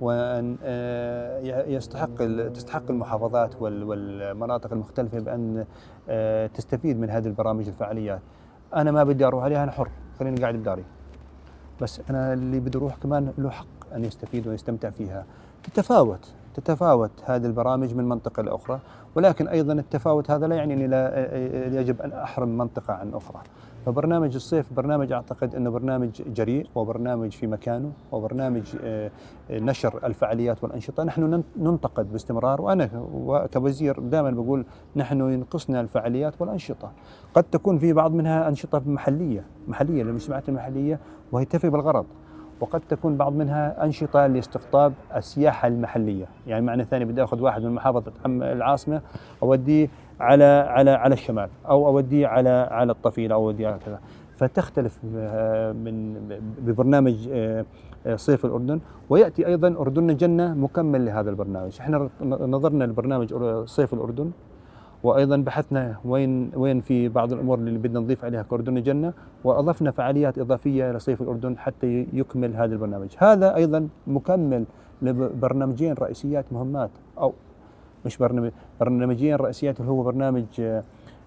وأن 0.00 0.56
آه، 0.62 1.64
يستحق 1.66 2.14
تستحق 2.54 2.90
المحافظات 2.90 3.62
والمناطق 3.62 4.72
المختلفة 4.72 5.18
بأن 5.18 5.66
آه، 6.08 6.46
تستفيد 6.46 6.98
من 6.98 7.10
هذه 7.10 7.26
البرامج 7.26 7.68
الفعاليات 7.68 8.20
أنا 8.74 8.90
ما 8.90 9.04
بدي 9.04 9.24
أروح 9.24 9.44
عليها 9.44 9.64
أنا 9.64 9.72
حر 9.72 9.90
خليني 10.18 10.40
قاعد 10.40 10.54
بداري. 10.54 10.84
بس 11.80 12.00
أنا 12.10 12.32
اللي 12.32 12.60
بدي 12.60 12.78
أروح 12.78 12.96
كمان 12.96 13.32
له 13.38 13.50
حق 13.50 13.66
أن 13.94 14.04
يستفيد 14.04 14.46
ويستمتع 14.46 14.90
فيها. 14.90 15.24
تتفاوت 15.64 16.32
تتفاوت 16.54 17.10
هذه 17.24 17.46
البرامج 17.46 17.94
من 17.94 18.04
منطقة 18.04 18.42
لأخرى 18.42 18.80
ولكن 19.14 19.48
أيضا 19.48 19.72
التفاوت 19.72 20.30
هذا 20.30 20.46
لا 20.46 20.56
يعني 20.56 20.74
إني 20.74 20.86
لا 20.86 21.10
آه، 21.18 21.80
يجب 21.80 22.02
أن 22.02 22.12
أحرم 22.12 22.58
منطقة 22.58 22.94
عن 22.94 23.14
أخرى. 23.14 23.40
فبرنامج 23.88 24.34
الصيف 24.34 24.72
برنامج 24.72 25.12
أعتقد 25.12 25.54
إنه 25.54 25.70
برنامج 25.70 26.22
جريء 26.26 26.66
وبرنامج 26.74 27.32
في 27.32 27.46
مكانه 27.46 27.92
وبرنامج 28.12 28.76
آه، 28.84 29.10
نشر 29.50 30.06
الفعاليات 30.06 30.64
والأنشطة، 30.64 31.04
نحن 31.04 31.42
ننتقد 31.56 32.12
باستمرار 32.12 32.62
وأنا 32.62 32.86
كوزير 33.54 34.00
دائما 34.00 34.30
بقول 34.30 34.64
نحن 34.96 35.20
ينقصنا 35.20 35.80
الفعاليات 35.80 36.40
والأنشطة، 36.40 36.92
قد 37.34 37.44
تكون 37.44 37.78
في 37.78 37.92
بعض 37.92 38.12
منها 38.12 38.48
أنشطة 38.48 38.82
محلية، 38.86 39.44
محلية 39.68 40.02
للمجتمعات 40.02 40.48
المحلية 40.48 41.00
وهي 41.32 41.44
تفي 41.44 41.70
بالغرض. 41.70 42.06
وقد 42.60 42.80
تكون 42.80 43.16
بعض 43.16 43.32
منها 43.32 43.84
أنشطة 43.84 44.26
لاستقطاب 44.26 44.92
السياحة 45.16 45.68
المحلية. 45.68 46.26
يعني 46.46 46.66
معنى 46.66 46.84
ثاني 46.84 47.04
بدي 47.04 47.24
أخذ 47.24 47.40
واحد 47.40 47.62
من 47.62 47.74
محافظة 47.74 48.12
العاصمة 48.26 49.02
أوديه 49.42 49.88
على 50.20 50.44
على 50.68 50.90
على 50.90 51.14
الشمال 51.14 51.48
أو 51.68 51.88
أوديه 51.88 52.26
على 52.26 52.68
على 52.70 52.92
الطفيل 52.92 53.32
أو 53.32 53.46
أوديه 53.46 53.68
على 53.68 53.78
كذا. 53.86 54.00
فتختلف 54.36 55.00
آه، 55.16 55.72
من 55.72 56.14
ببرنامج 56.58 57.28
آه، 57.32 57.64
آه، 58.06 58.16
صيف 58.16 58.44
الأردن. 58.44 58.80
ويأتي 59.10 59.46
أيضا 59.46 59.68
أردن 59.68 60.16
جنة 60.16 60.54
مكمل 60.54 61.06
لهذا 61.06 61.30
البرنامج. 61.30 61.76
إحنا 61.80 62.08
نظرنا 62.22 62.84
لبرنامج 62.84 63.34
صيف 63.64 63.94
الأردن. 63.94 64.30
وأيضا 65.02 65.36
بحثنا 65.36 65.96
وين 66.04 66.50
وين 66.54 66.80
في 66.80 67.08
بعض 67.08 67.32
الأمور 67.32 67.58
اللي 67.58 67.78
بدنا 67.78 68.00
نضيف 68.00 68.24
عليها 68.24 68.42
كأردن 68.42 68.82
جنة. 68.82 69.12
وأضفنا 69.44 69.90
فعاليات 69.90 70.38
إضافية 70.38 70.92
لصيف 70.92 71.22
الأردن 71.22 71.58
حتى 71.58 72.06
يكمل 72.12 72.56
هذا 72.56 72.72
البرنامج. 72.72 73.08
هذا 73.18 73.54
أيضا 73.54 73.88
مكمل 74.06 74.64
لبرنامجين 75.02 75.92
رئيسيات 75.92 76.44
مهمات 76.52 76.90
أو 77.18 77.34
مش 78.06 78.16
برنامج 78.16 78.50
برنامجين 78.80 79.34
رئيسيات 79.34 79.80
اللي 79.80 79.90
هو 79.90 80.02
برنامج 80.02 80.44
آه، 80.60 80.82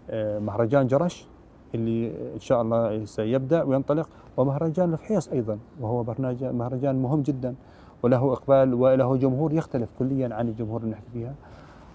آه، 0.09 0.39
مهرجان 0.39 0.87
جرش 0.87 1.27
اللي 1.75 2.07
إن 2.33 2.39
شاء 2.39 2.61
الله 2.61 3.05
سيبدأ 3.05 3.63
وينطلق 3.63 4.09
ومهرجان 4.37 4.93
الفحيص 4.93 5.27
أيضا 5.29 5.59
وهو 5.81 6.03
مهرجان 6.41 7.01
مهم 7.01 7.21
جدا 7.21 7.55
وله 8.03 8.33
إقبال 8.33 8.73
وله 8.73 9.17
جمهور 9.17 9.53
يختلف 9.53 9.89
كليا 9.99 10.35
عن 10.35 10.47
الجمهور 10.47 10.81
اللي 10.81 10.91
نحكي 10.91 11.09
فيها. 11.13 11.33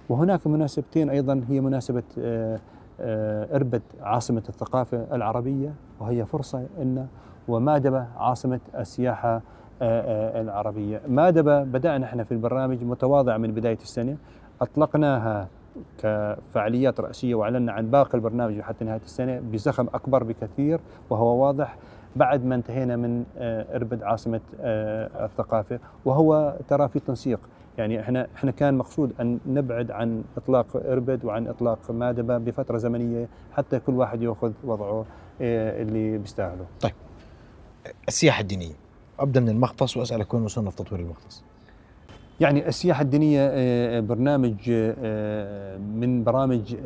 وهناك 0.09 0.47
مناسبتين 0.47 1.11
أيضا 1.11 1.45
هي 1.49 1.61
مناسبة 1.61 2.03
آه، 2.19 2.61
إربد 3.57 3.83
عاصمة 4.01 4.43
الثقافة 4.49 5.07
العربية 5.13 5.75
وهي 6.01 6.27
فرصة 6.27 6.67
إن 6.83 7.07
ومادبه 7.49 8.07
عاصمة 8.17 8.61
السياحة 8.79 9.43
العربية. 9.83 11.01
مادبه 11.09 11.63
بدأنا 11.63 12.07
إحنا 12.07 12.25
في 12.25 12.33
البرنامج 12.33 12.85
متواضع 12.85 13.37
من 13.37 13.53
بداية 13.53 13.79
السنة 13.83 14.17
أطلقناها 14.61 15.49
كفعاليات 15.99 17.01
رئيسية 17.01 17.35
وأعلنا 17.35 17.73
عن 17.73 17.91
باقي 17.91 18.15
البرنامج 18.15 18.61
حتى 18.61 18.85
نهاية 18.85 19.01
السنة 19.05 19.41
بزخم 19.53 19.87
أكبر 19.95 20.25
بكثير 20.25 20.81
وهو 21.11 21.47
واضح 21.47 21.77
بعد 22.17 22.45
ما 22.45 22.55
انتهينا 22.55 22.97
من 22.97 23.25
آه، 23.39 23.77
إربد 23.77 24.03
عاصمة 24.03 24.41
آه، 24.61 25.25
الثقافة 25.25 25.79
وهو 26.05 26.57
ترى 26.69 26.89
في 26.89 27.01
تنسيق. 27.01 27.41
يعني 27.79 28.01
إحنا 28.01 28.27
إحنا 28.37 28.51
كان 28.51 28.75
مقصود 28.79 29.13
أن 29.21 29.39
نبعد 29.47 29.91
عن 29.91 30.25
إطلاق 30.37 30.67
إربد 30.77 31.25
وعن 31.25 31.47
إطلاق 31.47 31.91
مادبة 31.91 32.39
بفترة 32.39 32.79
زمنية 32.79 33.29
حتى 33.53 33.79
كل 33.79 33.93
واحد 33.93 34.23
يأخذ 34.23 34.53
وضعه 34.65 35.05
آه، 35.41 35.83
اللي 35.83 36.19
بيستاهله. 36.19 36.67
السياحة 38.09 38.41
الدينية. 38.41 38.75
أبدأ 39.21 39.41
من 39.41 39.49
المختص 39.49 39.97
وأسألك 39.97 40.35
وين 40.35 40.43
وصلنا 40.43 40.71
في 40.71 40.77
تطوير 40.77 41.01
المختص 41.01 41.45
يعني 42.41 42.69
السياحة 42.69 43.03
الدينية 43.03 43.41
آه، 43.53 44.01
برنامج 44.01 44.55
آه، 44.71 45.77
من 45.79 46.25
برامج 46.25 46.77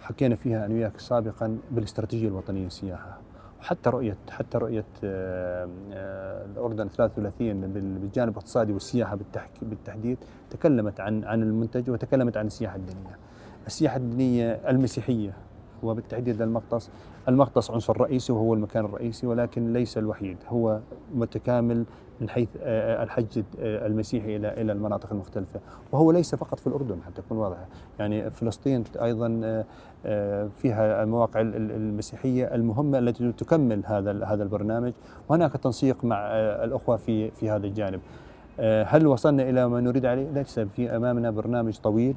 حكينا 0.00 0.34
فيها 0.36 0.66
أنا 0.66 0.74
وياك 0.74 0.98
سابقا 1.00 1.58
بالاستراتيجية 1.70 2.28
الوطنية 2.28 2.64
للسياحة 2.64 3.18
وحتى 3.60 3.90
رؤية 3.90 4.16
حتى 4.30 4.58
رؤية 4.58 4.84
آه، 5.04 5.68
آه، 5.92 6.44
الأردن 6.46 6.88
33 6.88 7.60
بال- 7.60 7.98
بالجانب 7.98 8.30
الاقتصادي 8.32 8.72
والسياحة 8.72 9.18
بالتحديد 9.62 10.18
تكلمت 10.50 11.00
عن 11.00 11.24
عن 11.24 11.42
المنتج 11.42 11.90
وتكلمت 11.90 12.36
عن 12.36 12.46
السياحة 12.46 12.76
الدينية. 12.76 13.18
السياحة 13.66 13.96
الدينية 13.96 14.50
المسيحية 14.68 15.32
وبالتحديد 15.82 16.42
المقطس 16.42 16.90
المقطس 17.28 17.70
عنصر 17.70 18.00
رئيسي 18.00 18.32
وهو 18.32 18.54
المكان 18.54 18.84
الرئيسي 18.84 19.26
ولكن 19.26 19.72
ليس 19.72 19.98
الوحيد 19.98 20.36
هو 20.48 20.80
متكامل 21.14 21.84
من 22.20 22.28
حيث 22.28 22.48
آه، 22.62 23.02
الحج 23.02 23.42
آه، 23.60 23.86
المسيحي 23.86 24.36
إلى 24.36 24.48
إلى 24.62 24.72
المناطق 24.72 25.12
المختلفة. 25.12 25.60
وهو 25.92 26.12
ليس 26.12 26.34
فقط 26.34 26.58
في 26.60 26.66
الأردن 26.66 26.96
حتى 27.06 27.22
تكون 27.22 27.38
واضحه 27.38 27.66
يعني 27.98 28.30
فلسطين 28.30 28.84
أيضا 29.02 29.40
آه، 29.44 29.64
آه، 30.06 30.48
فيها 30.56 31.02
المواقع 31.02 31.40
ال- 31.40 31.56
ال- 31.56 31.70
المسيحية 31.70 32.54
المهمة 32.54 32.98
التي 32.98 33.32
تكمل 33.32 33.82
هذا 33.86 34.24
هذا 34.24 34.42
البرنامج. 34.42 34.92
وهناك 35.28 35.52
تنسيق 35.52 36.04
مع 36.04 36.16
آه، 36.18 36.64
الأخوة 36.64 36.96
في 36.96 37.30
في 37.30 37.50
هذا 37.50 37.66
الجانب. 37.66 38.00
آه، 38.60 38.84
هل 38.84 39.06
وصلنا 39.06 39.42
إلى 39.50 39.68
ما 39.68 39.80
نريد 39.80 40.06
عليه؟ 40.06 40.30
ليس. 40.30 40.60
في 40.60 40.96
أمامنا 40.96 41.30
برنامج 41.30 41.78
طويل 41.78 42.14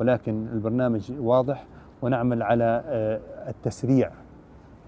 ولكن 0.00 0.46
البرنامج 0.52 1.12
واضح. 1.20 1.64
ونعمل 2.02 2.42
على 2.42 2.82
آه، 2.86 3.20
التسريع 3.48 4.10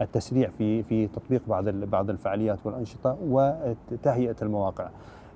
التسريع 0.01 0.51
في 0.59 0.83
في 0.83 1.07
تطبيق 1.07 1.43
بعض 1.49 1.69
بعض 1.69 2.11
الفعاليات 2.11 2.59
والأنشطة 2.65 3.17
وتهيئة 3.23 4.37
المواقع. 4.43 4.89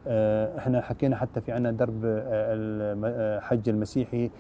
آه، 0.06 0.58
إحنا 0.58 0.80
حكينا 0.80 1.16
حتى 1.16 1.40
في 1.40 1.52
عنا 1.52 1.70
درب 1.70 2.04
آه، 2.04 2.54
الم- 2.54 3.04
آه، 3.04 3.38
الحج 3.38 3.68
المسيحي 3.68 4.30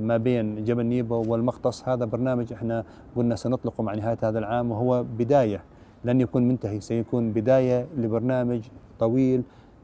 ما 0.00 0.16
بين 0.16 0.64
جبل 0.64 0.86
نيبو 0.86 1.24
والمقطس 1.32 1.88
هذا 1.88 2.04
برنامج 2.04 2.52
إحنا 2.52 2.84
قلنا 3.16 3.36
سنطلقه 3.36 3.82
مع 3.82 3.94
نهاية 3.94 4.18
هذا 4.22 4.38
العام 4.38 4.70
وهو 4.70 5.02
بداية 5.18 5.60
لن 6.04 6.20
يكون 6.20 6.48
منتهي 6.48 6.80
سيكون 6.80 7.32
بداية 7.32 7.86
لبرنامج 7.96 8.60
طويل 8.98 9.42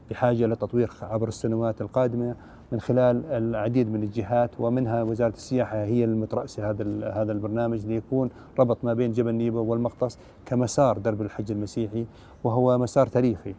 بحاجة 0.09 0.45
لتطوير 0.45 0.89
عبر 1.01 1.27
السنوات 1.27 1.81
القادمة 1.81 2.35
من 2.73 2.79
خلال 2.79 3.25
العديد 3.25 3.91
من 3.91 4.03
الجهات 4.03 4.51
ومنها 4.59 5.03
وزارة 5.03 5.33
السياحة 5.33 5.83
هي 5.83 6.03
المترأسة 6.03 6.69
هذا 6.69 6.83
هذا 7.09 7.31
البرنامج 7.31 7.85
ليكون 7.85 8.29
ربط 8.59 8.77
ما 8.83 8.93
بين 8.93 9.11
جبل 9.11 9.35
نيبو 9.35 9.63
والمقطس 9.63 10.17
كمسار 10.45 10.97
درب 10.97 11.21
الحج 11.21 11.51
المسيحي 11.51 12.05
وهو 12.43 12.77
مسار 12.77 13.07
تاريخي. 13.07 13.55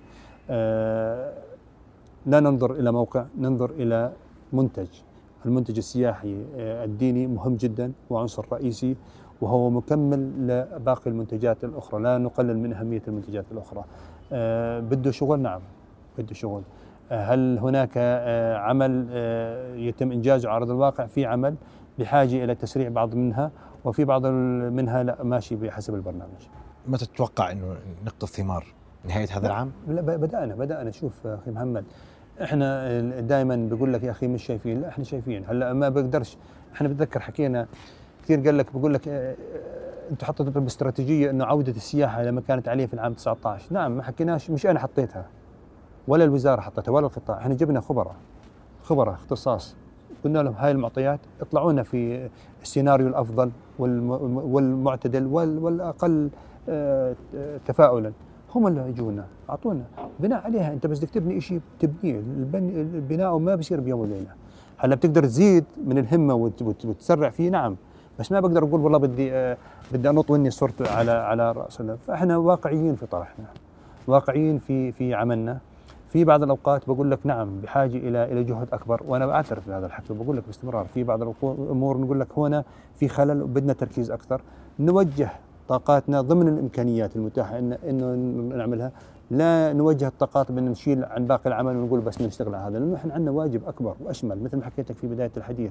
آه، 0.51 1.33
لا 2.27 2.41
ننظر 2.41 2.73
إلى 2.73 2.93
موقع 2.93 3.25
ننظر 3.39 3.71
إلى 3.71 4.13
منتج. 4.53 4.89
المنتج 5.47 5.77
السياحي 5.77 6.45
آه، 6.57 6.85
الديني 6.85 7.27
مهم 7.27 7.57
جدا 7.57 7.93
وعنصر 8.11 8.47
رئيسي 8.53 8.97
وهو 9.41 9.71
مكمل 9.71 10.47
لباقي 10.47 11.11
المنتجات 11.11 11.65
الأخرى. 11.65 12.03
لا 12.03 12.19
نقلل 12.19 12.59
من 12.59 12.73
أهمية 12.73 13.03
المنتجات 13.09 13.45
الأخرى. 13.53 13.85
آه، 14.33 14.81
بده 14.81 15.11
شغل؟ 15.11 15.41
نعم 15.41 15.61
بده 16.19 16.35
شغل. 16.35 16.63
هل 17.11 17.59
هناك 17.59 17.91
آه، 17.97 18.57
عمل 18.57 19.07
آه، 19.11 19.75
يتم 19.75 20.13
انجازه 20.13 20.49
على 20.49 20.57
ارض 20.57 20.71
الواقع؟ 20.71 21.07
في 21.07 21.27
عمل 21.27 21.55
بحاجة 21.99 22.45
إلى 22.45 22.55
تسريع 22.55 22.89
بعض 22.89 23.15
منها 23.15 23.51
وفي 23.85 24.05
بعض 24.05 24.27
منها 24.27 25.03
لا 25.03 25.23
ماشي 25.23 25.57
بحسب 25.57 25.95
البرنامج. 25.95 26.49
متى 26.87 27.07
تتوقع 27.07 27.51
إنه 27.51 27.77
نقطف 28.07 28.31
ثمار 28.31 28.67
نهاية 29.05 29.29
هذا 29.33 29.47
العام؟ 29.47 29.73
لا 29.89 30.01
بدأنا 30.01 30.55
بدأنا. 30.55 30.91
شوف 30.91 31.27
أخي 31.27 31.51
محمد 31.51 31.85
إحنا 32.43 33.01
دائما 33.21 33.69
بقول 33.71 33.93
لك 33.93 34.03
يا 34.03 34.11
أخي 34.11 34.27
مش 34.27 34.45
شايفين. 34.45 34.81
لا 34.81 34.89
إحنا 34.89 35.05
شايفين. 35.05 35.45
هلأ 35.49 35.73
ما 35.73 35.89
بقدرش. 35.89 36.37
إحنا 36.75 36.89
بتذكر 36.89 37.21
حكينا 37.21 37.67
كثير 38.25 38.41
قال 38.41 38.59
لك 38.59 38.67
بقول 38.77 38.95
لك 38.95 39.09
آه، 39.09 39.33
آه، 39.33 40.11
أنتم 40.11 40.27
حطيتوا 40.27 40.63
باستراتيجية 40.63 41.31
إنه 41.31 41.45
عودة 41.45 41.73
السياحة 41.73 42.23
لما 42.23 42.41
كانت 42.41 42.69
عليه 42.69 42.87
في 42.87 42.95
العام 42.95 43.13
19 43.13 43.75
نعم 43.75 43.97
ما 43.97 44.03
حكيناش 44.03 44.51
مش 44.51 44.67
أنا 44.67 44.79
حطيتها. 44.81 45.27
ولا 46.09 46.25
الوزارة 46.25 46.61
حطتها 46.61 46.93
ولا 46.93 47.07
القطاع 47.07 47.39
إحنا 47.39 47.55
جبنا 47.55 47.81
خبراء 47.81 48.15
خبراء 48.83 49.15
اختصاص. 49.15 49.77
قلنا 50.25 50.39
لهم 50.39 50.55
هاي 50.59 50.71
المعطيات 50.71 51.21
اطلعوا 51.41 51.73
لنا 51.73 51.83
في 51.83 52.29
السيناريو 52.63 53.09
الأفضل 53.09 53.51
والم- 53.79 54.11
والمعتدل 54.55 55.27
وال- 55.27 55.59
والأقل 55.59 56.31
آه، 56.69 57.15
تفاؤلا. 57.67 58.13
هم 58.55 58.67
اللي 58.67 58.89
يجونا 58.89 59.25
أعطونا. 59.51 59.85
بناء 60.21 60.45
عليها 60.45 60.73
أنت 60.73 60.87
بس 60.87 60.99
بدك 60.99 61.11
تبني 61.11 61.41
شيء 61.41 61.61
تبنيه. 61.81 62.19
البن- 62.19 62.77
البناء 62.95 63.39
ما 63.39 63.55
بصير 63.55 63.81
بيوم 63.81 64.01
وليلة. 64.01 64.31
هلأ 64.79 64.95
بتقدر 64.95 65.23
تزيد 65.25 65.65
من 65.87 65.99
الهمة 65.99 66.35
وت- 66.35 66.63
وت- 66.63 66.85
وتسرع 66.85 67.31
فيه؟ 67.31 67.51
نعم. 67.51 67.77
بس 68.19 68.33
ما 68.33 68.41
بقدر 68.41 68.65
أقول 68.65 68.81
والله 68.81 68.99
بدي 68.99 69.33
آه، 69.33 69.57
بدي 69.93 70.11
أنط 70.11 70.31
وإني 70.31 70.51
صرت 70.51 70.89
على 70.89 71.11
على 71.11 71.53
رأسنا. 71.53 71.97
فإحنا 71.97 72.37
واقعيين 72.37 72.95
في 72.95 73.07
طرحنا. 73.07 73.45
واقعيين 74.07 74.59
في 74.59 74.93
في 74.93 75.15
عملنا. 75.15 75.59
في 76.15 76.25
بعض 76.25 76.43
الأوقات 76.43 76.89
بقول 76.89 77.11
لك 77.11 77.19
نعم 77.25 77.61
بحاجة 77.61 77.97
إلى 77.97 78.33
إلى 78.33 78.45
جهد 78.45 78.69
أكبر 78.73 79.03
وأنا 79.09 79.27
بعترف 79.27 79.69
بهذا 79.69 79.87
الحكي 79.87 80.15
بقول 80.15 80.37
لك 80.37 80.47
باستمرار. 80.47 80.87
في 80.87 81.05
بعض 81.05 81.23
الأمور 81.23 81.99
نقول 81.99 82.21
لك 82.21 82.29
هنا 82.37 82.65
في 82.97 83.09
خلل 83.09 83.43
وبدنا 83.43 83.73
تركيز 83.73 84.11
أكثر. 84.11 84.41
نوجه 84.81 85.31
طاقاتنا 85.69 86.21
ضمن 86.21 86.49
الإمكانيات 86.49 87.17
المتاحة 87.17 87.59
ان 87.59 87.73
انه 87.73 88.15
نعملها. 88.57 88.93
لا 89.31 89.73
نوجه 89.73 90.09
الطاقات 90.09 90.53
بأن 90.53 90.65
نشيل 90.65 91.05
عن 91.05 91.27
باقي 91.27 91.47
العمل 91.47 91.77
ونقول 91.77 92.01
بس 92.01 92.23
نشتغل 92.23 92.55
على 92.55 92.65
هذا 92.71 92.79
لأنه 92.79 92.97
إحنا 92.97 93.15
عندنا 93.15 93.31
واجب 93.31 93.65
أكبر 93.67 93.95
وأشمل. 94.01 94.43
مثل 94.43 94.57
ما 94.57 94.65
حكيت 94.65 94.91
لك 94.91 94.97
في 94.97 95.07
بداية 95.07 95.33
الحديث 95.37 95.71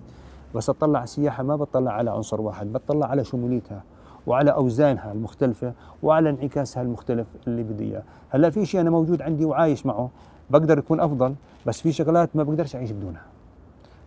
بس 0.56 0.70
أطلع 0.70 1.00
على 1.00 1.04
السياحة 1.04 1.44
ما 1.44 1.56
بطلع 1.56 1.91
على 1.91 2.12
عنصر 2.12 2.41
واحد 2.41 2.74
بطلع 2.74 3.08
على 3.08 3.24
شموليتها 3.24 3.84
وعلى 4.28 4.52
أوزانها 4.52 5.12
المختلفة 5.12 5.74
وعلى 6.04 6.30
انعكاسها 6.30 6.84
المختلف 6.84 7.28
اللي 7.48 7.64
بدي 7.64 7.84
إياه. 7.84 8.04
هلأ 8.30 8.50
في 8.50 8.66
شيء 8.66 8.82
أنا 8.82 8.89
موجود 8.89 9.22
عندي 9.22 9.46
وعايش 9.46 9.86
معه 9.86 10.10
بقدر 10.54 10.78
يكون 10.78 10.99
أفضل 10.99 11.36
بس 11.66 11.82
في 11.82 11.91
شغلات 11.91 12.30
ما 12.36 12.43
بقدرش 12.43 12.76
أعيش 12.76 12.91
بدونها 12.91 13.22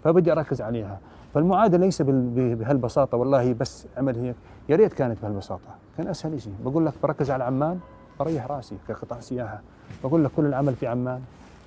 فبدي 0.05 0.33
أركز 0.33 0.63
عليها. 0.63 0.99
فالمعادلة 1.35 1.85
ليس 1.85 2.03
بهالبساطة 2.03 3.19
والله 3.19 3.53
بس 3.53 3.87
عمل 3.97 4.19
هيك. 4.19 4.35
يا 4.69 4.77
ريت 4.77 4.93
كانت 4.93 5.19
بهالبساطة. 5.23 5.69
كان 5.97 6.09
أسهل 6.09 6.41
شيء 6.41 6.53
بقول 6.65 6.87
لك 6.87 6.93
بركز 7.03 7.31
على 7.31 7.45
عمان 7.45 7.79
بريح 8.21 8.47
رأسي 8.47 8.77
كقطاع 8.89 9.21
سياحة. 9.21 9.61
بقول 10.05 10.25
لك 10.25 10.31
كل 10.37 10.47
العمل 10.47 10.75
في 10.75 10.87
عمان 10.87 11.21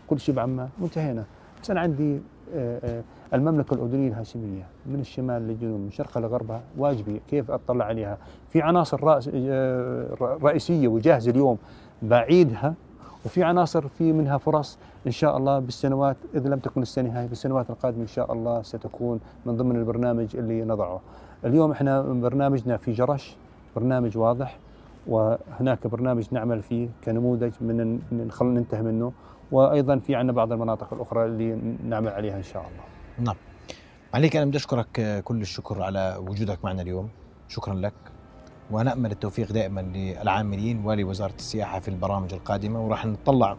كل 0.08 0.20
شيء 0.20 0.36
بعمان 0.36 0.70
وانتهينا 0.82 1.24
بس 1.64 1.72
أنا 1.72 1.80
عندي 1.80 2.20
آه، 2.56 2.80
آه، 2.84 3.04
المملكة 3.34 3.74
الأردنية 3.74 4.08
الهاشمية 4.08 4.64
من 4.86 5.00
الشمال 5.00 5.48
للجنوب 5.48 5.80
من 5.80 5.92
شرقها 5.92 6.22
لغربها 6.22 6.62
واجبي 6.78 7.22
كيف 7.30 7.52
أطلع 7.52 7.86
عليها. 7.86 8.18
في 8.50 8.62
عناصر 8.62 9.20
آه، 9.44 10.16
رئيسية 10.20 10.88
وجاهزة 10.88 11.32
اليوم 11.32 11.58
بعيدها 12.02 12.74
وفي 13.26 13.44
عناصر 13.44 13.88
في 13.88 14.14
منها 14.14 14.38
فرص 14.38 14.78
إن 15.08 15.12
شاء 15.12 15.38
الله 15.38 15.60
بالسنوات 15.60 16.18
إذا 16.36 16.50
لم 16.50 16.60
تكن 16.60 16.82
السنة 16.82 17.20
هاي 17.20 17.28
بالسنوات 17.28 17.70
القادمة 17.70 18.02
إن 18.02 18.08
شاء 18.08 18.34
الله 18.34 18.62
ستكون 18.62 19.20
من 19.46 19.58
ضمن 19.58 19.76
البرنامج 19.76 20.36
اللي 20.36 20.64
نضعه. 20.64 21.02
اليوم 21.46 21.72
إحنا 21.72 22.02
برنامجنا 22.02 22.78
في 22.78 22.92
جرش 22.92 23.36
برنامج 23.76 24.18
واضح 24.18 24.58
وهناك 25.08 25.88
برنامج 25.88 26.28
نعمل 26.32 26.62
فيه 26.62 26.90
كنموذج 27.04 27.52
من 27.62 28.32
خلينا 28.32 28.60
ننتهي 28.60 28.82
منه 28.82 29.12
وأيضا 29.52 29.98
في 30.00 30.16
عندنا 30.16 30.34
بعض 30.36 30.52
المناطق 30.52 30.94
الأخرى 30.94 31.26
اللي 31.26 31.76
نعمل 31.84 32.10
عليها 32.10 32.38
إن 32.38 32.44
شاء 32.44 32.62
الله. 32.62 32.84
نعم 33.26 33.36
عليك 34.14 34.36
أنا 34.36 34.46
بدي 34.46 34.58
أشكرك 34.58 35.00
آه، 35.00 35.20
كل 35.20 35.42
الشكر 35.42 35.82
على 35.84 36.18
وجودك 36.20 36.66
معنا 36.66 36.82
اليوم 36.82 37.10
شكرا 37.48 37.74
لك 37.74 37.94
ونأمل 38.72 39.12
التوفيق 39.12 39.52
دائما 39.52 39.82
للعاملين 39.82 40.86
ولوزارة 40.86 41.34
السياحة 41.38 41.80
في 41.80 41.88
البرامج 41.88 42.34
القادمة 42.34 42.86
وراح 42.86 43.06
نطلع 43.06 43.56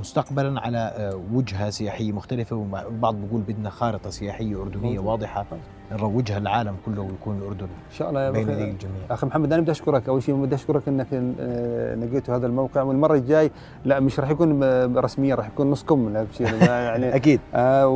مستقبلا 0.00 0.60
على 0.60 0.78
آه، 0.78 1.20
وجهة 1.32 1.70
سياحية 1.70 2.12
مختلفة 2.12 2.56
والبعض 2.56 3.14
بيقول 3.14 3.40
بدنا 3.40 3.70
خارطة 3.70 4.10
سياحية 4.10 4.62
أردنية. 4.62 4.98
واضحة. 4.98 5.46
نروجها 5.92 6.38
للعالم 6.38 6.76
كله 6.86 7.02
ويكون 7.02 7.38
الأردن 7.38 7.64
إن 7.64 7.92
شاء 7.92 8.08
الله 8.08 8.22
يا 8.22 8.30
بين 8.30 8.46
أخي- 8.46 8.50
يدي 8.50 8.70
الجميع. 8.70 8.94
أخي 9.10 9.26
محمد 9.26 9.52
أنا 9.52 9.62
بدي 9.62 9.70
أشكرك. 9.70 10.08
أول 10.08 10.22
شيء 10.22 10.34
بدي 10.34 10.54
أشكرك 10.54 10.88
إنك 10.88 11.06
آه، 11.40 11.94
نقيت 11.94 12.30
هذا 12.30 12.46
الموقع. 12.46 12.82
والمرة 12.82 13.14
الجاي 13.14 13.50
لا 13.84 14.00
مش 14.00 14.20
راح 14.20 14.30
يكون 14.30 14.62
آه، 14.62 14.86
رسميا 14.96 15.34
راح 15.34 15.46
يكون 15.46 15.70
نص 15.70 15.84
كم 15.84 16.08
لا 16.12 16.22
بصير 16.22 16.62
يعني 16.62 17.14
أكيد. 17.16 17.40
آه 17.54 17.86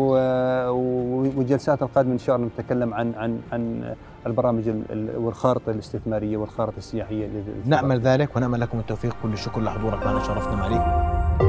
والجلسات 0.70 1.82
القادمة 1.82 2.12
إن 2.12 2.18
شاء 2.18 2.36
الله 2.36 2.48
نتكلم 2.58 2.94
عن 2.94 3.12
عن 3.16 3.40
عن 3.52 3.94
البرامج 4.26 4.68
ال- 4.68 4.82
ال- 4.90 5.16
والخارطة 5.16 5.70
الاستثمارية 5.70 6.36
والخارطة 6.36 6.78
السياحية 6.78 7.26
لل- 7.26 7.44
نأمل 7.66 8.00
ذلك 8.00 8.36
ونأمل 8.36 8.60
لكم 8.60 8.78
التوفيق. 8.78 9.16
كل 9.22 9.32
الشكر 9.32 9.60
لحضورك. 9.60 10.06
معنا 10.06 10.22
شرفنا 10.24 10.54
معك 10.56 11.42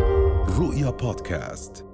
رؤيا 0.59 0.89
بودكاست. 0.89 1.85